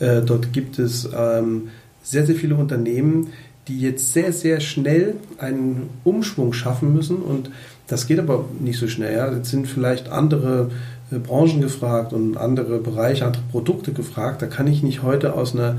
Äh, 0.00 0.22
dort 0.22 0.52
gibt 0.52 0.78
es 0.78 1.08
ähm, 1.16 1.68
sehr, 2.02 2.26
sehr 2.26 2.34
viele 2.34 2.56
Unternehmen, 2.56 3.28
die 3.68 3.80
jetzt 3.80 4.12
sehr, 4.12 4.32
sehr 4.32 4.60
schnell 4.60 5.14
einen 5.38 5.88
Umschwung 6.02 6.52
schaffen 6.52 6.92
müssen. 6.92 7.18
Und 7.18 7.50
das 7.86 8.08
geht 8.08 8.18
aber 8.18 8.46
nicht 8.58 8.78
so 8.78 8.88
schnell. 8.88 9.16
Ja. 9.16 9.32
Jetzt 9.32 9.50
sind 9.50 9.68
vielleicht 9.68 10.08
andere 10.08 10.70
Branchen 11.18 11.60
gefragt 11.60 12.12
und 12.12 12.36
andere 12.36 12.78
Bereiche, 12.78 13.26
andere 13.26 13.42
Produkte 13.50 13.92
gefragt. 13.92 14.42
Da 14.42 14.46
kann 14.46 14.66
ich 14.66 14.82
nicht 14.82 15.02
heute 15.02 15.34
aus 15.34 15.54
einer 15.54 15.78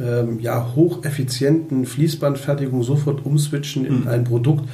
ähm, 0.00 0.40
ja, 0.40 0.72
hocheffizienten 0.74 1.86
Fließbandfertigung 1.86 2.82
sofort 2.82 3.24
umswitchen 3.24 3.84
in 3.84 4.00
mhm. 4.00 4.08
ein 4.08 4.24
Produkt, 4.24 4.68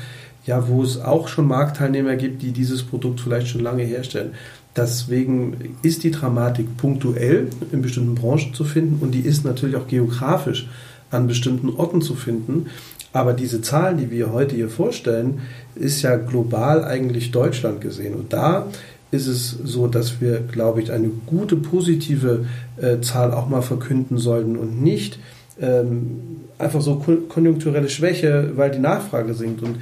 ja, 0.46 0.68
wo 0.68 0.82
es 0.82 1.00
auch 1.00 1.28
schon 1.28 1.46
Marktteilnehmer 1.46 2.16
gibt, 2.16 2.42
die 2.42 2.52
dieses 2.52 2.82
Produkt 2.82 3.20
vielleicht 3.20 3.48
schon 3.48 3.62
lange 3.62 3.82
herstellen. 3.82 4.32
Deswegen 4.76 5.76
ist 5.82 6.04
die 6.04 6.10
Dramatik 6.10 6.76
punktuell 6.76 7.48
in 7.72 7.82
bestimmten 7.82 8.14
Branchen 8.14 8.54
zu 8.54 8.64
finden 8.64 8.98
und 9.00 9.10
die 9.10 9.20
ist 9.20 9.44
natürlich 9.44 9.76
auch 9.76 9.88
geografisch 9.88 10.68
an 11.10 11.26
bestimmten 11.26 11.70
Orten 11.70 12.00
zu 12.00 12.14
finden. 12.14 12.66
Aber 13.12 13.32
diese 13.32 13.62
Zahlen, 13.62 13.98
die 13.98 14.10
wir 14.10 14.32
heute 14.32 14.54
hier 14.54 14.68
vorstellen, 14.68 15.40
ist 15.74 16.02
ja 16.02 16.16
global 16.16 16.84
eigentlich 16.84 17.30
Deutschland 17.30 17.80
gesehen. 17.80 18.14
Und 18.14 18.32
da 18.32 18.68
ist 19.10 19.26
es 19.26 19.50
so, 19.50 19.86
dass 19.86 20.20
wir, 20.20 20.40
glaube 20.40 20.82
ich, 20.82 20.92
eine 20.92 21.08
gute 21.26 21.56
positive 21.56 22.46
äh, 22.76 23.00
Zahl 23.00 23.32
auch 23.32 23.48
mal 23.48 23.62
verkünden 23.62 24.18
sollten 24.18 24.56
und 24.56 24.82
nicht 24.82 25.18
ähm, 25.60 26.20
einfach 26.58 26.80
so 26.80 26.96
konjunkturelle 27.28 27.88
Schwäche, 27.88 28.52
weil 28.56 28.70
die 28.70 28.78
Nachfrage 28.78 29.34
sinkt. 29.34 29.62
Und 29.62 29.76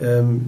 ähm, 0.00 0.40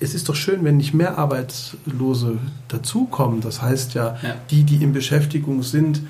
es 0.00 0.14
ist 0.14 0.28
doch 0.28 0.34
schön, 0.34 0.64
wenn 0.64 0.76
nicht 0.76 0.94
mehr 0.94 1.18
Arbeitslose 1.18 2.38
dazukommen. 2.68 3.40
Das 3.40 3.62
heißt 3.62 3.94
ja, 3.94 4.18
ja, 4.22 4.34
die, 4.50 4.64
die 4.64 4.82
in 4.82 4.92
Beschäftigung 4.92 5.62
sind, 5.62 6.02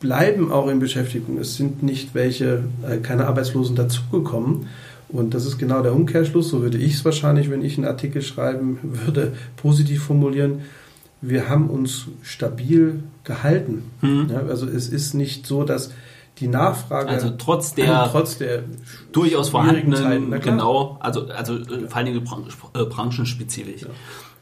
bleiben 0.00 0.52
auch 0.52 0.68
in 0.68 0.78
Beschäftigung. 0.78 1.38
Es 1.38 1.56
sind 1.56 1.82
nicht 1.82 2.14
welche, 2.14 2.64
äh, 2.88 2.98
keine 2.98 3.26
Arbeitslosen 3.26 3.74
dazugekommen. 3.76 4.66
Und 5.08 5.34
das 5.34 5.46
ist 5.46 5.58
genau 5.58 5.82
der 5.82 5.94
Umkehrschluss. 5.94 6.48
So 6.48 6.62
würde 6.62 6.78
ich 6.78 6.94
es 6.94 7.04
wahrscheinlich, 7.04 7.50
wenn 7.50 7.64
ich 7.64 7.76
einen 7.76 7.86
Artikel 7.86 8.22
schreiben 8.22 8.78
würde, 8.82 9.32
positiv 9.56 10.04
formulieren. 10.04 10.62
Wir 11.26 11.48
haben 11.48 11.70
uns 11.70 12.06
stabil 12.22 13.02
gehalten. 13.24 13.90
Mhm. 14.00 14.30
Ja, 14.30 14.40
also 14.40 14.66
es 14.66 14.88
ist 14.88 15.14
nicht 15.14 15.46
so, 15.46 15.64
dass 15.64 15.92
die 16.38 16.48
Nachfrage. 16.48 17.08
Also 17.08 17.30
trotz 17.30 17.74
der, 17.74 18.08
trotz 18.10 18.38
der 18.38 18.64
durchaus 19.12 19.50
vorhandenen, 19.50 19.94
Zeiten, 19.94 20.40
genau, 20.40 20.98
also, 21.00 21.28
also 21.28 21.56
äh, 21.56 21.88
vor 21.88 21.96
allen 21.96 22.06
Dingen 22.06 22.22
äh, 22.74 22.84
branchenspezifisch. 22.84 23.82
Ja. 23.82 23.88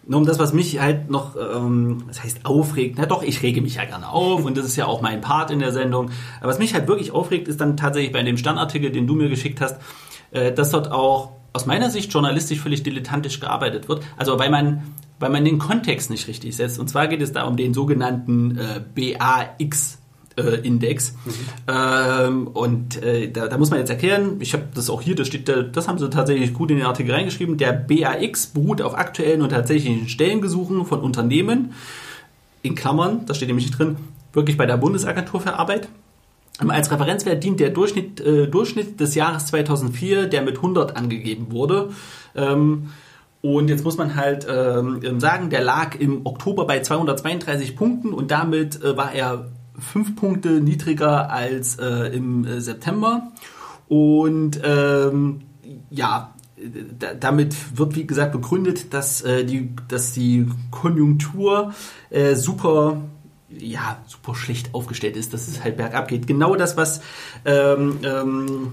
Nur 0.05 0.19
um 0.19 0.27
das, 0.27 0.39
was 0.39 0.53
mich 0.53 0.81
halt 0.81 1.11
noch, 1.11 1.37
ähm, 1.37 2.05
das 2.09 2.25
heißt 2.25 2.45
aufregt, 2.45 2.97
na 2.99 3.07
doch, 3.07 3.23
ich 3.23 3.43
rege 3.43 3.61
mich 3.61 3.77
ja 3.77 3.85
gerne 3.85 4.09
auf 4.09 4.45
und 4.45 4.57
das 4.57 4.65
ist 4.65 4.75
ja 4.77 4.87
auch 4.87 5.01
mein 5.01 5.21
Part 5.21 5.51
in 5.53 5.61
der 5.61 5.71
Sendung. 5.71 6.11
Aber 6.41 6.49
was 6.49 6.59
mich 6.59 6.75
halt 6.75 6.89
wirklich 6.89 7.13
aufregt, 7.13 7.47
ist 7.47 7.61
dann 7.61 7.77
tatsächlich 7.77 8.13
bei 8.13 8.23
dem 8.23 8.37
Sternartikel, 8.37 8.91
den 8.91 9.07
du 9.07 9.15
mir 9.15 9.29
geschickt 9.29 9.61
hast, 9.61 9.77
äh, 10.33 10.51
dass 10.51 10.71
dort 10.71 10.91
auch 10.91 11.33
aus 11.53 11.67
meiner 11.67 11.91
Sicht 11.91 12.13
journalistisch 12.13 12.61
völlig 12.61 12.83
dilettantisch 12.83 13.39
gearbeitet 13.39 13.89
wird. 13.89 14.03
Also 14.17 14.39
weil 14.39 14.51
man, 14.51 14.83
weil 15.23 15.31
man 15.31 15.45
den 15.45 15.59
Kontext 15.59 16.11
nicht 16.11 16.29
richtig 16.29 16.57
setzt. 16.57 16.79
Und 16.79 16.89
zwar 16.89 17.07
geht 17.07 17.23
es 17.23 17.33
da 17.33 17.45
um 17.45 17.57
den 17.57 17.73
sogenannten 17.73 18.59
äh, 18.59 18.81
BAX 18.95 19.99
äh, 20.37 20.67
Index. 20.67 21.15
Mhm. 21.25 21.31
Ähm, 21.69 22.47
und 22.49 23.03
äh, 23.03 23.31
da, 23.31 23.49
da, 23.49 23.57
muss 23.57 23.71
man 23.71 23.79
jetzt 23.79 23.91
erklären, 23.91 24.37
ich 24.41 24.53
habe 24.53 24.65
das 24.75 24.91
auch 24.91 25.01
hier, 25.01 25.15
das 25.15 25.29
steht, 25.29 25.49
das 25.49 25.89
haben 25.89 25.99
sie 25.99 26.11
tatsächlich 26.11 26.53
gut 26.53 26.71
in 26.71 26.79
den 26.79 26.87
Artikel 26.87 27.15
reingeschrieben. 27.15 27.57
Der 27.57 27.73
BAX 27.73 28.49
beruht 28.49 28.83
auf 28.83 28.97
aktuellen 28.97 29.43
und 29.43 29.51
tatsächlichen 29.51 30.09
Stellengesuchen 30.09 30.85
von 30.87 31.01
Unternehmen, 31.01 31.73
in 32.63 32.75
Klammern, 32.75 33.27
das 33.27 33.37
steht 33.37 33.49
nämlich 33.49 33.67
nicht 33.67 33.79
drin, 33.79 33.97
wirklich 34.33 34.57
bei 34.57 34.67
der 34.67 34.77
Bundesagentur 34.77 35.41
für 35.41 35.55
Arbeit. 35.55 35.89
Ähm, 36.61 36.71
als 36.71 36.91
Referenzwert 36.91 37.43
dient 37.43 37.61
der 37.61 37.71
Durchschnitt, 37.71 38.21
äh, 38.21 38.47
Durchschnitt 38.49 39.01
des 39.01 39.15
Jahres 39.15 39.47
2004, 39.47 40.27
der 40.27 40.43
mit 40.43 40.57
100 40.57 40.97
angegeben 40.97 41.51
wurde. 41.51 41.91
Ähm, 42.35 42.91
und 43.43 43.69
jetzt 43.69 43.85
muss 43.85 43.99
man 43.99 44.15
halt 44.15 44.47
ähm, 44.49 45.21
sagen, 45.21 45.51
der 45.51 45.63
lag 45.63 45.97
im 45.97 46.25
Oktober 46.25 46.65
bei 46.65 46.81
232 46.81 47.77
Punkten 47.77 48.15
und 48.15 48.31
damit 48.31 48.83
äh, 48.83 48.97
war 48.97 49.13
er 49.13 49.47
fünf 49.77 50.15
Punkte 50.15 50.61
niedriger 50.61 51.29
als 51.29 51.77
äh, 51.77 52.15
im 52.15 52.47
äh, 52.47 52.61
September. 52.61 53.33
Und 53.89 54.61
ähm, 54.65 55.43
ja, 55.91 56.33
damit 57.19 57.57
wird, 57.77 57.97
wie 57.97 58.07
gesagt, 58.07 58.31
begründet, 58.31 58.95
dass, 58.95 59.23
äh, 59.23 59.45
die, 59.45 59.75
dass 59.89 60.13
die 60.13 60.47
Konjunktur 60.71 61.75
äh, 62.11 62.37
super 62.37 63.03
ja, 63.59 64.03
super 64.07 64.35
schlecht 64.35 64.75
aufgestellt 64.75 65.17
ist, 65.17 65.33
dass 65.33 65.49
es 65.49 65.63
halt 65.63 65.77
bergab 65.77 66.09
geht. 66.09 66.27
Genau 66.27 66.57
das, 66.57 66.77
was, 66.77 67.03
ähm, 67.45 67.99
ähm, 68.05 68.73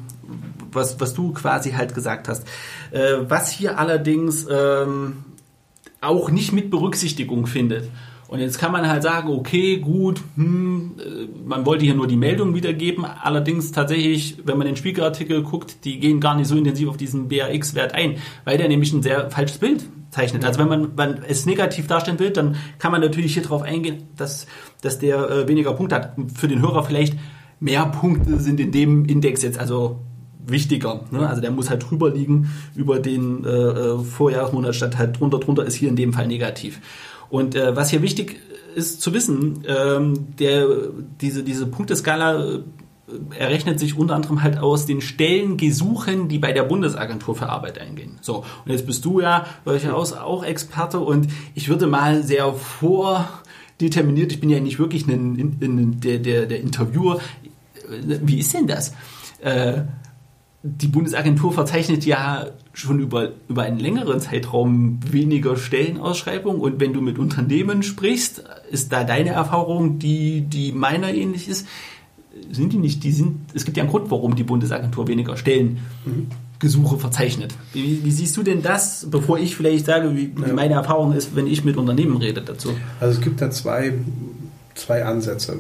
was, 0.71 0.99
was 0.99 1.13
du 1.13 1.33
quasi 1.33 1.71
halt 1.71 1.93
gesagt 1.95 2.27
hast. 2.27 2.47
Äh, 2.91 3.17
was 3.27 3.51
hier 3.51 3.77
allerdings 3.79 4.47
ähm, 4.49 5.23
auch 6.01 6.31
nicht 6.31 6.53
mit 6.53 6.69
Berücksichtigung 6.69 7.47
findet. 7.47 7.89
Und 8.27 8.39
jetzt 8.39 8.59
kann 8.59 8.71
man 8.71 8.87
halt 8.87 9.01
sagen, 9.01 9.29
okay, 9.29 9.77
gut, 9.77 10.21
hm, 10.35 10.95
äh, 10.99 11.27
man 11.47 11.65
wollte 11.65 11.85
hier 11.85 11.95
nur 11.95 12.07
die 12.07 12.15
Meldung 12.15 12.53
wiedergeben. 12.53 13.03
Allerdings 13.05 13.71
tatsächlich, 13.71 14.37
wenn 14.45 14.57
man 14.57 14.67
den 14.67 14.75
Spiegelartikel 14.75 15.41
guckt, 15.41 15.83
die 15.83 15.99
gehen 15.99 16.19
gar 16.19 16.35
nicht 16.35 16.47
so 16.47 16.55
intensiv 16.55 16.89
auf 16.89 16.97
diesen 16.97 17.27
BAX-Wert 17.27 17.93
ein, 17.93 18.17
weil 18.45 18.57
der 18.57 18.67
nämlich 18.67 18.93
ein 18.93 19.01
sehr 19.01 19.31
falsches 19.31 19.57
Bild 19.57 19.83
zeichnet. 20.11 20.45
Also 20.45 20.59
wenn 20.59 20.67
man, 20.67 20.95
man 20.95 21.19
es 21.27 21.45
negativ 21.45 21.87
darstellen 21.87 22.19
will, 22.19 22.31
dann 22.31 22.55
kann 22.79 22.91
man 22.91 23.01
natürlich 23.01 23.33
hier 23.33 23.43
drauf 23.43 23.61
eingehen, 23.61 24.07
dass, 24.15 24.47
dass 24.81 24.99
der 24.99 25.29
äh, 25.29 25.47
weniger 25.47 25.73
Punkte 25.73 25.95
hat. 25.95 26.13
Für 26.33 26.47
den 26.47 26.61
Hörer 26.61 26.83
vielleicht 26.83 27.17
mehr 27.59 27.85
Punkte 27.85 28.39
sind 28.39 28.59
in 28.59 28.71
dem 28.71 29.05
Index 29.05 29.41
jetzt 29.41 29.59
also 29.59 29.99
wichtiger. 30.45 31.05
Ne? 31.11 31.27
Also 31.27 31.41
der 31.41 31.51
muss 31.51 31.69
halt 31.69 31.89
drüber 31.89 32.09
liegen 32.09 32.49
über 32.75 32.99
den 32.99 33.45
äh, 33.45 33.49
äh 33.49 33.99
Vorjahresmonat 33.99 34.75
statt 34.75 34.97
halt 34.97 35.19
drunter. 35.19 35.39
Drunter 35.39 35.65
ist 35.65 35.75
hier 35.75 35.89
in 35.89 35.95
dem 35.95 36.13
Fall 36.13 36.27
negativ. 36.27 36.79
Und 37.29 37.55
äh, 37.55 37.75
was 37.75 37.89
hier 37.89 38.01
wichtig 38.01 38.39
ist 38.75 39.01
zu 39.01 39.13
wissen, 39.13 39.63
ähm, 39.67 40.35
der, 40.37 40.67
diese, 41.21 41.43
diese 41.43 41.67
Punkteskala 41.67 42.59
errechnet 43.37 43.79
sich 43.79 43.97
unter 43.97 44.15
anderem 44.15 44.43
halt 44.43 44.57
aus 44.57 44.85
den 44.85 45.01
Stellengesuchen, 45.01 46.27
die 46.27 46.39
bei 46.39 46.51
der 46.51 46.63
Bundesagentur 46.63 47.35
für 47.35 47.49
Arbeit 47.49 47.79
eingehen. 47.79 48.19
So, 48.21 48.45
und 48.65 48.71
jetzt 48.71 48.85
bist 48.85 49.05
du 49.05 49.19
ja 49.21 49.45
durchaus 49.65 50.13
auch 50.13 50.43
Experte 50.43 50.99
und 50.99 51.27
ich 51.55 51.69
würde 51.69 51.87
mal 51.87 52.23
sehr 52.23 52.53
vordeterminiert, 52.53 54.31
ich 54.31 54.39
bin 54.39 54.49
ja 54.49 54.59
nicht 54.59 54.79
wirklich 54.79 55.07
ein, 55.07 55.57
ein, 55.61 55.99
der, 56.01 56.19
der, 56.19 56.45
der 56.45 56.61
Interviewer, 56.61 57.19
wie 57.87 58.39
ist 58.39 58.53
denn 58.53 58.67
das? 58.67 58.93
Äh, 59.41 59.83
die 60.61 60.87
Bundesagentur 60.87 61.53
verzeichnet 61.53 62.05
ja 62.05 62.47
schon 62.73 62.99
über, 62.99 63.31
über 63.47 63.63
einen 63.63 63.79
längeren 63.79 64.19
Zeitraum 64.19 64.99
weniger 65.09 65.55
Stellenausschreibungen 65.55 66.59
und 66.61 66.81
wenn 66.81 66.93
du 66.93 67.01
mit 67.01 67.17
Unternehmen 67.17 67.81
sprichst, 67.81 68.43
ist 68.69 68.91
da 68.91 69.05
deine 69.05 69.29
Erfahrung, 69.29 69.99
die, 69.99 70.41
die 70.41 70.73
meiner 70.73 71.13
ähnlich 71.13 71.47
ist, 71.47 71.65
sind 72.51 72.73
die 72.73 72.77
nicht, 72.77 73.03
die 73.03 73.11
sind, 73.11 73.37
es 73.53 73.65
gibt 73.65 73.77
ja 73.77 73.83
einen 73.83 73.91
Grund, 73.91 74.09
warum 74.11 74.35
die 74.35 74.43
Bundesagentur 74.43 75.07
weniger 75.07 75.37
Stellengesuche 75.37 76.97
verzeichnet. 76.97 77.53
Wie, 77.73 78.03
wie, 78.03 78.11
siehst 78.11 78.35
du 78.37 78.43
denn 78.43 78.61
das, 78.61 79.07
bevor 79.09 79.39
ich 79.39 79.55
vielleicht 79.55 79.85
sage, 79.85 80.15
wie, 80.15 80.31
wie 80.35 80.51
meine 80.51 80.75
Erfahrung 80.75 81.13
ist, 81.13 81.35
wenn 81.35 81.47
ich 81.47 81.63
mit 81.63 81.77
Unternehmen 81.77 82.17
rede 82.17 82.41
dazu? 82.41 82.69
Also 82.99 83.19
es 83.19 83.21
gibt 83.23 83.41
da 83.41 83.51
zwei, 83.51 83.93
zwei 84.75 85.05
Ansätze. 85.05 85.57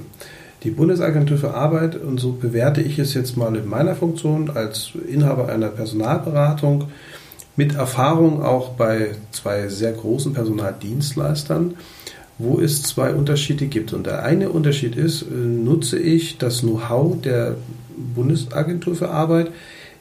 Die 0.63 0.71
Bundesagentur 0.71 1.37
für 1.37 1.53
Arbeit, 1.53 1.95
und 1.95 2.19
so 2.19 2.33
bewerte 2.33 2.81
ich 2.81 2.99
es 2.99 3.13
jetzt 3.13 3.37
mal 3.37 3.55
in 3.55 3.67
meiner 3.69 3.95
Funktion 3.95 4.49
als 4.49 4.91
Inhaber 5.07 5.47
einer 5.47 5.69
Personalberatung, 5.69 6.85
mit 7.55 7.75
Erfahrung 7.75 8.43
auch 8.43 8.69
bei 8.69 9.11
zwei 9.31 9.67
sehr 9.67 9.93
großen 9.93 10.33
Personaldienstleistern, 10.33 11.75
wo 12.39 12.59
es 12.59 12.81
zwei 12.81 13.13
Unterschiede 13.13 13.67
gibt. 13.67 13.93
Und 13.93 14.07
der 14.07 14.23
eine 14.23 14.49
Unterschied 14.49 14.95
ist, 14.95 15.21
äh, 15.23 15.25
nutze 15.35 15.99
ich 15.99 16.37
das 16.37 16.61
Know-how 16.61 17.21
der 17.21 17.57
Bundesagentur 18.15 18.95
für 18.95 19.09
Arbeit 19.09 19.51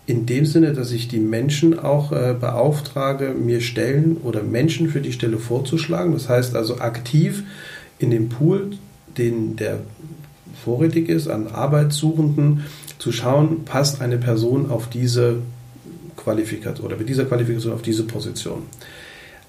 in 0.07 0.25
dem 0.25 0.47
Sinne, 0.47 0.73
dass 0.73 0.91
ich 0.93 1.09
die 1.09 1.19
Menschen 1.19 1.79
auch 1.79 2.13
äh, 2.13 2.35
beauftrage, 2.41 3.35
mir 3.35 3.61
Stellen 3.61 4.17
oder 4.23 4.43
Menschen 4.43 4.89
für 4.89 5.03
die 5.03 5.13
Stelle 5.13 5.37
vorzuschlagen. 5.37 6.15
Das 6.15 6.31
heißt 6.31 6.57
also 6.57 6.79
aktiv 6.79 7.43
in 7.99 8.11
dem 8.11 8.31
Pool, 8.31 8.71
den 9.19 9.57
der 9.57 9.81
vorrätig 10.65 11.09
ist, 11.09 11.29
an 11.29 11.49
Arbeitssuchenden 11.49 12.65
zu 12.99 13.13
schauen, 13.13 13.65
passt 13.65 14.01
eine 14.01 14.17
Person 14.17 14.71
auf 14.71 14.89
diese 14.89 15.41
Qualifikation 16.17 16.87
oder 16.87 16.97
mit 16.97 17.09
dieser 17.09 17.27
Qualifikation 17.27 17.75
auf 17.75 17.83
diese 17.83 18.05
Position. 18.05 18.63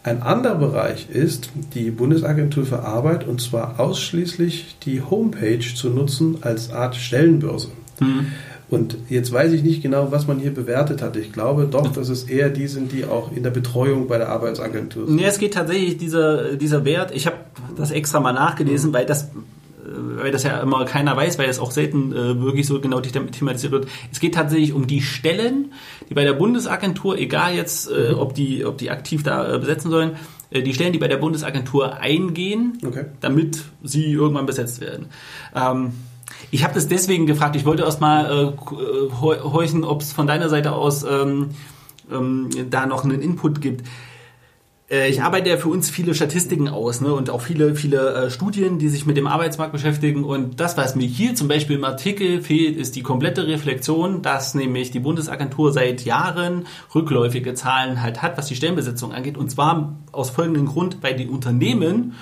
Ein 0.02 0.22
anderer 0.22 0.56
Bereich 0.56 1.10
ist 1.10 1.50
die 1.74 1.92
Bundesagentur 1.92 2.66
für 2.66 2.84
Arbeit 2.84 3.28
und 3.28 3.42
zwar 3.42 3.80
ausschließlich 3.80 4.78
die 4.86 5.02
Homepage 5.02 5.60
zu 5.60 5.90
nutzen 5.90 6.38
als 6.42 6.72
Art 6.72 6.96
Stellenbörse. 6.96 7.70
Mhm. 8.00 8.28
Und 8.70 8.98
jetzt 9.10 9.32
weiß 9.32 9.52
ich 9.52 9.64
nicht 9.64 9.82
genau, 9.82 10.12
was 10.12 10.28
man 10.28 10.40
hier 10.40 10.54
bewertet 10.54 11.02
hat. 11.02 11.16
Ich 11.18 11.34
glaube 11.34 11.68
doch, 11.70 11.92
dass 11.92 12.08
es 12.08 12.24
eher 12.24 12.50
die 12.50 12.68
sind, 12.68 12.92
die 12.92 13.04
auch 13.04 13.32
in 13.32 13.42
der 13.42 13.50
Betreuung 13.50 14.08
bei 14.08 14.20
der 14.20 14.30
Arbeitsagentur 14.30 15.08
sind. 15.08 15.16
Nee, 15.16 15.26
es 15.26 15.40
geht 15.40 15.56
tatsächlich 15.56 15.98
dieser, 15.98 16.56
dieser 16.56 16.86
Wert. 16.86 17.12
Ich 17.14 17.26
habe 17.26 17.38
das 17.76 17.90
extra 17.92 18.20
mal 18.20 18.34
nachgelesen, 18.34 18.92
mhm. 18.92 18.94
weil 18.94 19.06
das 19.06 19.30
weil 19.92 20.32
das 20.32 20.44
ja 20.44 20.60
immer 20.62 20.86
keiner 20.86 21.16
weiß, 21.16 21.38
weil 21.40 21.48
das 21.48 21.60
auch 21.60 21.72
selten 21.72 22.12
äh, 22.12 22.42
wirklich 22.42 22.68
so 22.68 22.80
genau 22.80 23.00
thematisiert 23.00 23.72
wird. 23.72 23.88
Es 24.12 24.20
geht 24.20 24.36
tatsächlich 24.36 24.74
um 24.74 24.88
die 24.88 25.02
Stellen, 25.02 25.74
die 26.10 26.14
bei 26.14 26.24
der 26.24 26.34
Bundesagentur, 26.34 27.18
egal 27.18 27.54
jetzt, 27.54 27.90
äh, 27.90 28.12
mhm. 28.12 28.20
ob, 28.20 28.34
die, 28.34 28.66
ob 28.66 28.78
die 28.78 28.92
aktiv 28.92 29.24
da 29.24 29.56
äh, 29.56 29.60
besetzen 29.60 29.90
sollen, 29.92 30.18
äh, 30.52 30.62
die 30.62 30.74
Stellen, 30.74 30.94
die 30.94 31.00
bei 31.00 31.08
der 31.08 31.18
Bundesagentur 31.18 31.98
eingehen, 31.98 32.78
okay. 32.86 33.06
damit 33.22 33.64
sie 33.84 34.12
irgendwann 34.12 34.46
besetzt 34.46 34.82
werden. 34.82 35.08
Ähm, 35.56 35.94
ich 36.52 36.64
habe 36.64 36.74
das 36.74 36.88
deswegen 36.88 37.26
gefragt, 37.26 37.56
ich 37.56 37.66
wollte 37.66 37.84
erst 37.84 38.02
mal 38.02 38.26
äh, 38.26 38.44
äh 38.48 39.10
horchen, 39.12 39.84
ob 39.84 40.02
es 40.02 40.14
von 40.14 40.28
deiner 40.28 40.50
Seite 40.50 40.72
aus 40.72 41.04
ähm, 41.04 41.50
ähm, 42.12 42.50
da 42.70 42.86
noch 42.86 43.04
einen 43.04 43.22
Input 43.22 43.62
gibt. 43.62 43.86
Äh, 44.90 45.10
ich 45.10 45.22
arbeite 45.22 45.50
ja 45.50 45.58
für 45.58 45.70
uns 45.70 45.90
viele 45.90 46.16
Statistiken 46.16 46.68
aus 46.68 47.02
ne, 47.02 47.14
und 47.14 47.30
auch 47.30 47.42
viele, 47.42 47.76
viele 47.76 48.14
äh, 48.14 48.30
Studien, 48.30 48.80
die 48.80 48.90
sich 48.90 49.06
mit 49.06 49.18
dem 49.18 49.28
Arbeitsmarkt 49.28 49.72
beschäftigen. 49.72 50.24
Und 50.24 50.60
das, 50.60 50.78
was 50.78 50.96
mir 50.96 51.08
hier 51.08 51.36
zum 51.36 51.48
Beispiel 51.48 51.78
im 51.78 51.84
Artikel 51.84 52.42
fehlt, 52.42 52.78
ist 52.78 52.96
die 52.96 53.04
komplette 53.04 53.48
Reflexion, 53.48 54.22
dass 54.22 54.56
nämlich 54.56 54.92
die 54.92 55.00
Bundesagentur 55.00 55.72
seit 55.72 56.06
Jahren 56.06 56.66
rückläufige 56.94 57.54
Zahlen 57.54 58.02
halt 58.02 58.22
hat, 58.22 58.38
was 58.38 58.48
die 58.48 58.56
Stellenbesetzung 58.56 59.14
angeht. 59.14 59.38
Und 59.38 59.50
zwar 59.50 59.98
aus 60.12 60.30
folgendem 60.30 60.66
Grund, 60.66 60.98
weil 61.02 61.16
die 61.16 61.28
Unternehmen 61.28 62.16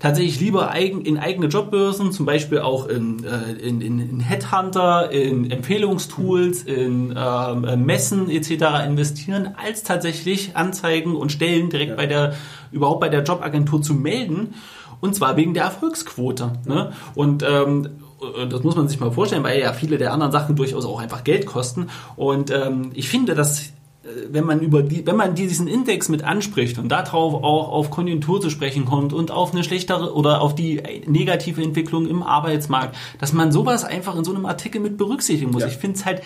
tatsächlich 0.00 0.40
lieber 0.40 0.74
in 0.74 1.18
eigene 1.18 1.46
Jobbörsen, 1.46 2.12
zum 2.12 2.26
Beispiel 2.26 2.58
auch 2.58 2.88
in, 2.88 3.24
äh, 3.24 3.52
in, 3.52 3.80
in 3.80 4.20
Headhunter, 4.20 5.10
in 5.10 5.50
Empfehlungstools, 5.50 6.62
in 6.62 7.14
ähm, 7.16 7.64
äh, 7.64 7.76
Messen 7.76 8.28
etc. 8.30 8.86
investieren, 8.86 9.54
als 9.56 9.82
tatsächlich 9.82 10.56
Anzeigen 10.56 11.16
und 11.16 11.32
Stellen 11.32 11.70
direkt 11.70 11.90
ja. 11.90 11.96
bei 11.96 12.06
der, 12.06 12.34
überhaupt 12.72 13.00
bei 13.00 13.08
der 13.08 13.22
Jobagentur 13.22 13.82
zu 13.82 13.94
melden. 13.94 14.54
Und 15.00 15.14
zwar 15.14 15.36
wegen 15.36 15.54
der 15.54 15.64
Erfolgsquote. 15.64 16.52
Ne? 16.66 16.92
Und 17.14 17.42
ähm, 17.42 17.88
das 18.48 18.62
muss 18.62 18.76
man 18.76 18.88
sich 18.88 19.00
mal 19.00 19.10
vorstellen, 19.10 19.44
weil 19.44 19.60
ja 19.60 19.72
viele 19.72 19.98
der 19.98 20.12
anderen 20.12 20.32
Sachen 20.32 20.56
durchaus 20.56 20.86
auch 20.86 21.00
einfach 21.00 21.24
Geld 21.24 21.46
kosten. 21.46 21.88
Und 22.16 22.50
ähm, 22.50 22.90
ich 22.94 23.08
finde, 23.08 23.34
dass 23.34 23.73
wenn 24.30 24.44
man 24.44 24.60
über 24.60 24.82
die, 24.82 25.06
wenn 25.06 25.16
man 25.16 25.34
diesen 25.34 25.66
Index 25.66 26.08
mit 26.08 26.22
anspricht 26.22 26.78
und 26.78 26.88
darauf 26.88 27.42
auch 27.42 27.70
auf 27.70 27.90
Konjunktur 27.90 28.40
zu 28.40 28.50
sprechen 28.50 28.84
kommt 28.84 29.12
und 29.12 29.30
auf 29.30 29.52
eine 29.52 29.64
schlechtere 29.64 30.14
oder 30.14 30.42
auf 30.42 30.54
die 30.54 30.82
negative 31.06 31.62
Entwicklung 31.62 32.06
im 32.06 32.22
Arbeitsmarkt, 32.22 32.96
dass 33.18 33.32
man 33.32 33.50
sowas 33.50 33.84
einfach 33.84 34.16
in 34.16 34.24
so 34.24 34.34
einem 34.34 34.46
Artikel 34.46 34.80
mit 34.80 34.98
berücksichtigen 34.98 35.50
muss. 35.50 35.62
Ja. 35.62 35.68
Ich 35.68 35.76
finde 35.76 35.96
es 35.96 36.04
halt, 36.04 36.22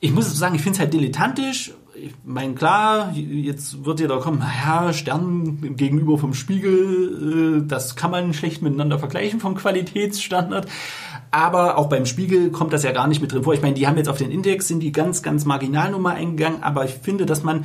ich 0.00 0.12
muss 0.12 0.36
sagen, 0.36 0.54
ich 0.54 0.62
finde 0.62 0.76
es 0.76 0.80
halt 0.80 0.94
dilettantisch. 0.94 1.72
Ich 1.98 2.14
meine, 2.24 2.54
klar, 2.54 3.12
jetzt 3.14 3.84
wird 3.84 4.00
ja 4.00 4.06
da 4.06 4.18
kommen, 4.18 4.38
naja, 4.38 4.92
Stern 4.92 5.76
gegenüber 5.76 6.18
vom 6.18 6.34
Spiegel, 6.34 7.62
äh, 7.62 7.66
das 7.66 7.96
kann 7.96 8.10
man 8.10 8.34
schlecht 8.34 8.60
miteinander 8.60 8.98
vergleichen 8.98 9.40
vom 9.40 9.54
Qualitätsstandard. 9.54 10.68
Aber 11.30 11.78
auch 11.78 11.88
beim 11.88 12.06
Spiegel 12.06 12.50
kommt 12.50 12.72
das 12.72 12.82
ja 12.82 12.92
gar 12.92 13.06
nicht 13.08 13.20
mit 13.20 13.32
drin 13.32 13.44
vor. 13.44 13.54
Ich 13.54 13.62
meine, 13.62 13.74
die 13.74 13.86
haben 13.86 13.96
jetzt 13.96 14.08
auf 14.08 14.18
den 14.18 14.30
Index, 14.30 14.68
sind 14.68 14.80
die 14.80 14.92
ganz, 14.92 15.22
ganz 15.22 15.44
marginal 15.44 15.90
Nummer 15.90 16.10
eingegangen, 16.10 16.62
aber 16.62 16.84
ich 16.84 16.92
finde, 16.92 17.26
dass 17.26 17.42
man 17.42 17.64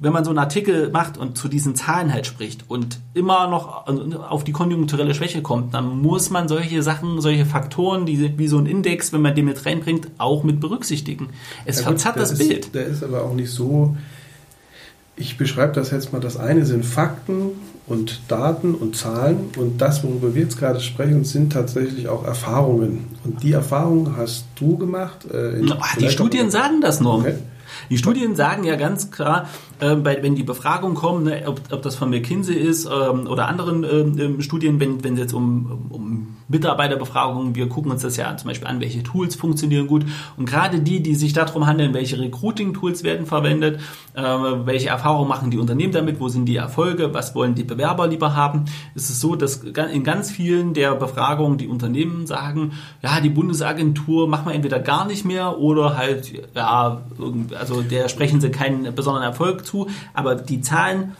wenn 0.00 0.12
man 0.12 0.24
so 0.24 0.30
einen 0.30 0.38
Artikel 0.38 0.90
macht 0.90 1.18
und 1.18 1.36
zu 1.36 1.48
diesen 1.48 1.74
Zahlen 1.74 2.12
halt 2.12 2.24
spricht 2.24 2.64
und 2.68 3.00
immer 3.14 3.48
noch 3.48 3.88
auf 4.30 4.44
die 4.44 4.52
konjunkturelle 4.52 5.12
Schwäche 5.12 5.42
kommt, 5.42 5.74
dann 5.74 6.00
muss 6.00 6.30
man 6.30 6.46
solche 6.46 6.84
Sachen, 6.84 7.20
solche 7.20 7.44
Faktoren, 7.44 8.06
die, 8.06 8.38
wie 8.38 8.46
so 8.46 8.58
ein 8.58 8.66
Index, 8.66 9.12
wenn 9.12 9.22
man 9.22 9.34
den 9.34 9.46
mit 9.46 9.66
reinbringt, 9.66 10.08
auch 10.18 10.44
mit 10.44 10.60
berücksichtigen. 10.60 11.30
Es 11.64 11.78
ja, 11.78 11.82
verzerrt 11.82 12.16
das 12.16 12.32
ist, 12.32 12.38
Bild. 12.38 12.74
Der 12.74 12.86
ist 12.86 13.02
aber 13.02 13.24
auch 13.24 13.34
nicht 13.34 13.50
so. 13.50 13.96
Ich 15.16 15.36
beschreibe 15.36 15.72
das 15.72 15.90
jetzt 15.90 16.12
mal. 16.12 16.20
Das 16.20 16.36
eine 16.36 16.64
sind 16.64 16.86
Fakten 16.86 17.50
und 17.88 18.20
Daten 18.28 18.74
und 18.76 18.94
Zahlen 18.94 19.50
und 19.56 19.80
das, 19.80 20.04
worüber 20.04 20.32
wir 20.36 20.42
jetzt 20.42 20.60
gerade 20.60 20.78
sprechen, 20.78 21.24
sind 21.24 21.52
tatsächlich 21.52 22.08
auch 22.08 22.24
Erfahrungen. 22.24 23.06
Und 23.24 23.42
die 23.42 23.50
Erfahrungen 23.50 24.16
hast 24.16 24.44
du 24.54 24.78
gemacht. 24.78 25.24
Äh, 25.24 25.60
die 25.98 26.08
Studien 26.08 26.52
sagen 26.52 26.80
das 26.80 27.00
nur. 27.00 27.18
Okay. 27.18 27.34
Die 27.90 27.98
Studien 27.98 28.36
sagen 28.36 28.64
ja 28.64 28.76
ganz 28.76 29.10
klar, 29.10 29.48
äh, 29.80 29.94
bei, 29.94 30.22
wenn 30.22 30.34
die 30.34 30.42
Befragungen 30.42 30.96
kommen, 30.96 31.24
ne, 31.24 31.42
ob, 31.46 31.60
ob 31.70 31.82
das 31.82 31.96
von 31.96 32.10
McKinsey 32.10 32.54
ist 32.54 32.86
ähm, 32.86 33.26
oder 33.26 33.48
anderen 33.48 33.84
ähm, 33.84 34.18
ähm 34.18 34.42
Studien, 34.42 34.80
wenn 34.80 35.04
wenn 35.04 35.14
es 35.14 35.20
jetzt 35.20 35.32
um, 35.34 35.86
um 35.90 36.36
Mitarbeiterbefragungen, 36.48 37.54
wir 37.54 37.68
gucken 37.68 37.92
uns 37.92 38.02
das 38.02 38.16
ja 38.16 38.34
zum 38.36 38.48
Beispiel 38.48 38.66
an, 38.68 38.80
welche 38.80 39.02
Tools 39.02 39.36
funktionieren 39.36 39.86
gut. 39.86 40.04
Und 40.36 40.48
gerade 40.48 40.80
die, 40.80 41.02
die 41.02 41.14
sich 41.14 41.34
darum 41.34 41.66
handeln, 41.66 41.92
welche 41.92 42.18
Recruiting-Tools 42.18 43.04
werden 43.04 43.26
verwendet, 43.26 43.80
äh, 44.14 44.22
welche 44.22 44.88
Erfahrungen 44.88 45.28
machen 45.28 45.50
die 45.50 45.58
Unternehmen 45.58 45.92
damit, 45.92 46.20
wo 46.20 46.28
sind 46.28 46.46
die 46.46 46.56
Erfolge, 46.56 47.12
was 47.12 47.34
wollen 47.34 47.54
die 47.54 47.64
Bewerber 47.64 48.06
lieber 48.06 48.34
haben, 48.34 48.64
ist 48.94 49.10
es 49.10 49.20
so, 49.20 49.36
dass 49.36 49.56
in 49.56 50.04
ganz 50.04 50.30
vielen 50.30 50.72
der 50.72 50.94
Befragungen 50.94 51.58
die 51.58 51.68
Unternehmen 51.68 52.26
sagen, 52.26 52.72
ja, 53.02 53.20
die 53.20 53.30
Bundesagentur 53.30 54.26
machen 54.26 54.46
wir 54.46 54.54
entweder 54.54 54.78
gar 54.78 55.06
nicht 55.06 55.24
mehr 55.24 55.58
oder 55.58 55.96
halt, 55.96 56.32
ja, 56.54 57.02
also 57.58 57.82
der 57.82 58.08
sprechen 58.08 58.40
sie 58.40 58.50
keinen 58.50 58.94
besonderen 58.94 59.26
Erfolg 59.26 59.66
zu, 59.68 59.88
aber 60.14 60.34
die 60.34 60.60
Zahlen 60.60 61.12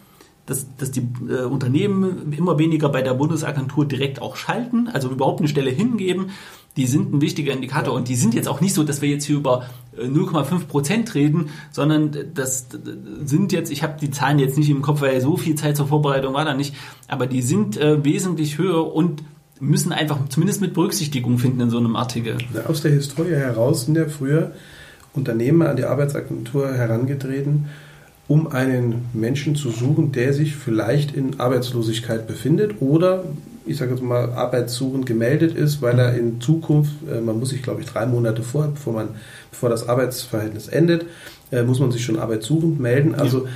dass, 0.49 0.67
dass 0.77 0.91
die 0.91 1.07
äh, 1.29 1.45
Unternehmen 1.45 2.33
immer 2.33 2.59
weniger 2.59 2.89
bei 2.89 3.03
der 3.03 3.15
Bundesagentur 3.15 3.87
direkt 3.87 4.23
auch 4.23 4.37
schalten, 4.37 4.89
also 4.89 5.11
überhaupt 5.11 5.41
eine 5.41 5.49
Stelle 5.49 5.71
hingeben, 5.71 6.31
die 6.77 6.87
sind 6.87 7.13
ein 7.13 7.21
wichtiger 7.21 7.53
Indikator 7.53 7.93
und 7.95 8.09
die 8.09 8.17
sind 8.17 8.35
jetzt 8.35 8.49
auch 8.49 8.61
nicht 8.61 8.73
so, 8.73 8.85
dass 8.85 9.03
wir 9.03 9.09
jetzt 9.09 9.25
hier 9.25 9.37
über 9.37 9.65
0,5 9.99 10.55
äh, 10.55 10.65
Prozent 10.65 11.15
reden, 11.15 11.51
sondern 11.71 12.17
das 12.35 12.69
sind 13.25 13.53
jetzt, 13.53 13.71
ich 13.71 13.83
habe 13.83 13.97
die 14.01 14.11
Zahlen 14.11 14.39
jetzt 14.39 14.57
nicht 14.57 14.71
im 14.71 14.81
Kopf, 14.81 15.01
weil 15.01 15.21
so 15.21 15.37
viel 15.37 15.55
Zeit 15.55 15.77
zur 15.77 15.89
Vorbereitung 15.89 16.35
war 16.35 16.45
da 16.45 16.55
nicht, 16.55 16.75
aber 17.09 17.27
die 17.27 17.43
sind 17.43 17.77
äh, 17.77 18.03
wesentlich 18.05 18.59
höher 18.59 18.95
und 18.95 19.23
müssen 19.61 19.93
einfach 19.93 20.29
zumindest 20.29 20.61
mit 20.61 20.73
Berücksichtigung 20.73 21.39
finden 21.39 21.61
in 21.63 21.71
so 21.71 21.79
einem 21.79 21.97
Artikel. 21.97 22.39
Aus 22.67 22.81
der 22.81 22.93
Historie 22.93 23.35
heraus 23.35 23.87
sind 23.87 23.97
ja 23.97 24.07
früher 24.07 24.53
Unternehmer 25.15 25.69
an 25.69 25.77
die 25.77 25.85
Arbeitsagentur 25.85 26.73
herangetreten 26.75 27.67
um 28.29 28.47
einen 28.47 29.07
Menschen 29.15 29.57
zu 29.57 29.71
suchen, 29.71 30.13
der 30.13 30.35
sich 30.35 30.55
vielleicht 30.55 31.17
in 31.17 31.41
Arbeitslosigkeit 31.41 32.27
befindet 32.27 32.81
oder 32.81 33.25
ich 33.69 33.77
sage 33.77 33.91
jetzt 33.93 34.03
mal, 34.03 34.33
arbeitssuchend 34.33 35.05
gemeldet 35.05 35.55
ist, 35.55 35.83
weil 35.83 35.99
er 35.99 36.15
in 36.15 36.41
Zukunft, 36.41 36.93
äh, 37.11 37.21
man 37.21 37.39
muss 37.39 37.51
sich, 37.51 37.63
glaube 37.63 37.83
ich, 37.83 37.87
drei 37.87 38.07
Monate 38.07 38.43
vor, 38.43 38.69
bevor, 38.69 38.95
man, 38.95 39.09
bevor 39.51 39.69
das 39.69 39.89
Arbeitsverhältnis 39.89 40.69
endet, 40.69 41.05
äh, 41.53 41.63
muss 41.63 41.79
man 41.79 41.93
sich 41.93 42.03
schon 42.03 42.19
arbeitssuchend 42.19 42.81
melden. 42.81 43.15
Also 43.15 43.45
ja. 43.45 43.51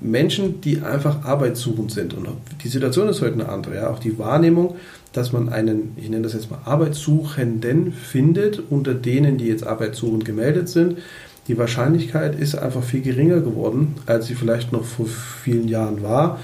Menschen, 0.00 0.60
die 0.60 0.80
einfach 0.80 1.24
arbeitssuchend 1.24 1.92
sind. 1.92 2.14
Und 2.14 2.26
die 2.64 2.68
Situation 2.68 3.08
ist 3.08 3.22
heute 3.22 3.34
eine 3.34 3.48
andere. 3.48 3.76
Ja? 3.76 3.90
Auch 3.90 4.00
die 4.00 4.18
Wahrnehmung, 4.18 4.76
dass 5.12 5.32
man 5.32 5.48
einen, 5.48 5.92
ich 5.96 6.08
nenne 6.08 6.22
das 6.22 6.32
jetzt 6.32 6.50
mal 6.50 6.60
Arbeitssuchenden 6.64 7.92
findet, 7.92 8.62
unter 8.70 8.94
denen, 8.94 9.38
die 9.38 9.46
jetzt 9.46 9.64
arbeitssuchend 9.64 10.24
gemeldet 10.24 10.68
sind. 10.68 10.98
Die 11.48 11.58
Wahrscheinlichkeit 11.58 12.38
ist 12.38 12.54
einfach 12.54 12.82
viel 12.82 13.02
geringer 13.02 13.40
geworden, 13.40 13.96
als 14.06 14.26
sie 14.26 14.34
vielleicht 14.34 14.72
noch 14.72 14.84
vor 14.84 15.06
vielen 15.06 15.68
Jahren 15.68 16.02
war. 16.02 16.38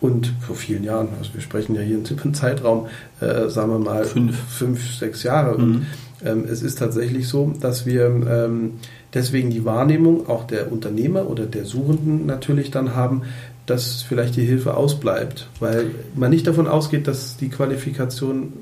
Und 0.00 0.32
vor 0.40 0.56
vielen 0.56 0.82
Jahren, 0.82 1.08
also 1.18 1.34
wir 1.34 1.40
sprechen 1.40 1.76
ja 1.76 1.80
hier 1.80 1.96
in 1.96 2.04
einem 2.04 2.34
Zeitraum, 2.34 2.88
äh, 3.20 3.48
sagen 3.48 3.70
wir 3.70 3.78
mal, 3.78 4.04
fünf, 4.04 4.36
fünf 4.36 4.96
sechs 4.96 5.22
Jahre. 5.22 5.56
Mhm. 5.56 5.62
Und 5.62 5.86
ähm, 6.24 6.44
es 6.50 6.62
ist 6.62 6.80
tatsächlich 6.80 7.28
so, 7.28 7.54
dass 7.60 7.86
wir 7.86 8.06
ähm, 8.06 8.72
deswegen 9.14 9.50
die 9.50 9.64
Wahrnehmung 9.64 10.28
auch 10.28 10.44
der 10.44 10.72
Unternehmer 10.72 11.30
oder 11.30 11.46
der 11.46 11.64
Suchenden 11.64 12.26
natürlich 12.26 12.72
dann 12.72 12.96
haben, 12.96 13.22
dass 13.66 14.02
vielleicht 14.02 14.34
die 14.34 14.44
Hilfe 14.44 14.76
ausbleibt, 14.76 15.48
weil 15.60 15.86
man 16.16 16.30
nicht 16.30 16.48
davon 16.48 16.66
ausgeht, 16.66 17.06
dass 17.06 17.36
die 17.36 17.48
Qualifikation 17.48 18.54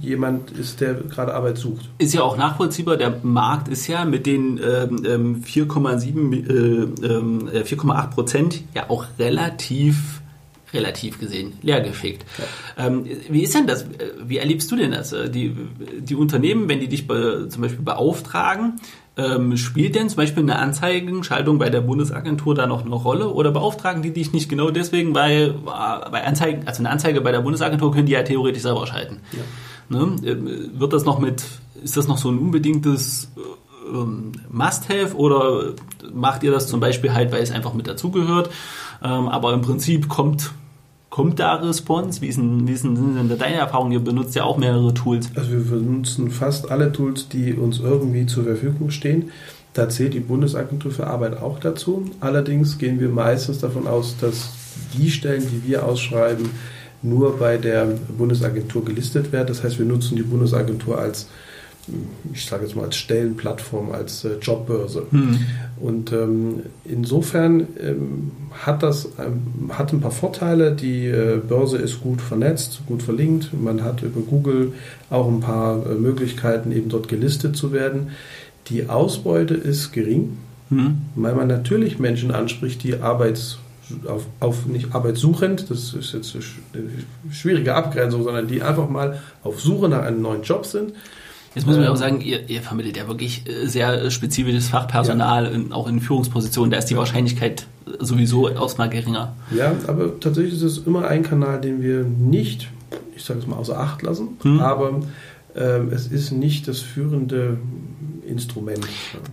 jemand 0.00 0.50
ist, 0.52 0.80
der 0.80 0.94
gerade 0.94 1.34
Arbeit 1.34 1.58
sucht. 1.58 1.88
Ist 1.98 2.14
ja 2.14 2.22
auch 2.22 2.36
nachvollziehbar. 2.36 2.96
Der 2.96 3.18
Markt 3.22 3.68
ist 3.68 3.86
ja 3.86 4.04
mit 4.04 4.26
den 4.26 4.58
ähm, 4.58 5.42
4,7, 5.44 7.52
äh, 7.52 7.58
äh, 7.58 7.62
4,8 7.62 8.10
Prozent 8.10 8.62
ja 8.74 8.88
auch 8.88 9.04
relativ 9.18 10.20
relativ 10.74 11.20
gesehen 11.20 11.52
leergefegt. 11.60 12.24
Ja. 12.38 12.86
Ähm, 12.86 13.04
wie 13.28 13.42
ist 13.42 13.54
denn 13.54 13.66
das? 13.66 13.84
Wie 14.24 14.38
erlebst 14.38 14.70
du 14.70 14.76
denn 14.76 14.92
das? 14.92 15.14
Die, 15.28 15.54
die 16.00 16.14
Unternehmen, 16.14 16.68
wenn 16.68 16.80
die 16.80 16.88
dich 16.88 17.06
be, 17.06 17.48
zum 17.50 17.62
Beispiel 17.62 17.84
beauftragen, 17.84 18.80
ähm, 19.16 19.56
spielt 19.56 19.94
denn 19.94 20.08
zum 20.08 20.16
Beispiel 20.16 20.42
eine 20.42 20.58
Anzeigenschaltung 20.58 21.58
bei 21.58 21.68
der 21.68 21.82
Bundesagentur 21.82 22.54
da 22.54 22.66
noch 22.66 22.84
eine 22.84 22.94
Rolle 22.94 23.28
oder 23.28 23.50
beauftragen 23.50 24.02
die 24.02 24.12
dich 24.12 24.32
nicht 24.32 24.48
genau 24.48 24.70
deswegen, 24.70 25.14
weil 25.14 25.50
äh, 25.50 26.10
bei 26.10 26.24
Anzeigen, 26.24 26.66
also 26.66 26.80
eine 26.80 26.90
Anzeige 26.90 27.20
bei 27.20 27.32
der 27.32 27.40
Bundesagentur 27.40 27.92
können 27.92 28.06
die 28.06 28.12
ja 28.12 28.22
theoretisch 28.22 28.62
selber 28.62 28.86
schalten. 28.86 29.20
Ja. 29.32 29.40
Ne? 29.88 30.16
Ähm, 30.24 30.70
wird 30.74 30.92
das 30.92 31.04
noch 31.04 31.18
mit, 31.18 31.44
ist 31.82 31.96
das 31.96 32.08
noch 32.08 32.18
so 32.18 32.30
ein 32.30 32.38
unbedingtes 32.38 33.30
äh, 33.36 33.96
ähm, 33.96 34.32
Must-Have 34.50 35.16
oder 35.16 35.74
macht 36.12 36.42
ihr 36.42 36.50
das 36.50 36.68
zum 36.68 36.80
Beispiel 36.80 37.12
halt, 37.12 37.32
weil 37.32 37.42
es 37.42 37.50
einfach 37.50 37.74
mit 37.74 37.86
dazugehört? 37.86 38.50
Ähm, 39.02 39.28
aber 39.28 39.52
im 39.52 39.62
Prinzip 39.62 40.08
kommt 40.08 40.52
Kommt 41.12 41.40
da 41.40 41.56
Response? 41.56 42.22
Wie 42.22 42.28
ist 42.28 42.38
denn, 42.38 42.66
wie 42.66 42.72
ist 42.72 42.84
denn 42.84 43.28
deine 43.38 43.56
Erfahrung? 43.56 43.92
Ihr 43.92 44.00
benutzt 44.00 44.34
ja 44.34 44.44
auch 44.44 44.56
mehrere 44.56 44.94
Tools. 44.94 45.28
Also 45.34 45.50
wir 45.50 45.58
benutzen 45.58 46.30
fast 46.30 46.70
alle 46.70 46.90
Tools, 46.90 47.28
die 47.28 47.52
uns 47.52 47.80
irgendwie 47.80 48.24
zur 48.24 48.44
Verfügung 48.44 48.88
stehen. 48.90 49.30
Da 49.74 49.90
zählt 49.90 50.14
die 50.14 50.20
Bundesagentur 50.20 50.90
für 50.90 51.08
Arbeit 51.08 51.36
auch 51.36 51.58
dazu. 51.58 52.10
Allerdings 52.20 52.78
gehen 52.78 52.98
wir 52.98 53.10
meistens 53.10 53.58
davon 53.58 53.86
aus, 53.86 54.16
dass 54.22 54.54
die 54.96 55.10
Stellen, 55.10 55.46
die 55.50 55.68
wir 55.68 55.84
ausschreiben, 55.84 56.48
nur 57.02 57.38
bei 57.38 57.56
der 57.56 57.86
Bundesagentur 58.16 58.84
gelistet 58.84 59.32
werden. 59.32 59.48
Das 59.48 59.62
heißt, 59.62 59.78
wir 59.78 59.86
nutzen 59.86 60.16
die 60.16 60.22
Bundesagentur 60.22 60.98
als 60.98 61.26
ich 62.32 62.44
sage 62.44 62.64
jetzt 62.64 62.76
mal 62.76 62.84
als 62.84 62.96
Stellenplattform, 62.96 63.90
als 63.90 64.24
äh, 64.24 64.36
Jobbörse. 64.40 65.06
Mhm. 65.10 65.40
Und 65.80 66.12
ähm, 66.12 66.62
insofern 66.84 67.66
ähm, 67.80 68.30
hat 68.52 68.82
das 68.82 69.08
ähm, 69.18 69.70
hat 69.76 69.92
ein 69.92 70.00
paar 70.00 70.12
Vorteile. 70.12 70.72
Die 70.72 71.06
äh, 71.06 71.38
Börse 71.46 71.78
ist 71.78 72.00
gut 72.00 72.20
vernetzt, 72.20 72.82
gut 72.86 73.02
verlinkt. 73.02 73.50
Man 73.52 73.82
hat 73.82 74.02
über 74.02 74.20
Google 74.20 74.74
auch 75.10 75.28
ein 75.28 75.40
paar 75.40 75.84
äh, 75.84 75.94
Möglichkeiten, 75.94 76.70
eben 76.70 76.88
dort 76.88 77.08
gelistet 77.08 77.56
zu 77.56 77.72
werden. 77.72 78.10
Die 78.68 78.88
Ausbeute 78.88 79.54
ist 79.54 79.92
gering, 79.92 80.38
mhm. 80.70 80.98
weil 81.16 81.34
man 81.34 81.48
natürlich 81.48 81.98
Menschen 81.98 82.30
anspricht, 82.30 82.84
die 82.84 83.00
Arbeits 83.00 83.58
auf, 84.06 84.26
auf, 84.40 84.66
nicht 84.66 84.94
arbeitssuchend, 84.94 85.70
das 85.70 85.94
ist 85.94 86.12
jetzt 86.12 86.34
eine 86.34 87.32
schwierige 87.32 87.74
Abgrenzung, 87.74 88.24
sondern 88.24 88.48
die 88.48 88.62
einfach 88.62 88.88
mal 88.88 89.20
auf 89.42 89.60
Suche 89.60 89.88
nach 89.88 90.02
einem 90.02 90.22
neuen 90.22 90.42
Job 90.42 90.66
sind 90.66 90.92
Jetzt 91.54 91.66
muss 91.66 91.76
man 91.76 91.84
ja 91.84 91.90
auch 91.90 91.96
sagen, 91.96 92.20
ihr, 92.22 92.48
ihr 92.48 92.62
vermittelt 92.62 92.96
ja 92.96 93.06
wirklich 93.08 93.44
äh, 93.46 93.66
sehr 93.66 94.10
spezifisches 94.10 94.68
Fachpersonal, 94.68 95.44
ja. 95.44 95.50
in, 95.50 95.72
auch 95.72 95.86
in 95.86 96.00
Führungspositionen. 96.00 96.70
Da 96.70 96.78
ist 96.78 96.86
die 96.86 96.96
Wahrscheinlichkeit 96.96 97.66
sowieso 97.98 98.48
erstmal 98.48 98.88
geringer. 98.88 99.36
Ja, 99.54 99.74
aber 99.86 100.18
tatsächlich 100.18 100.54
ist 100.54 100.62
es 100.62 100.78
immer 100.86 101.06
ein 101.08 101.22
Kanal, 101.22 101.60
den 101.60 101.82
wir 101.82 102.04
nicht, 102.04 102.68
ich 103.14 103.24
sage 103.24 103.40
es 103.40 103.46
mal, 103.46 103.56
außer 103.56 103.78
Acht 103.78 104.02
lassen. 104.02 104.38
Hm. 104.42 104.60
Aber 104.60 105.00
ähm, 105.54 105.90
es 105.92 106.06
ist 106.06 106.32
nicht 106.32 106.68
das 106.68 106.80
führende 106.80 107.58
Instrument. 108.26 108.80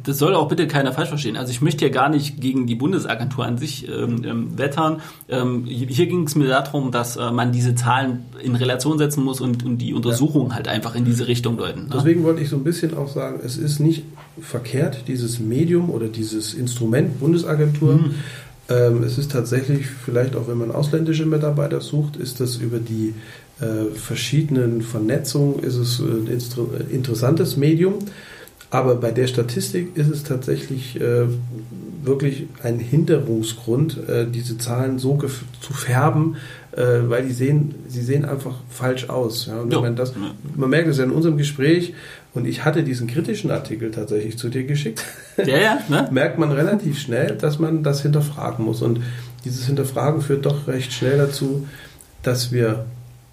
Das 0.03 0.17
soll 0.17 0.35
auch 0.35 0.47
bitte 0.47 0.67
keiner 0.67 0.91
falsch 0.91 1.09
verstehen. 1.09 1.37
Also 1.37 1.51
ich 1.51 1.61
möchte 1.61 1.85
ja 1.85 1.91
gar 1.91 2.09
nicht 2.09 2.41
gegen 2.41 2.67
die 2.67 2.75
Bundesagentur 2.75 3.45
an 3.45 3.57
sich 3.57 3.87
ähm, 3.87 4.23
ähm 4.25 4.57
wettern. 4.57 5.01
Ähm, 5.27 5.65
hier 5.65 6.07
ging 6.07 6.23
es 6.23 6.35
mir 6.35 6.47
darum, 6.47 6.91
dass 6.91 7.17
äh, 7.17 7.31
man 7.31 7.51
diese 7.51 7.75
Zahlen 7.75 8.25
in 8.41 8.55
Relation 8.55 8.97
setzen 8.97 9.23
muss 9.23 9.41
und, 9.41 9.65
und 9.65 9.77
die 9.77 9.93
Untersuchungen 9.93 10.49
ja. 10.49 10.55
halt 10.55 10.67
einfach 10.67 10.95
in 10.95 11.05
diese 11.05 11.27
Richtung 11.27 11.57
deuten. 11.57 11.83
Ne? 11.83 11.89
Deswegen 11.93 12.23
wollte 12.23 12.41
ich 12.41 12.49
so 12.49 12.55
ein 12.55 12.63
bisschen 12.63 12.95
auch 12.97 13.09
sagen, 13.09 13.39
es 13.43 13.57
ist 13.57 13.79
nicht 13.79 14.03
verkehrt, 14.41 15.03
dieses 15.07 15.39
Medium 15.39 15.89
oder 15.89 16.07
dieses 16.07 16.53
Instrument 16.53 17.19
Bundesagentur. 17.19 17.93
Mhm. 17.93 18.15
Ähm, 18.69 19.03
es 19.03 19.17
ist 19.17 19.31
tatsächlich, 19.31 19.87
vielleicht 19.87 20.35
auch 20.35 20.47
wenn 20.47 20.57
man 20.57 20.71
ausländische 20.71 21.25
Mitarbeiter 21.25 21.81
sucht, 21.81 22.17
ist 22.17 22.39
das 22.39 22.57
über 22.57 22.79
die 22.79 23.13
äh, 23.61 23.93
verschiedenen 23.93 24.81
Vernetzungen 24.81 25.59
ist 25.59 25.75
es 25.75 25.99
ein 25.99 26.27
interessantes 26.89 27.57
Medium. 27.57 27.95
Aber 28.71 28.95
bei 28.95 29.11
der 29.11 29.27
Statistik 29.27 29.97
ist 29.97 30.09
es 30.09 30.23
tatsächlich 30.23 30.99
äh, 31.01 31.25
wirklich 32.03 32.47
ein 32.61 32.79
Hinderungsgrund, 32.79 34.07
äh, 34.07 34.27
diese 34.29 34.57
Zahlen 34.57 34.99
so 34.99 35.17
zu 35.59 35.73
färben, 35.73 36.37
äh, 36.71 36.99
weil 37.07 37.25
die 37.25 37.33
sehen, 37.33 37.75
sie 37.87 38.01
sehen 38.01 38.25
einfach 38.25 38.55
falsch 38.69 39.09
aus. 39.09 39.47
Ja? 39.47 39.59
Und 39.61 39.73
man, 39.73 39.95
das, 39.95 40.13
man 40.55 40.69
merkt 40.69 40.87
es 40.87 40.97
ja 40.97 41.03
in 41.03 41.11
unserem 41.11 41.37
Gespräch, 41.37 41.93
und 42.33 42.45
ich 42.45 42.63
hatte 42.63 42.83
diesen 42.83 43.07
kritischen 43.07 43.49
Artikel 43.49 43.89
tatsächlich 43.89 44.37
zu 44.37 44.49
dir 44.49 44.63
geschickt, 44.63 45.03
ja, 45.37 45.57
ja, 45.57 45.79
ne? 45.89 46.07
merkt 46.11 46.37
man 46.37 46.51
relativ 46.51 46.99
schnell, 46.99 47.35
dass 47.35 47.57
man 47.57 47.81
das 47.81 48.03
hinterfragen 48.03 48.63
muss. 48.63 48.83
Und 48.83 49.01
dieses 49.45 49.65
Hinterfragen 49.65 50.21
führt 50.21 50.45
doch 50.45 50.67
recht 50.67 50.93
schnell 50.93 51.17
dazu, 51.17 51.67
dass 52.21 52.51
wir 52.51 52.85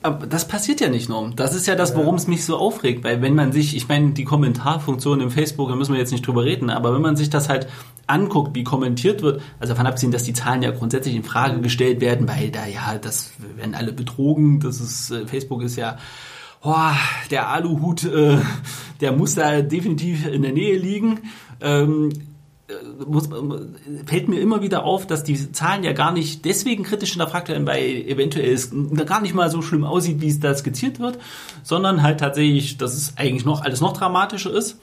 aber 0.06 0.26
das 0.26 0.46
passiert 0.46 0.80
ja 0.80 0.88
nicht 0.88 1.08
nur. 1.08 1.32
Das 1.34 1.54
ist 1.54 1.66
ja 1.66 1.74
das, 1.74 1.96
worum 1.96 2.14
es 2.14 2.26
mich 2.26 2.44
so 2.44 2.56
aufregt, 2.56 3.04
weil 3.04 3.22
wenn 3.22 3.34
man 3.34 3.52
sich, 3.52 3.76
ich 3.76 3.88
meine, 3.88 4.12
die 4.12 4.24
Kommentarfunktion 4.24 5.20
im 5.20 5.30
Facebook, 5.30 5.68
da 5.68 5.74
müssen 5.74 5.92
wir 5.92 6.00
jetzt 6.00 6.12
nicht 6.12 6.26
drüber 6.26 6.44
reden, 6.44 6.70
aber 6.70 6.94
wenn 6.94 7.02
man 7.02 7.16
sich 7.16 7.28
das 7.28 7.48
halt 7.48 7.66
anguckt, 8.06 8.54
wie 8.54 8.62
kommentiert 8.62 9.22
wird, 9.22 9.42
also 9.58 9.72
davon 9.72 9.86
abgesehen, 9.86 10.12
dass 10.12 10.22
die 10.22 10.32
Zahlen 10.32 10.62
ja 10.62 10.70
grundsätzlich 10.70 11.16
in 11.16 11.24
Frage 11.24 11.60
gestellt 11.60 12.00
werden, 12.00 12.28
weil 12.28 12.50
da 12.50 12.66
ja, 12.66 12.98
das 12.98 13.32
werden 13.56 13.74
alle 13.74 13.92
betrogen, 13.92 14.60
das 14.60 14.80
ist, 14.80 15.10
äh, 15.10 15.26
Facebook 15.26 15.62
ist 15.62 15.76
ja, 15.76 15.98
oh, 16.62 16.74
der 17.30 17.48
Aluhut, 17.48 18.04
äh, 18.04 18.38
der 19.00 19.12
muss 19.12 19.34
da 19.34 19.60
definitiv 19.60 20.26
in 20.26 20.42
der 20.42 20.52
Nähe 20.52 20.78
liegen. 20.78 21.20
Ähm, 21.60 22.10
äh, 22.10 22.35
muss, 23.06 23.28
fällt 24.06 24.28
mir 24.28 24.40
immer 24.40 24.62
wieder 24.62 24.84
auf, 24.84 25.06
dass 25.06 25.22
die 25.22 25.52
Zahlen 25.52 25.84
ja 25.84 25.92
gar 25.92 26.12
nicht 26.12 26.44
deswegen 26.44 26.82
kritisch 26.82 27.10
hinterfragt 27.10 27.48
werden, 27.48 27.66
weil 27.66 28.04
eventuell 28.08 28.52
es 28.52 28.72
gar 29.06 29.20
nicht 29.20 29.34
mal 29.34 29.50
so 29.50 29.62
schlimm 29.62 29.84
aussieht, 29.84 30.20
wie 30.20 30.28
es 30.28 30.40
da 30.40 30.54
skizziert 30.54 30.98
wird, 30.98 31.18
sondern 31.62 32.02
halt 32.02 32.20
tatsächlich, 32.20 32.76
dass 32.76 32.94
es 32.94 33.16
eigentlich 33.16 33.44
noch 33.44 33.62
alles 33.62 33.80
noch 33.80 33.96
dramatischer 33.96 34.52
ist. 34.52 34.80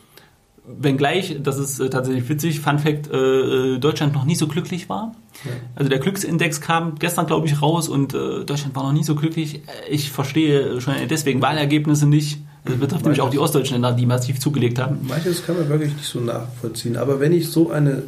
Wenngleich, 0.66 1.40
das 1.44 1.58
ist 1.58 1.82
äh, 1.82 1.90
tatsächlich 1.90 2.30
witzig, 2.30 2.62
Fun 2.62 2.80
Fact, 2.80 3.12
äh, 3.12 3.80
Deutschland 3.80 4.14
noch 4.14 4.24
nie 4.24 4.36
so 4.36 4.48
glücklich 4.48 4.88
war. 4.88 5.14
Ja. 5.44 5.52
Also 5.76 5.90
der 5.90 6.00
Glücksindex 6.00 6.62
kam 6.62 6.96
gestern, 6.96 7.26
glaube 7.26 7.48
ich, 7.48 7.62
raus 7.62 7.90
und 7.90 8.14
Deutschland 8.14 8.74
war 8.76 8.84
noch 8.84 8.94
nie 8.94 9.04
so 9.04 9.16
glücklich. 9.16 9.62
Ich 9.90 10.10
verstehe 10.10 10.80
schon 10.80 10.94
deswegen 11.10 11.42
Wahlergebnisse 11.42 12.08
nicht 12.08 12.40
das 12.66 12.78
betrifft 12.78 13.04
nämlich 13.04 13.22
auch 13.22 13.30
die 13.30 13.40
ostdeutschen 13.40 13.76
Länder, 13.76 13.94
die 13.94 14.06
massiv 14.06 14.40
zugelegt 14.40 14.80
haben. 14.80 15.00
Manches 15.08 15.46
kann 15.46 15.58
man 15.58 15.68
wirklich 15.68 15.94
nicht 15.94 16.06
so 16.06 16.20
nachvollziehen. 16.20 16.96
Aber 16.96 17.20
wenn 17.20 17.34
ich 17.34 17.50
so 17.50 17.72
eine, 17.72 18.04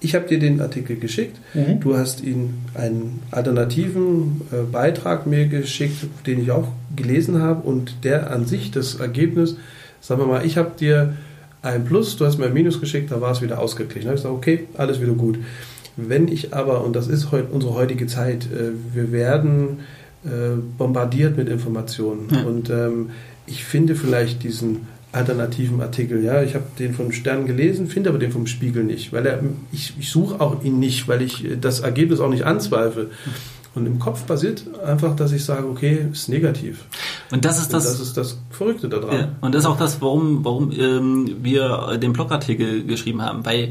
ich 0.00 0.14
habe 0.14 0.26
dir 0.26 0.38
den 0.38 0.60
Artikel 0.60 0.96
geschickt, 0.96 1.36
mhm. 1.54 1.78
du 1.80 1.96
hast 1.96 2.22
ihn 2.22 2.54
einen 2.74 3.22
alternativen 3.30 4.40
äh, 4.50 4.62
Beitrag 4.70 5.26
mir 5.26 5.46
geschickt, 5.46 6.06
den 6.26 6.42
ich 6.42 6.50
auch 6.50 6.68
gelesen 6.96 7.40
habe 7.40 7.62
und 7.62 8.04
der 8.04 8.32
an 8.32 8.46
sich 8.46 8.72
das 8.72 8.96
Ergebnis, 8.96 9.56
sagen 10.00 10.20
wir 10.20 10.26
mal, 10.26 10.44
ich 10.44 10.56
habe 10.56 10.72
dir 10.78 11.14
ein 11.62 11.84
Plus, 11.84 12.16
du 12.16 12.24
hast 12.24 12.38
mir 12.38 12.46
ein 12.46 12.54
Minus 12.54 12.80
geschickt, 12.80 13.12
da 13.12 13.20
war 13.20 13.30
es 13.30 13.42
wieder 13.42 13.60
ausgeglichen. 13.60 14.04
Da 14.04 14.08
habe 14.08 14.16
ich 14.16 14.22
gesagt, 14.22 14.34
okay, 14.34 14.66
alles 14.76 15.00
wieder 15.00 15.12
gut. 15.12 15.38
Wenn 15.96 16.26
ich 16.28 16.54
aber, 16.54 16.84
und 16.84 16.96
das 16.96 17.06
ist 17.06 17.30
heute 17.30 17.48
unsere 17.52 17.74
heutige 17.74 18.06
Zeit, 18.06 18.46
äh, 18.46 18.72
wir 18.92 19.12
werden 19.12 19.80
äh, 20.24 20.56
bombardiert 20.78 21.36
mit 21.36 21.48
Informationen 21.48 22.28
ja. 22.32 22.42
und 22.42 22.70
ähm, 22.70 23.10
ich 23.50 23.64
finde 23.64 23.96
vielleicht 23.96 24.42
diesen 24.42 24.88
alternativen 25.12 25.80
Artikel. 25.80 26.22
Ja, 26.22 26.42
ich 26.42 26.54
habe 26.54 26.64
den 26.78 26.94
vom 26.94 27.12
Stern 27.12 27.46
gelesen, 27.46 27.88
finde 27.88 28.10
aber 28.10 28.18
den 28.18 28.30
vom 28.30 28.46
Spiegel 28.46 28.84
nicht, 28.84 29.12
weil 29.12 29.26
er, 29.26 29.40
ich, 29.72 29.94
ich 29.98 30.10
suche 30.10 30.40
auch 30.40 30.62
ihn 30.62 30.78
nicht, 30.78 31.08
weil 31.08 31.22
ich 31.22 31.46
das 31.60 31.80
Ergebnis 31.80 32.20
auch 32.20 32.30
nicht 32.30 32.44
anzweifle. 32.44 33.10
Und 33.72 33.86
im 33.86 34.00
Kopf 34.00 34.24
basiert 34.24 34.64
einfach, 34.84 35.14
dass 35.14 35.30
ich 35.30 35.44
sage, 35.44 35.68
okay, 35.68 36.06
ist 36.12 36.28
negativ. 36.28 36.84
Und 37.30 37.44
das 37.44 37.60
ist 37.60 37.72
das, 37.72 37.84
das 37.84 38.00
ist 38.00 38.16
das 38.16 38.38
Verrückte 38.50 38.88
daran. 38.88 39.16
Ja, 39.16 39.28
und 39.40 39.54
das 39.54 39.62
ist 39.62 39.70
auch 39.70 39.78
das, 39.78 40.00
warum, 40.00 40.44
warum 40.44 40.72
ähm, 40.72 41.36
wir 41.40 41.96
den 42.02 42.12
Blogartikel 42.12 42.84
geschrieben 42.84 43.22
haben, 43.22 43.44
weil 43.46 43.70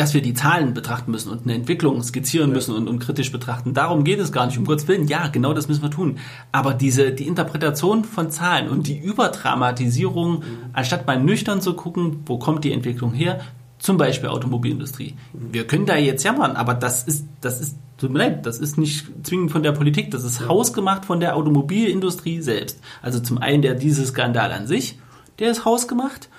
dass 0.00 0.14
wir 0.14 0.22
die 0.22 0.32
Zahlen 0.32 0.72
betrachten 0.72 1.10
müssen 1.10 1.30
und 1.30 1.42
eine 1.42 1.52
Entwicklung 1.52 2.02
skizzieren 2.02 2.48
ja. 2.48 2.54
müssen 2.54 2.74
und, 2.74 2.88
und, 2.88 3.00
kritisch 3.00 3.30
betrachten. 3.30 3.74
Darum 3.74 4.02
geht 4.02 4.18
es 4.18 4.32
gar 4.32 4.46
nicht, 4.46 4.56
um 4.56 4.64
Gottes 4.64 4.88
Willen. 4.88 5.06
Ja, 5.08 5.28
genau 5.28 5.52
das 5.52 5.68
müssen 5.68 5.82
wir 5.82 5.90
tun. 5.90 6.16
Aber 6.52 6.72
diese, 6.72 7.12
die 7.12 7.26
Interpretation 7.26 8.04
von 8.04 8.30
Zahlen 8.30 8.70
und 8.70 8.86
die 8.86 8.98
Überdramatisierung, 8.98 10.38
mhm. 10.38 10.44
anstatt 10.72 11.06
mal 11.06 11.22
nüchtern 11.22 11.60
zu 11.60 11.74
gucken, 11.74 12.22
wo 12.24 12.38
kommt 12.38 12.64
die 12.64 12.72
Entwicklung 12.72 13.12
her, 13.12 13.40
zum 13.78 13.98
Beispiel 13.98 14.30
Automobilindustrie. 14.30 15.16
Wir 15.34 15.66
können 15.66 15.84
da 15.84 15.96
jetzt 15.96 16.24
jammern, 16.24 16.56
aber 16.56 16.72
das 16.72 17.04
ist, 17.04 17.26
das 17.42 17.60
ist, 17.60 17.76
tut 17.98 18.10
mir 18.10 18.20
leid, 18.20 18.46
das 18.46 18.58
ist 18.58 18.78
nicht 18.78 19.06
zwingend 19.22 19.50
von 19.50 19.62
der 19.62 19.72
Politik, 19.72 20.10
das 20.10 20.24
ist 20.24 20.40
ja. 20.40 20.48
hausgemacht 20.48 21.04
von 21.04 21.20
der 21.20 21.36
Automobilindustrie 21.36 22.40
selbst. 22.40 22.80
Also 23.02 23.20
zum 23.20 23.36
einen 23.36 23.60
der 23.60 23.74
diese 23.74 24.06
Skandal 24.06 24.50
an 24.52 24.66
sich, 24.66 24.98
der 25.38 25.50
ist 25.50 25.66
hausgemacht 25.66 26.30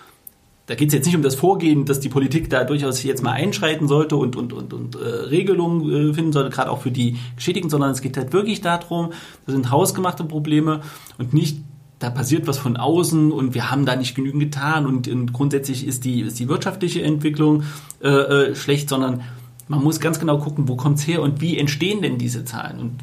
da 0.71 0.75
geht 0.75 0.87
es 0.87 0.93
jetzt 0.93 1.05
nicht 1.05 1.17
um 1.17 1.21
das 1.21 1.35
Vorgehen, 1.35 1.83
dass 1.83 1.99
die 1.99 2.07
Politik 2.07 2.49
da 2.49 2.63
durchaus 2.63 3.03
jetzt 3.03 3.21
mal 3.21 3.33
einschreiten 3.33 3.89
sollte 3.89 4.15
und, 4.15 4.37
und, 4.37 4.53
und, 4.53 4.71
und 4.71 4.95
äh, 4.95 4.99
Regelungen 4.99 6.11
äh, 6.11 6.13
finden 6.13 6.31
sollte, 6.31 6.49
gerade 6.49 6.71
auch 6.71 6.81
für 6.81 6.91
die 6.91 7.17
Geschädigten, 7.35 7.69
sondern 7.69 7.91
es 7.91 7.99
geht 7.99 8.15
halt 8.15 8.31
wirklich 8.31 8.61
darum, 8.61 9.09
das 9.45 9.53
sind 9.53 9.69
hausgemachte 9.69 10.23
Probleme 10.23 10.79
und 11.17 11.33
nicht 11.33 11.57
da 11.99 12.09
passiert 12.09 12.47
was 12.47 12.57
von 12.57 12.77
außen 12.77 13.33
und 13.33 13.53
wir 13.53 13.69
haben 13.69 13.85
da 13.85 13.97
nicht 13.97 14.15
genügend 14.15 14.43
getan 14.43 14.85
und, 14.85 15.09
und 15.09 15.33
grundsätzlich 15.33 15.85
ist 15.85 16.05
die, 16.05 16.21
ist 16.21 16.39
die 16.39 16.47
wirtschaftliche 16.47 17.01
Entwicklung 17.01 17.63
äh, 18.01 18.07
äh, 18.07 18.55
schlecht, 18.55 18.87
sondern 18.87 19.23
man 19.67 19.83
muss 19.83 19.99
ganz 19.99 20.21
genau 20.21 20.37
gucken, 20.37 20.69
wo 20.69 20.77
kommt 20.77 20.99
es 20.99 21.05
her 21.05 21.21
und 21.21 21.41
wie 21.41 21.57
entstehen 21.57 22.01
denn 22.01 22.17
diese 22.17 22.45
Zahlen. 22.45 22.79
Und 22.79 22.99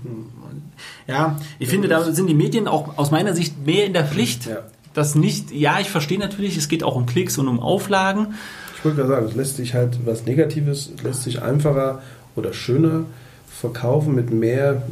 ja, 1.06 1.36
ich 1.58 1.68
finde, 1.68 1.88
da 1.88 2.02
sind 2.02 2.30
die 2.30 2.34
Medien 2.34 2.66
auch 2.66 2.96
aus 2.96 3.10
meiner 3.10 3.34
Sicht 3.34 3.66
mehr 3.66 3.84
in 3.84 3.92
der 3.92 4.06
Pflicht. 4.06 4.46
Ja 4.46 4.64
das 4.98 5.14
nicht, 5.14 5.52
ja, 5.52 5.78
ich 5.80 5.90
verstehe 5.90 6.18
natürlich, 6.18 6.56
es 6.56 6.68
geht 6.68 6.82
auch 6.82 6.96
um 6.96 7.06
Klicks 7.06 7.38
und 7.38 7.48
um 7.48 7.60
Auflagen. 7.60 8.34
Ich 8.76 8.84
wollte 8.84 8.98
gerade 8.98 9.08
sagen, 9.08 9.26
es 9.26 9.34
lässt 9.34 9.56
sich 9.56 9.74
halt 9.74 9.98
was 10.04 10.26
Negatives, 10.26 10.90
lässt 11.02 11.22
sich 11.22 11.40
einfacher 11.40 12.02
oder 12.36 12.52
schöner 12.52 13.04
verkaufen 13.48 14.14
mit 14.14 14.32
mehr, 14.32 14.82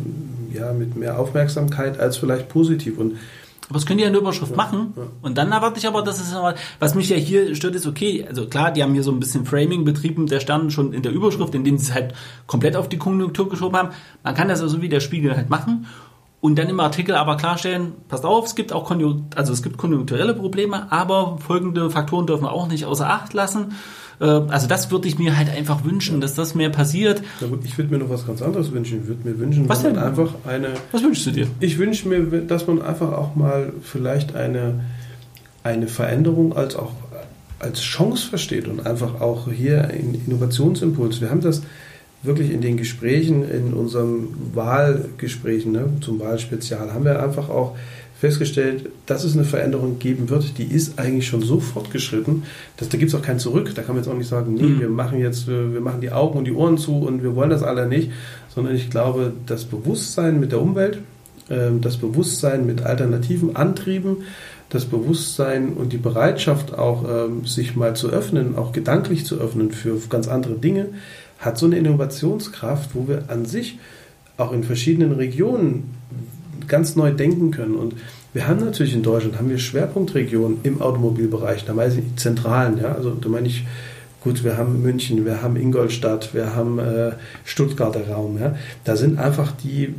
ja, 0.52 0.72
mit 0.72 0.96
mehr 0.96 1.18
Aufmerksamkeit 1.18 2.00
als 2.00 2.16
vielleicht 2.16 2.48
positiv. 2.48 2.98
Und 2.98 3.16
aber 3.68 3.80
das 3.80 3.86
können 3.86 3.98
die 3.98 4.02
ja 4.02 4.07
in 4.07 4.12
der 4.12 4.22
Überschrift 4.22 4.52
ja, 4.52 4.57
machen. 4.57 4.94
Ja. 4.96 5.02
Und 5.22 5.38
dann 5.38 5.50
erwarte 5.50 5.78
ich 5.78 5.88
aber, 5.88 6.02
dass 6.02 6.20
es 6.20 6.34
was 6.78 6.94
mich 6.94 7.09
ja 7.09 7.16
hier 7.16 7.54
stört, 7.57 7.74
ist 7.74 7.86
okay. 7.86 8.24
Also 8.28 8.46
klar, 8.46 8.70
die 8.70 8.82
haben 8.82 8.94
hier 8.94 9.02
so 9.02 9.11
ein 9.11 9.18
bisschen 9.18 9.44
Framing 9.44 9.84
betrieben, 9.84 10.28
der 10.28 10.38
Stern 10.38 10.70
schon 10.70 10.92
in 10.92 11.02
der 11.02 11.11
Überschrift, 11.11 11.52
indem 11.54 11.76
sie 11.78 11.86
es 11.86 11.94
halt 11.94 12.14
komplett 12.46 12.76
auf 12.76 12.88
die 12.88 12.98
Konjunktur 12.98 13.48
geschoben 13.48 13.76
haben. 13.76 13.88
Man 14.22 14.34
kann 14.36 14.48
das 14.48 14.62
also 14.62 14.82
wie 14.82 14.88
der 14.88 15.00
Spiegel 15.00 15.36
halt 15.36 15.50
machen 15.50 15.86
und 16.47 16.55
dann 16.55 16.68
im 16.68 16.78
Artikel 16.78 17.16
aber 17.16 17.36
klarstellen, 17.36 17.94
passt 18.07 18.24
auf, 18.24 18.47
es 18.47 18.55
gibt 18.55 18.72
auch 18.72 18.88
also 19.34 19.53
es 19.53 19.64
gibt 19.64 19.78
konjunkturelle 19.78 20.32
Probleme, 20.32 20.92
aber 20.92 21.38
folgende 21.44 21.90
Faktoren 21.90 22.28
dürfen 22.28 22.44
wir 22.44 22.53
auch 22.53 22.68
nicht 22.68 22.84
außer 22.84 23.11
Acht 23.11 23.34
lassen. 23.34 23.74
Äh, 24.20 24.26
also 24.26 24.68
das 24.68 24.92
würde 24.92 25.09
ich 25.09 25.18
mir 25.18 25.36
halt 25.36 25.51
einfach 25.51 25.82
wünschen, 25.82 26.20
dass 26.20 26.36
das 26.36 26.55
mehr 26.55 26.70
passiert. 26.70 27.20
Na 27.40 27.49
gut, 27.49 27.64
ich 27.64 27.76
würde 27.76 27.90
mir 27.90 27.99
noch 27.99 28.11
was 28.11 28.28
ganz 28.28 28.42
anderes 28.42 28.70
wünschen. 28.70 29.01
Ich 29.03 29.09
würde 29.09 29.28
mir 29.28 29.36
wünschen, 29.40 29.68
was 29.68 29.82
denn? 29.82 29.99
einfach 29.99 30.34
eine. 30.47 30.68
Was 30.92 31.03
wünschst 31.03 31.26
du 31.26 31.32
dir? 31.32 31.49
Ich 31.59 31.78
wünsche 31.78 32.07
mir, 32.09 32.22
dass 32.42 32.68
man 32.68 32.80
einfach 32.80 33.11
auch 33.11 33.34
mal 33.34 33.72
vielleicht 33.82 34.36
eine, 34.36 34.84
eine 35.64 35.88
Veränderung 35.88 36.57
als 36.57 36.76
auch 36.76 36.92
als 37.59 37.80
Chance 37.80 38.28
versteht 38.28 38.68
und 38.68 38.86
einfach 38.86 39.20
auch 39.20 39.51
hier 39.51 39.88
einen 39.88 40.22
Innovationsimpuls. 40.28 41.20
Wir 41.20 41.30
haben 41.30 41.40
das 41.40 41.62
wirklich 42.27 42.51
in 42.51 42.61
den 42.61 42.77
Gesprächen, 42.77 43.49
in 43.49 43.72
unserem 43.72 44.29
Wahlgesprächen 44.55 45.72
ne, 45.72 45.89
zum 46.01 46.20
Wahlspezial, 46.20 46.93
haben 46.93 47.05
wir 47.05 47.22
einfach 47.22 47.49
auch 47.49 47.77
festgestellt, 48.18 48.89
dass 49.05 49.24
es 49.24 49.35
eine 49.35 49.45
Veränderung 49.45 49.99
geben 49.99 50.31
wird, 50.31 50.57
die 50.57 50.64
ist 50.64 50.99
eigentlich 50.99 51.27
schon 51.27 51.43
so 51.43 51.61
fortgeschritten, 51.61 52.45
dass 52.79 52.89
da 52.89 52.97
gibt 52.97 53.11
es 53.11 53.14
auch 53.14 53.22
kein 53.22 53.39
Zurück. 53.39 53.74
Da 53.74 53.83
kann 53.83 53.95
man 53.95 54.03
jetzt 54.03 54.11
auch 54.11 54.16
nicht 54.16 54.29
sagen, 54.29 54.55
nee, 54.55 54.62
mhm. 54.62 54.81
wir 54.81 54.89
machen 54.89 55.20
jetzt, 55.20 55.47
wir 55.47 55.81
machen 55.81 56.01
die 56.01 56.12
Augen 56.12 56.39
und 56.39 56.47
die 56.47 56.53
Ohren 56.53 56.79
zu 56.79 57.01
und 57.01 57.22
wir 57.22 57.37
wollen 57.37 57.51
das 57.51 57.62
alle 57.62 57.87
nicht, 57.87 58.11
sondern 58.55 58.74
ich 58.74 58.89
glaube, 58.89 59.33
das 59.45 59.64
Bewusstsein 59.64 60.41
mit 60.41 60.53
der 60.53 60.62
Umwelt, 60.62 60.99
ähm, 61.51 61.83
das 61.83 61.99
Bewusstsein 61.99 62.64
mit 62.64 62.83
alternativen 62.83 63.55
Antrieben, 63.55 64.18
das 64.70 64.87
Bewusstsein 64.87 65.74
und 65.74 65.93
die 65.93 65.99
Bereitschaft 65.99 66.77
auch, 66.77 67.05
ähm, 67.09 67.45
sich 67.45 67.77
mal 67.77 67.95
zu 67.95 68.09
öffnen, 68.09 68.57
auch 68.57 68.72
gedanklich 68.72 69.27
zu 69.27 69.39
öffnen 69.39 69.70
für 69.70 69.99
ganz 70.09 70.27
andere 70.27 70.55
Dinge, 70.55 70.89
hat 71.39 71.59
so 71.59 71.66
eine 71.66 71.76
Innovationskraft, 71.78 72.91
wo 72.95 73.09
wir 73.09 73.24
an 73.28 73.45
sich 73.47 73.78
auch 74.37 74.53
in 74.53 74.64
verschiedenen 74.64 75.12
Regionen 75.12 75.95
ganz 76.68 76.97
neu 76.97 77.12
denken 77.12 77.51
können. 77.51 77.74
Und 77.74 77.95
wir 78.32 78.49
haben 78.49 78.61
natürlich 78.61 78.95
in 78.95 79.03
Deutschland 79.03 79.39
haben 79.39 79.49
wir 79.49 79.59
Schwerpunktregionen 79.59 80.59
im 80.62 80.80
Automobilbereich, 80.80 81.64
da 81.64 81.74
meine 81.74 81.95
ich 81.95 82.01
die 82.01 82.16
zentralen, 82.16 82.78
ja, 82.78 82.93
also 82.93 83.11
da 83.11 83.28
meine 83.28 83.47
ich 83.47 83.64
gut, 84.20 84.43
wir 84.43 84.57
haben 84.57 84.82
München, 84.82 85.24
wir 85.24 85.41
haben 85.41 85.57
Ingolstadt, 85.57 86.34
wir 86.34 86.55
haben 86.57 86.78
äh, 86.78 87.12
Stuttgarter 87.45 88.09
Raum, 88.09 88.39
ja. 88.41 88.57
Da 88.84 88.97
sind 88.97 89.18
einfach 89.18 89.53
die 89.53 89.95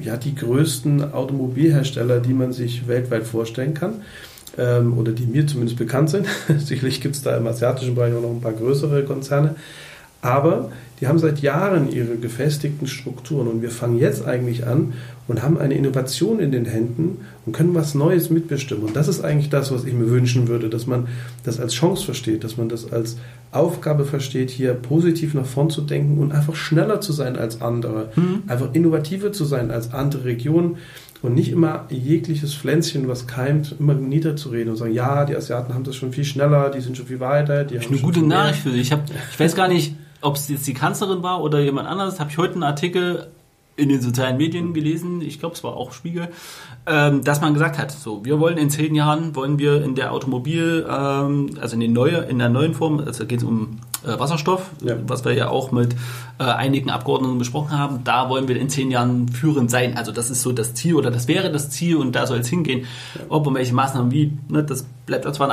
ja 0.00 0.16
die 0.16 0.34
größten 0.34 1.12
Automobilhersteller, 1.12 2.20
die 2.20 2.32
man 2.32 2.52
sich 2.52 2.88
weltweit 2.88 3.26
vorstellen 3.26 3.74
kann 3.74 4.02
ähm, 4.56 4.96
oder 4.96 5.12
die 5.12 5.26
mir 5.26 5.46
zumindest 5.46 5.78
bekannt 5.78 6.10
sind. 6.10 6.26
Sicherlich 6.58 7.00
gibt 7.00 7.16
es 7.16 7.22
da 7.22 7.36
im 7.36 7.46
asiatischen 7.46 7.94
Bereich 7.94 8.14
auch 8.14 8.22
noch 8.22 8.30
ein 8.30 8.40
paar 8.40 8.52
größere 8.52 9.04
Konzerne. 9.04 9.56
Aber 10.20 10.70
die 11.00 11.06
haben 11.06 11.18
seit 11.18 11.40
Jahren 11.40 11.92
ihre 11.92 12.16
gefestigten 12.16 12.88
Strukturen 12.88 13.46
und 13.46 13.62
wir 13.62 13.70
fangen 13.70 13.98
jetzt 13.98 14.26
eigentlich 14.26 14.66
an 14.66 14.94
und 15.28 15.42
haben 15.42 15.58
eine 15.58 15.74
Innovation 15.74 16.40
in 16.40 16.50
den 16.50 16.64
Händen 16.64 17.18
und 17.46 17.52
können 17.52 17.74
was 17.74 17.94
Neues 17.94 18.30
mitbestimmen. 18.30 18.84
Und 18.84 18.96
das 18.96 19.06
ist 19.06 19.22
eigentlich 19.22 19.48
das, 19.48 19.70
was 19.70 19.84
ich 19.84 19.92
mir 19.92 20.10
wünschen 20.10 20.48
würde, 20.48 20.68
dass 20.68 20.88
man 20.88 21.06
das 21.44 21.60
als 21.60 21.74
Chance 21.74 22.04
versteht, 22.04 22.42
dass 22.42 22.56
man 22.56 22.68
das 22.68 22.92
als 22.92 23.16
Aufgabe 23.52 24.04
versteht, 24.04 24.50
hier 24.50 24.74
positiv 24.74 25.34
nach 25.34 25.46
vorn 25.46 25.70
zu 25.70 25.82
denken 25.82 26.18
und 26.18 26.32
einfach 26.32 26.56
schneller 26.56 27.00
zu 27.00 27.12
sein 27.12 27.36
als 27.36 27.62
andere, 27.62 28.10
mhm. 28.16 28.42
einfach 28.48 28.70
innovativer 28.72 29.32
zu 29.32 29.44
sein 29.44 29.70
als 29.70 29.92
andere 29.92 30.24
Regionen 30.24 30.78
und 31.22 31.34
nicht 31.34 31.50
immer 31.50 31.86
jegliches 31.90 32.54
Pflänzchen, 32.54 33.08
was 33.08 33.26
keimt, 33.26 33.76
immer 33.78 33.94
niederzureden 33.94 34.70
und 34.70 34.76
sagen, 34.76 34.94
ja, 34.94 35.24
die 35.24 35.36
Asiaten 35.36 35.74
haben 35.74 35.84
das 35.84 35.96
schon 35.96 36.12
viel 36.12 36.24
schneller, 36.24 36.70
die 36.70 36.80
sind 36.80 36.96
schon 36.96 37.06
viel 37.06 37.20
weiter. 37.20 37.64
Die 37.64 37.78
haben 37.78 37.86
eine 37.88 37.98
gute 37.98 38.22
Nachricht 38.22 38.62
für 38.62 38.70
dich. 38.70 38.82
Ich, 38.82 38.92
hab, 38.92 39.04
ich 39.10 39.40
weiß 39.40 39.54
gar 39.54 39.68
nicht, 39.68 39.94
ob 40.20 40.36
es 40.36 40.48
jetzt 40.48 40.66
die 40.66 40.74
Kanzlerin 40.74 41.22
war 41.22 41.42
oder 41.42 41.60
jemand 41.60 41.88
anderes, 41.88 42.20
habe 42.20 42.30
ich 42.30 42.38
heute 42.38 42.54
einen 42.54 42.62
Artikel 42.62 43.28
in 43.76 43.88
den 43.88 44.00
sozialen 44.00 44.36
Medien 44.36 44.74
gelesen, 44.74 45.22
ich 45.22 45.38
glaube 45.38 45.54
es 45.54 45.62
war 45.62 45.76
auch 45.76 45.92
Spiegel, 45.92 46.28
ähm, 46.86 47.22
dass 47.22 47.40
man 47.40 47.54
gesagt 47.54 47.78
hat, 47.78 47.92
so 47.92 48.24
wir 48.24 48.40
wollen 48.40 48.58
in 48.58 48.70
zehn 48.70 48.94
Jahren 48.96 49.36
wollen 49.36 49.58
wir 49.60 49.84
in 49.84 49.94
der 49.94 50.12
Automobil, 50.12 50.84
ähm, 50.90 51.50
also 51.60 51.74
in, 51.74 51.80
den 51.80 51.92
neue, 51.92 52.16
in 52.16 52.40
der 52.40 52.48
neuen 52.48 52.74
Form, 52.74 52.98
also 52.98 53.24
geht 53.24 53.38
es 53.38 53.44
um 53.44 53.78
äh, 54.04 54.18
Wasserstoff, 54.18 54.70
ja. 54.82 54.96
was 55.06 55.24
wir 55.24 55.32
ja 55.32 55.48
auch 55.48 55.70
mit 55.70 55.94
äh, 56.38 56.42
einigen 56.42 56.90
Abgeordneten 56.90 57.38
besprochen 57.38 57.78
haben, 57.78 58.02
da 58.02 58.28
wollen 58.28 58.48
wir 58.48 58.56
in 58.56 58.68
zehn 58.68 58.90
Jahren 58.90 59.28
führend 59.28 59.70
sein. 59.70 59.96
Also 59.96 60.12
das 60.12 60.30
ist 60.30 60.42
so 60.42 60.52
das 60.52 60.74
Ziel 60.74 60.94
oder 60.94 61.10
das 61.10 61.28
wäre 61.28 61.52
das 61.52 61.70
Ziel 61.70 61.96
und 61.96 62.16
da 62.16 62.26
soll 62.26 62.38
es 62.38 62.48
hingehen. 62.48 62.86
Ja. 63.14 63.20
Ob 63.28 63.46
und 63.46 63.54
welche 63.54 63.74
Maßnahmen 63.74 64.10
wie, 64.10 64.36
ne, 64.48 64.64
das 64.64 64.86
bleibt 65.06 65.32
zwar 65.34 65.48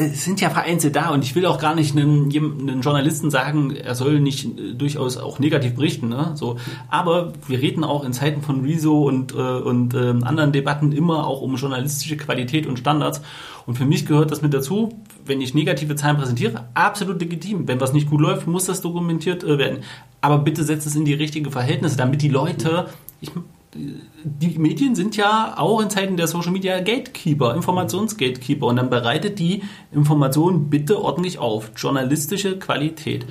es 0.00 0.24
sind 0.24 0.40
ja 0.40 0.50
vereinzelt 0.50 0.96
da 0.96 1.10
und 1.10 1.24
ich 1.24 1.34
will 1.34 1.46
auch 1.46 1.58
gar 1.58 1.74
nicht 1.74 1.96
einem, 1.96 2.30
einem 2.30 2.80
Journalisten 2.80 3.30
sagen, 3.30 3.76
er 3.76 3.94
soll 3.94 4.20
nicht 4.20 4.44
äh, 4.44 4.74
durchaus 4.74 5.16
auch 5.16 5.38
negativ 5.38 5.74
berichten. 5.74 6.08
Ne? 6.08 6.32
So, 6.34 6.56
aber 6.88 7.32
wir 7.46 7.60
reden 7.60 7.84
auch 7.84 8.04
in 8.04 8.12
Zeiten 8.12 8.42
von 8.42 8.62
Rezo 8.62 9.02
und, 9.02 9.32
äh, 9.32 9.36
und 9.36 9.94
äh, 9.94 10.14
anderen 10.22 10.52
Debatten 10.52 10.92
immer 10.92 11.26
auch 11.26 11.42
um 11.42 11.56
journalistische 11.56 12.16
Qualität 12.16 12.66
und 12.66 12.78
Standards. 12.78 13.20
Und 13.66 13.76
für 13.76 13.84
mich 13.84 14.06
gehört 14.06 14.30
das 14.30 14.42
mit 14.42 14.54
dazu, 14.54 14.98
wenn 15.26 15.40
ich 15.40 15.54
negative 15.54 15.94
Zahlen 15.94 16.16
präsentiere, 16.16 16.64
absolut 16.74 17.20
legitim. 17.20 17.68
Wenn 17.68 17.80
was 17.80 17.92
nicht 17.92 18.08
gut 18.08 18.20
läuft, 18.20 18.46
muss 18.46 18.64
das 18.64 18.80
dokumentiert 18.80 19.44
äh, 19.44 19.58
werden. 19.58 19.80
Aber 20.20 20.38
bitte 20.38 20.64
setzt 20.64 20.86
es 20.86 20.96
in 20.96 21.04
die 21.04 21.14
richtigen 21.14 21.50
Verhältnisse, 21.50 21.96
damit 21.96 22.22
die 22.22 22.28
Leute, 22.28 22.88
ich 23.20 23.30
die 23.74 24.58
Medien 24.58 24.94
sind 24.94 25.16
ja 25.16 25.54
auch 25.56 25.80
in 25.80 25.90
Zeiten 25.90 26.16
der 26.16 26.26
Social 26.26 26.50
Media 26.50 26.80
Gatekeeper, 26.80 27.54
Informationsgatekeeper 27.54 28.66
und 28.66 28.76
dann 28.76 28.90
bereitet 28.90 29.38
die 29.38 29.62
Informationen 29.92 30.70
bitte 30.70 31.00
ordentlich 31.00 31.38
auf. 31.38 31.70
Journalistische 31.76 32.58
Qualität. 32.58 33.26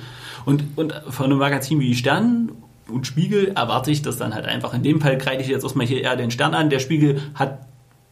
Und, 0.46 0.64
und 0.76 0.94
von 1.10 1.26
einem 1.26 1.38
Magazin 1.38 1.80
wie 1.80 1.94
Stern 1.94 2.52
und 2.88 3.06
Spiegel 3.06 3.52
erwarte 3.54 3.90
ich 3.90 4.02
das 4.02 4.16
dann 4.16 4.34
halt 4.34 4.46
einfach. 4.46 4.72
In 4.72 4.82
dem 4.82 5.00
Fall 5.00 5.18
kreide 5.18 5.42
ich 5.42 5.48
jetzt 5.48 5.62
erstmal 5.62 5.86
hier 5.86 6.00
eher 6.00 6.16
den 6.16 6.30
Stern 6.30 6.54
an. 6.54 6.70
Der 6.70 6.78
Spiegel 6.78 7.20
hat 7.34 7.66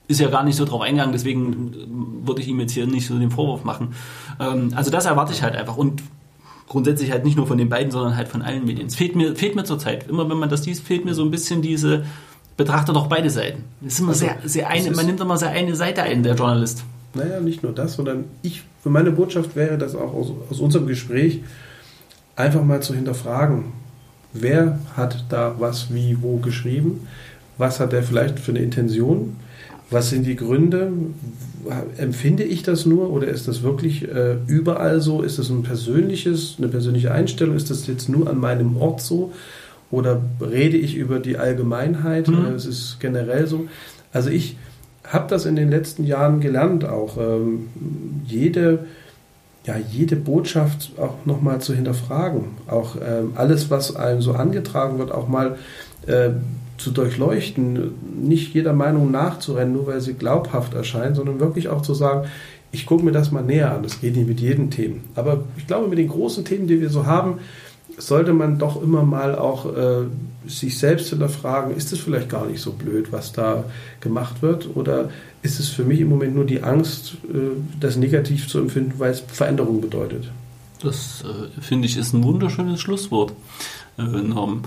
ist 0.09 0.21
ja 0.21 0.29
gar 0.29 0.43
nicht 0.43 0.57
so 0.57 0.65
drauf 0.65 0.81
eingegangen, 0.81 1.13
deswegen 1.13 2.25
würde 2.27 2.41
ich 2.41 2.49
ihm 2.49 2.59
jetzt 2.61 2.73
hier 2.73 2.87
nicht 2.87 3.07
so 3.07 3.19
den 3.19 3.31
Vorwurf 3.31 3.65
machen. 3.65 3.95
Ähm, 4.41 4.73
also 4.75 4.91
das 4.91 5.05
erwarte 5.05 5.35
ich 5.35 5.43
halt 5.43 5.55
einfach. 5.55 5.77
Und 5.77 6.03
grundsätzlich 6.69 7.11
halt 7.11 7.25
nicht 7.25 7.37
nur 7.37 7.47
von 7.47 7.59
den 7.59 7.69
beiden, 7.69 7.91
sondern 7.91 8.17
halt 8.17 8.29
von 8.29 8.43
allen 8.43 8.65
Medien. 8.65 8.87
Es 8.87 8.97
fehlt 8.97 9.17
mir, 9.17 9.35
fehlt 9.35 9.57
mir 9.57 9.65
zurzeit. 9.65 10.09
Immer 10.09 10.29
wenn 10.29 10.37
man 10.37 10.49
das 10.49 10.67
liest, 10.67 10.85
fehlt 10.85 11.05
mir 11.05 11.15
so 11.15 11.25
ein 11.25 11.31
bisschen 11.31 11.63
diese, 11.63 12.05
betrachte 12.57 12.93
doch 12.93 13.07
beide 13.07 13.31
Seiten. 13.31 13.65
Das 13.81 13.95
ist 13.95 14.01
immer 14.01 14.11
also, 14.11 14.27
sehr, 14.27 14.37
sehr 14.45 14.69
eine, 14.69 14.91
man 14.91 15.07
nimmt 15.07 15.21
immer 15.21 15.39
sehr 15.39 15.51
eine 15.51 15.75
Seite 15.75 16.03
ein, 16.03 16.23
der 16.23 16.35
Journalist. 16.35 16.85
Naja, 17.15 17.41
nicht 17.41 17.63
nur 17.63 17.73
das, 17.73 17.95
sondern 17.95 18.25
ich, 18.43 18.63
für 18.83 18.91
meine 18.91 19.11
Botschaft 19.11 19.57
wäre 19.57 19.79
das 19.79 19.95
auch 19.95 20.13
aus, 20.13 20.33
aus 20.51 20.61
unserem 20.61 20.87
Gespräch, 20.87 21.41
einfach 22.37 22.63
mal 22.63 22.83
zu 22.83 22.95
hinterfragen, 22.95 23.73
wer 24.33 24.79
hat 24.95 25.25
da 25.31 25.55
was, 25.59 25.93
wie, 25.93 26.21
wo 26.21 26.37
geschrieben, 26.37 27.07
was 27.57 27.81
hat 27.81 27.93
er 27.93 28.03
vielleicht 28.03 28.39
für 28.39 28.53
eine 28.53 28.61
Intention, 28.61 29.37
Was 29.91 30.11
sind 30.11 30.27
die 30.27 30.37
Gründe? 30.37 30.93
Empfinde 31.97 32.45
ich 32.45 32.63
das 32.63 32.85
nur 32.85 33.11
oder 33.11 33.29
ist 33.29 33.49
das 33.49 33.63
wirklich 33.63 34.07
äh, 34.07 34.37
überall 34.47 35.01
so? 35.01 35.23
Ist 35.23 35.39
das 35.39 35.49
ein 35.49 35.63
persönliches, 35.63 36.57
eine 36.59 36.69
persönliche 36.69 37.13
Einstellung? 37.13 37.57
Ist 37.57 37.71
das 37.71 37.87
jetzt 37.87 38.09
nur 38.09 38.29
an 38.29 38.39
meinem 38.39 38.77
Ort 38.77 39.01
so? 39.01 39.33
Oder 39.91 40.21
rede 40.41 40.77
ich 40.77 40.95
über 40.95 41.19
die 41.19 41.39
Allgemeinheit? 41.39 42.29
Mhm. 42.29 42.55
Ist 42.55 42.67
es 42.67 42.97
generell 43.01 43.47
so? 43.47 43.67
Also 44.13 44.29
ich 44.29 44.57
habe 45.05 45.29
das 45.29 45.47
in 45.47 45.57
den 45.57 45.71
letzten 45.71 46.05
Jahren 46.05 46.41
gelernt, 46.41 46.85
auch 46.85 47.17
ähm, 47.17 47.69
jede, 48.27 48.81
ja, 49.65 49.77
jede 49.91 50.17
Botschaft 50.17 50.93
auch 50.99 51.25
nochmal 51.25 51.61
zu 51.61 51.75
hinterfragen. 51.75 52.45
Auch 52.67 52.97
ähm, 52.97 53.33
alles, 53.35 53.71
was 53.71 53.97
einem 53.97 54.21
so 54.21 54.33
angetragen 54.33 54.99
wird, 54.99 55.13
auch 55.13 55.29
mal 55.29 55.57
äh, 56.07 56.31
zu 56.79 56.93
durchleuchten, 56.93 57.91
nicht 58.23 58.55
jeder 58.55 58.73
Meinung 58.73 59.11
nachzurennen, 59.11 59.75
nur 59.75 59.87
weil 59.87 60.01
sie 60.01 60.15
glaubhaft 60.15 60.75
erscheint, 60.75 61.17
sondern 61.17 61.41
wirklich 61.41 61.69
auch 61.69 61.83
zu 61.83 61.93
sagen, 61.93 62.29
ich 62.71 62.87
gucke 62.87 63.05
mir 63.05 63.13
das 63.13 63.31
mal 63.33 63.43
näher 63.43 63.75
an. 63.75 63.83
Das 63.83 64.01
geht 64.01 64.17
nicht 64.17 64.29
mit 64.29 64.41
jedem 64.41 64.71
Themen. 64.71 65.05
Aber 65.15 65.45
ich 65.57 65.67
glaube, 65.67 65.89
mit 65.89 65.99
den 65.99 66.09
großen 66.09 66.45
Themen, 66.45 66.67
die 66.67 66.81
wir 66.81 66.91
so 66.91 67.07
haben, 67.07 67.39
sollte 67.97 68.33
man 68.33 68.59
doch 68.59 68.81
immer 68.81 69.03
mal 69.03 69.35
auch 69.35 69.67
äh, 69.75 70.05
sich 70.47 70.79
selbst 70.79 71.11
hinterfragen, 71.11 71.77
ist 71.77 71.93
es 71.93 71.99
vielleicht 71.99 72.29
gar 72.29 72.47
nicht 72.47 72.61
so 72.61 72.73
blöd, 72.73 73.11
was 73.11 73.33
da 73.33 73.65
gemacht 74.01 74.43
wird? 74.43 74.69
Oder 74.77 75.11
ist 75.43 75.59
es 75.59 75.69
für 75.69 75.85
mich 75.85 76.01
im 76.01 76.09
Moment 76.09 76.35
nur 76.35 76.45
die 76.45 76.63
Angst, 76.63 77.17
äh, 77.33 77.57
das 77.81 77.97
negativ 77.97 78.49
zu 78.49 78.59
empfinden, 78.59 78.95
weil 78.99 79.11
es 79.11 79.21
Veränderung 79.21 79.81
bedeutet? 79.81 80.31
Das 80.83 81.25
äh, 81.25 81.61
finde 81.61 81.87
ich 81.87 81.97
ist 81.97 82.13
ein 82.13 82.23
wunderschönes 82.23 82.81
Schlusswort, 82.81 83.33
äh, 83.99 84.03
Norm. 84.03 84.63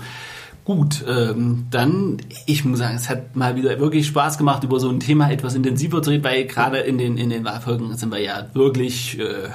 Gut, 0.64 1.04
ähm, 1.08 1.66
dann, 1.72 2.18
ich 2.46 2.64
muss 2.64 2.78
sagen, 2.78 2.94
es 2.94 3.10
hat 3.10 3.34
mal 3.34 3.56
wieder 3.56 3.80
wirklich 3.80 4.06
Spaß 4.06 4.38
gemacht, 4.38 4.62
über 4.62 4.78
so 4.78 4.88
ein 4.90 5.00
Thema 5.00 5.28
etwas 5.28 5.56
intensiver 5.56 6.02
zu 6.02 6.10
reden, 6.10 6.22
weil 6.22 6.44
gerade 6.44 6.78
in 6.78 6.98
den, 6.98 7.16
in 7.16 7.30
den 7.30 7.44
Wahlfolgen 7.44 7.96
sind 7.96 8.12
wir 8.12 8.20
ja 8.20 8.46
wirklich 8.54 9.18
äh, 9.18 9.48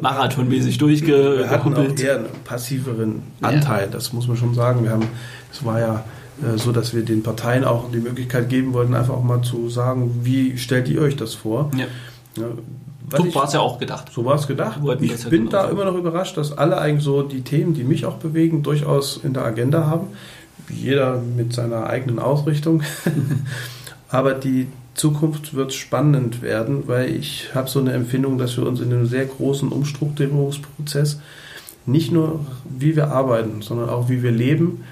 marathonmäßig 0.00 0.78
durchgehumpelt. 0.78 1.38
Wir 1.38 1.50
hatten 1.50 1.74
auch 1.74 1.98
eher 1.98 2.16
einen 2.16 2.26
passiveren 2.44 3.22
Anteil, 3.40 3.84
ja. 3.84 3.86
das 3.92 4.12
muss 4.12 4.26
man 4.26 4.36
schon 4.36 4.54
sagen. 4.54 4.82
Wir 4.82 4.90
haben, 4.90 5.06
es 5.52 5.64
war 5.64 5.78
ja 5.78 6.04
äh, 6.42 6.58
so, 6.58 6.72
dass 6.72 6.94
wir 6.94 7.04
den 7.04 7.22
Parteien 7.22 7.62
auch 7.62 7.88
die 7.92 7.98
Möglichkeit 8.00 8.48
geben 8.48 8.72
wollten, 8.72 8.94
einfach 8.94 9.14
auch 9.14 9.22
mal 9.22 9.42
zu 9.42 9.68
sagen, 9.68 10.22
wie 10.24 10.58
stellt 10.58 10.88
ihr 10.88 11.00
euch 11.00 11.14
das 11.14 11.34
vor? 11.34 11.70
Ja. 11.76 11.84
ja 12.36 12.48
so 13.16 13.34
war 13.34 13.44
es 13.44 13.52
ja 13.52 13.60
auch 13.60 13.78
gedacht. 13.78 14.10
So 14.12 14.24
war 14.24 14.34
es 14.34 14.48
gedacht. 14.48 14.80
Ich 15.00 15.10
ja 15.10 15.28
bin 15.28 15.46
genau 15.46 15.62
da 15.62 15.68
immer 15.68 15.84
noch 15.84 15.94
überrascht, 15.94 16.36
dass 16.36 16.56
alle 16.56 16.78
eigentlich 16.78 17.04
so 17.04 17.22
die 17.22 17.42
Themen, 17.42 17.74
die 17.74 17.84
mich 17.84 18.04
auch 18.04 18.16
bewegen, 18.16 18.64
durchaus 18.64 19.16
in 19.22 19.32
der 19.32 19.44
Agenda 19.44 19.86
haben 19.86 20.08
jeder 20.70 21.20
mit 21.36 21.52
seiner 21.52 21.86
eigenen 21.86 22.18
Ausrichtung. 22.18 22.82
Aber 24.08 24.34
die 24.34 24.66
Zukunft 24.94 25.54
wird 25.54 25.72
spannend 25.72 26.42
werden, 26.42 26.82
weil 26.86 27.10
ich 27.10 27.54
habe 27.54 27.70
so 27.70 27.80
eine 27.80 27.92
Empfindung, 27.92 28.38
dass 28.38 28.56
wir 28.56 28.66
uns 28.66 28.80
in 28.80 28.92
einem 28.92 29.06
sehr 29.06 29.24
großen 29.24 29.70
Umstrukturierungsprozess 29.70 31.20
nicht 31.86 32.12
nur 32.12 32.44
wie 32.68 32.96
wir 32.96 33.08
arbeiten, 33.08 33.62
sondern 33.62 33.88
auch 33.88 34.08
wie 34.08 34.22
wir 34.22 34.32
leben, 34.32 34.84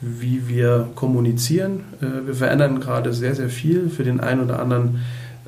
wie 0.00 0.48
wir 0.48 0.88
kommunizieren. 0.94 1.84
Äh, 2.00 2.26
wir 2.26 2.34
verändern 2.34 2.80
gerade 2.80 3.12
sehr, 3.12 3.34
sehr 3.34 3.48
viel. 3.48 3.88
Für 3.88 4.04
den 4.04 4.20
einen 4.20 4.42
oder 4.42 4.60
anderen 4.60 5.00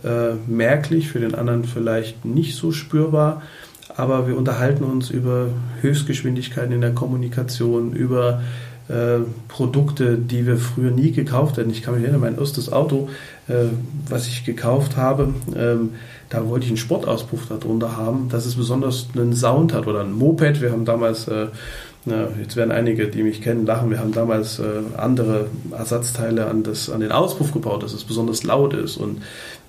äh, 0.02 0.34
merklich, 0.46 1.08
für 1.08 1.20
den 1.20 1.34
anderen 1.34 1.64
vielleicht 1.64 2.24
nicht 2.24 2.56
so 2.56 2.72
spürbar. 2.72 3.42
Aber 3.96 4.26
wir 4.26 4.36
unterhalten 4.36 4.84
uns 4.84 5.10
über 5.10 5.48
Höchstgeschwindigkeiten 5.80 6.72
in 6.72 6.80
der 6.80 6.94
Kommunikation, 6.94 7.92
über 7.92 8.40
äh, 8.40 8.65
Produkte, 9.48 10.16
die 10.16 10.46
wir 10.46 10.56
früher 10.58 10.90
nie 10.90 11.12
gekauft 11.12 11.56
hätten. 11.56 11.70
Ich 11.70 11.82
kann 11.82 11.94
mich 11.94 12.04
erinnern, 12.04 12.20
mein 12.20 12.38
erstes 12.38 12.72
Auto, 12.72 13.08
äh, 13.48 13.66
was 14.08 14.26
ich 14.28 14.44
gekauft 14.44 14.96
habe, 14.96 15.34
ähm, 15.56 15.90
da 16.28 16.48
wollte 16.48 16.64
ich 16.64 16.70
einen 16.70 16.76
Sportauspuff 16.76 17.46
darunter 17.48 17.96
haben, 17.96 18.28
dass 18.28 18.46
es 18.46 18.56
besonders 18.56 19.08
einen 19.14 19.34
Sound 19.34 19.72
hat 19.72 19.86
oder 19.86 20.00
ein 20.00 20.12
Moped. 20.12 20.60
Wir 20.60 20.72
haben 20.72 20.84
damals 20.84 21.28
äh, 21.28 21.46
na, 22.08 22.28
jetzt 22.40 22.54
werden 22.54 22.70
einige, 22.70 23.08
die 23.08 23.24
mich 23.24 23.42
kennen, 23.42 23.66
lachen. 23.66 23.90
Wir 23.90 23.98
haben 23.98 24.12
damals 24.12 24.60
äh, 24.60 24.64
andere 24.96 25.48
Ersatzteile 25.76 26.46
an, 26.46 26.62
das, 26.62 26.88
an 26.88 27.00
den 27.00 27.10
Auspuff 27.10 27.52
gebaut, 27.52 27.82
dass 27.82 27.92
es 27.92 28.04
besonders 28.04 28.44
laut 28.44 28.74
ist 28.74 28.96
und 28.96 29.22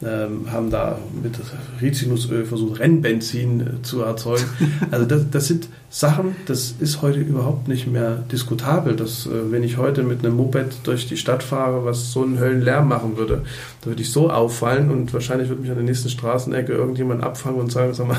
ähm, 0.03 0.51
haben 0.51 0.69
da 0.69 0.99
mit 1.23 1.39
Rizinusöl 1.81 2.45
versucht, 2.45 2.79
Rennbenzin 2.79 3.61
äh, 3.61 3.81
zu 3.81 4.01
erzeugen. 4.01 4.45
Also 4.91 5.05
das, 5.05 5.29
das, 5.31 5.47
sind 5.47 5.69
Sachen, 5.89 6.35
das 6.45 6.75
ist 6.79 7.01
heute 7.01 7.19
überhaupt 7.19 7.67
nicht 7.67 7.87
mehr 7.87 8.23
diskutabel. 8.31 8.95
Dass, 8.95 9.25
äh, 9.25 9.51
wenn 9.51 9.63
ich 9.63 9.77
heute 9.77 10.03
mit 10.03 10.23
einem 10.23 10.35
Moped 10.35 10.79
durch 10.83 11.07
die 11.07 11.17
Stadt 11.17 11.41
fahre, 11.41 11.83
was 11.83 12.11
so 12.11 12.23
einen 12.23 12.39
Höllenlärm 12.39 12.87
machen 12.87 13.17
würde, 13.17 13.43
da 13.81 13.87
würde 13.87 14.01
ich 14.01 14.11
so 14.11 14.29
auffallen 14.29 14.91
und 14.91 15.13
wahrscheinlich 15.13 15.49
würde 15.49 15.61
mich 15.61 15.71
an 15.71 15.77
der 15.77 15.85
nächsten 15.85 16.09
Straßenecke 16.09 16.73
irgendjemand 16.73 17.23
abfangen 17.23 17.59
und 17.59 17.71
sagen, 17.71 17.93
sag 17.93 18.07
mal, 18.07 18.17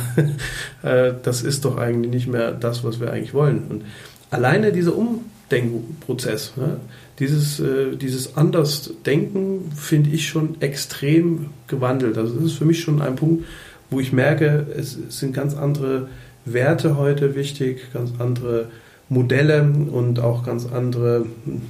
äh, 0.83 1.15
das 1.23 1.43
ist 1.43 1.65
doch 1.65 1.77
eigentlich 1.77 2.13
nicht 2.13 2.27
mehr 2.27 2.53
das, 2.53 2.83
was 2.83 2.99
wir 2.99 3.13
eigentlich 3.13 3.35
wollen. 3.35 3.63
Und 3.69 3.85
alleine 4.31 4.73
dieser 4.73 4.95
Umdenkprozess, 4.97 6.55
ne, 6.57 6.79
dieses, 7.19 7.59
äh, 7.61 7.97
dieses 7.97 8.37
Andersdenken 8.37 9.73
finde 9.75 10.11
ich 10.11 10.29
schon 10.29 10.61
extrem 10.61 11.47
gewandelt. 11.67 12.17
Also 12.17 12.35
das 12.35 12.45
ist 12.45 12.53
für 12.55 12.65
mich 12.65 12.81
schon 12.81 13.03
ein 13.03 13.17
Punkt, 13.17 13.45
wo 13.91 14.01
ich 14.01 14.13
merke, 14.13 14.67
es 14.77 14.99
sind 15.09 15.33
ganz 15.33 15.55
andere 15.55 16.09
Werte 16.45 16.97
heute 16.97 17.35
wichtig, 17.35 17.93
ganz 17.93 18.13
andere 18.19 18.69
Modelle 19.09 19.63
und 19.63 20.21
auch 20.21 20.45
ganz 20.45 20.67
andere 20.67 21.27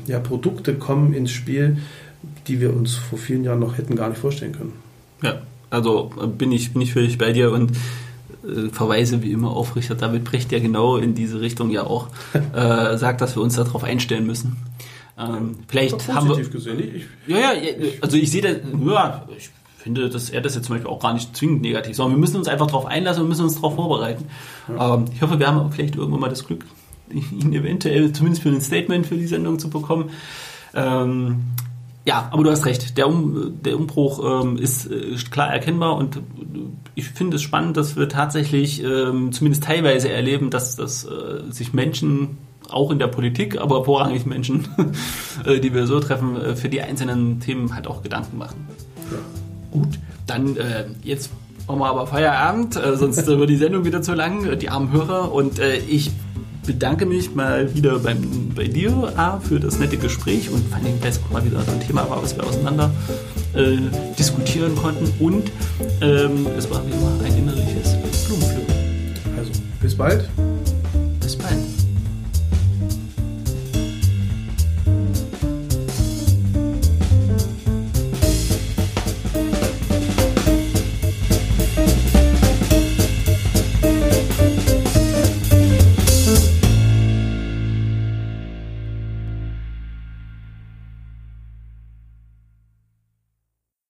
ja, 0.07 0.19
Produkte 0.19 0.75
kommen 0.75 1.15
ins 1.15 1.31
Spiel, 1.31 1.79
die 2.49 2.61
wir 2.61 2.75
uns 2.75 2.97
vor 2.97 3.19
vielen 3.19 3.45
Jahren 3.45 3.61
noch 3.61 3.79
hätten 3.79 3.95
gar 3.97 4.09
nicht 4.09 4.19
vorstellen 4.19 4.53
können. 4.53 4.73
Ja, 5.23 5.43
also 5.71 6.11
bin 6.37 6.51
ich, 6.53 6.73
bin 6.73 6.83
ich 6.83 6.93
völlig 6.93 7.17
bei 7.17 7.33
dir 7.33 7.53
und 7.53 7.73
äh, 8.45 8.69
verweise 8.73 9.23
wie 9.23 9.33
immer 9.33 9.51
auf 9.51 9.77
Richard 9.77 10.03
David 10.03 10.25
Brecht, 10.25 10.51
der 10.51 10.61
genau 10.61 10.97
in 10.97 11.15
diese 11.15 11.41
Richtung 11.41 11.71
ja 11.71 11.85
auch 11.85 12.09
äh, 12.55 12.97
sagt, 12.97 13.21
dass 13.21 13.37
wir 13.37 13.43
uns 13.43 13.55
darauf 13.55 13.85
einstellen 13.85 14.27
müssen. 14.27 14.57
Ähm, 15.19 15.57
vielleicht 15.67 16.09
haben 16.09 16.29
wir. 16.29 16.49
Gesehen. 16.49 16.79
Ich, 16.79 17.07
ja, 17.27 17.53
ja, 17.53 17.53
also 18.01 18.17
ich 18.17 18.31
sehe 18.31 18.43
das, 18.43 18.57
ja, 18.87 19.27
ich 19.37 19.51
finde, 19.79 20.09
dass 20.09 20.31
er 20.31 20.41
das 20.41 20.55
jetzt 20.55 20.67
zum 20.67 20.77
Beispiel 20.77 20.91
auch 20.91 21.01
gar 21.01 21.15
nicht 21.15 21.37
zwingend 21.37 21.63
negativ, 21.63 21.97
sondern 21.97 22.17
wir 22.17 22.21
müssen 22.21 22.37
uns 22.37 22.47
einfach 22.47 22.67
darauf 22.67 22.87
einlassen 22.87 23.23
und 23.23 23.29
müssen 23.29 23.43
uns 23.43 23.57
darauf 23.57 23.75
vorbereiten. 23.75 24.27
Ja. 24.69 24.95
Ähm, 24.95 25.07
ich 25.13 25.21
hoffe, 25.21 25.39
wir 25.39 25.47
haben 25.49 25.73
vielleicht 25.73 25.97
irgendwann 25.97 26.21
mal 26.21 26.31
das 26.31 26.47
Glück, 26.47 26.65
ihn 27.11 27.53
eventuell 27.53 28.13
zumindest 28.13 28.43
für 28.43 28.51
ein 28.51 28.61
Statement 28.61 29.07
für 29.07 29.17
die 29.17 29.27
Sendung 29.27 29.59
zu 29.59 29.71
bekommen. 29.71 30.11
Ähm, 30.75 31.41
ja, 32.05 32.29
aber 32.31 32.45
du 32.45 32.51
hast 32.51 32.65
recht. 32.65 32.97
Der, 32.97 33.09
um, 33.09 33.61
der 33.63 33.77
Umbruch 33.77 34.43
ähm, 34.43 34.57
ist 34.57 34.87
äh, 34.87 35.15
klar 35.31 35.53
erkennbar 35.53 35.97
und 35.97 36.21
ich 36.95 37.09
finde 37.09 37.37
es 37.37 37.43
spannend, 37.43 37.77
dass 37.77 37.97
wir 37.97 38.09
tatsächlich 38.09 38.83
ähm, 38.83 39.33
zumindest 39.33 39.65
teilweise 39.65 40.11
erleben, 40.11 40.51
dass, 40.51 40.77
dass 40.77 41.05
äh, 41.05 41.51
sich 41.51 41.73
Menschen 41.73 42.39
auch 42.69 42.91
in 42.91 42.99
der 42.99 43.09
Politik, 43.09 43.61
aber 43.61 43.85
vorrangig 43.85 44.27
Menschen, 44.27 44.69
äh, 45.45 45.61
die 45.61 45.75
wir 45.75 45.87
so 45.87 46.01
treffen, 46.01 46.41
äh, 46.41 46.57
für 46.57 46.69
die 46.69 46.81
einzelnen 46.81 47.41
Themen 47.41 47.75
halt 47.75 47.87
auch 47.87 48.03
Gedanken 48.03 48.39
machen. 48.39 48.67
Ja. 49.11 49.19
Gut, 49.71 49.99
dann 50.27 50.57
äh, 50.57 50.87
jetzt 51.03 51.31
machen 51.67 51.81
wir 51.81 51.87
aber 51.87 52.07
Feierabend, 52.07 52.77
äh, 52.77 52.97
sonst 52.97 53.27
wird 53.27 53.51
die 53.51 53.57
Sendung 53.57 53.85
wieder 53.85 54.03
zu 54.03 54.15
lang, 54.15 54.59
die 54.59 54.69
armen 54.69 54.93
Hörer. 54.93 55.33
Und 55.33 55.61
ich 55.89 56.11
bedanke 56.69 57.07
mich 57.07 57.35
mal 57.35 57.75
wieder 57.75 57.99
beim, 57.99 58.51
bei 58.55 58.69
dir, 58.69 59.13
A, 59.17 59.41
für 59.41 59.59
das 59.59 59.79
nette 59.79 59.97
Gespräch 59.97 60.51
und 60.51 60.69
vor 60.69 60.77
allem, 60.77 61.01
weil 61.01 61.09
es 61.09 61.21
mal 61.33 61.45
wieder 61.45 61.63
so 61.63 61.73
ein 61.73 61.81
Thema 61.81 62.09
war, 62.11 62.23
was 62.23 62.37
wir 62.37 62.45
auseinander 62.47 62.91
äh, 63.55 63.79
diskutieren 64.19 64.77
konnten. 64.77 65.11
Und 65.19 65.51
ähm, 66.03 66.47
es 66.59 66.71
war 66.71 66.87
wie 66.87 66.93
immer 66.93 67.25
ein 67.25 67.39
innerliches 67.39 67.97
Blumenpflücken. 68.27 68.75
Also, 69.39 69.51
bis 69.81 69.95
bald. 69.95 70.29
Bis 71.21 71.37
bald. 71.37 71.78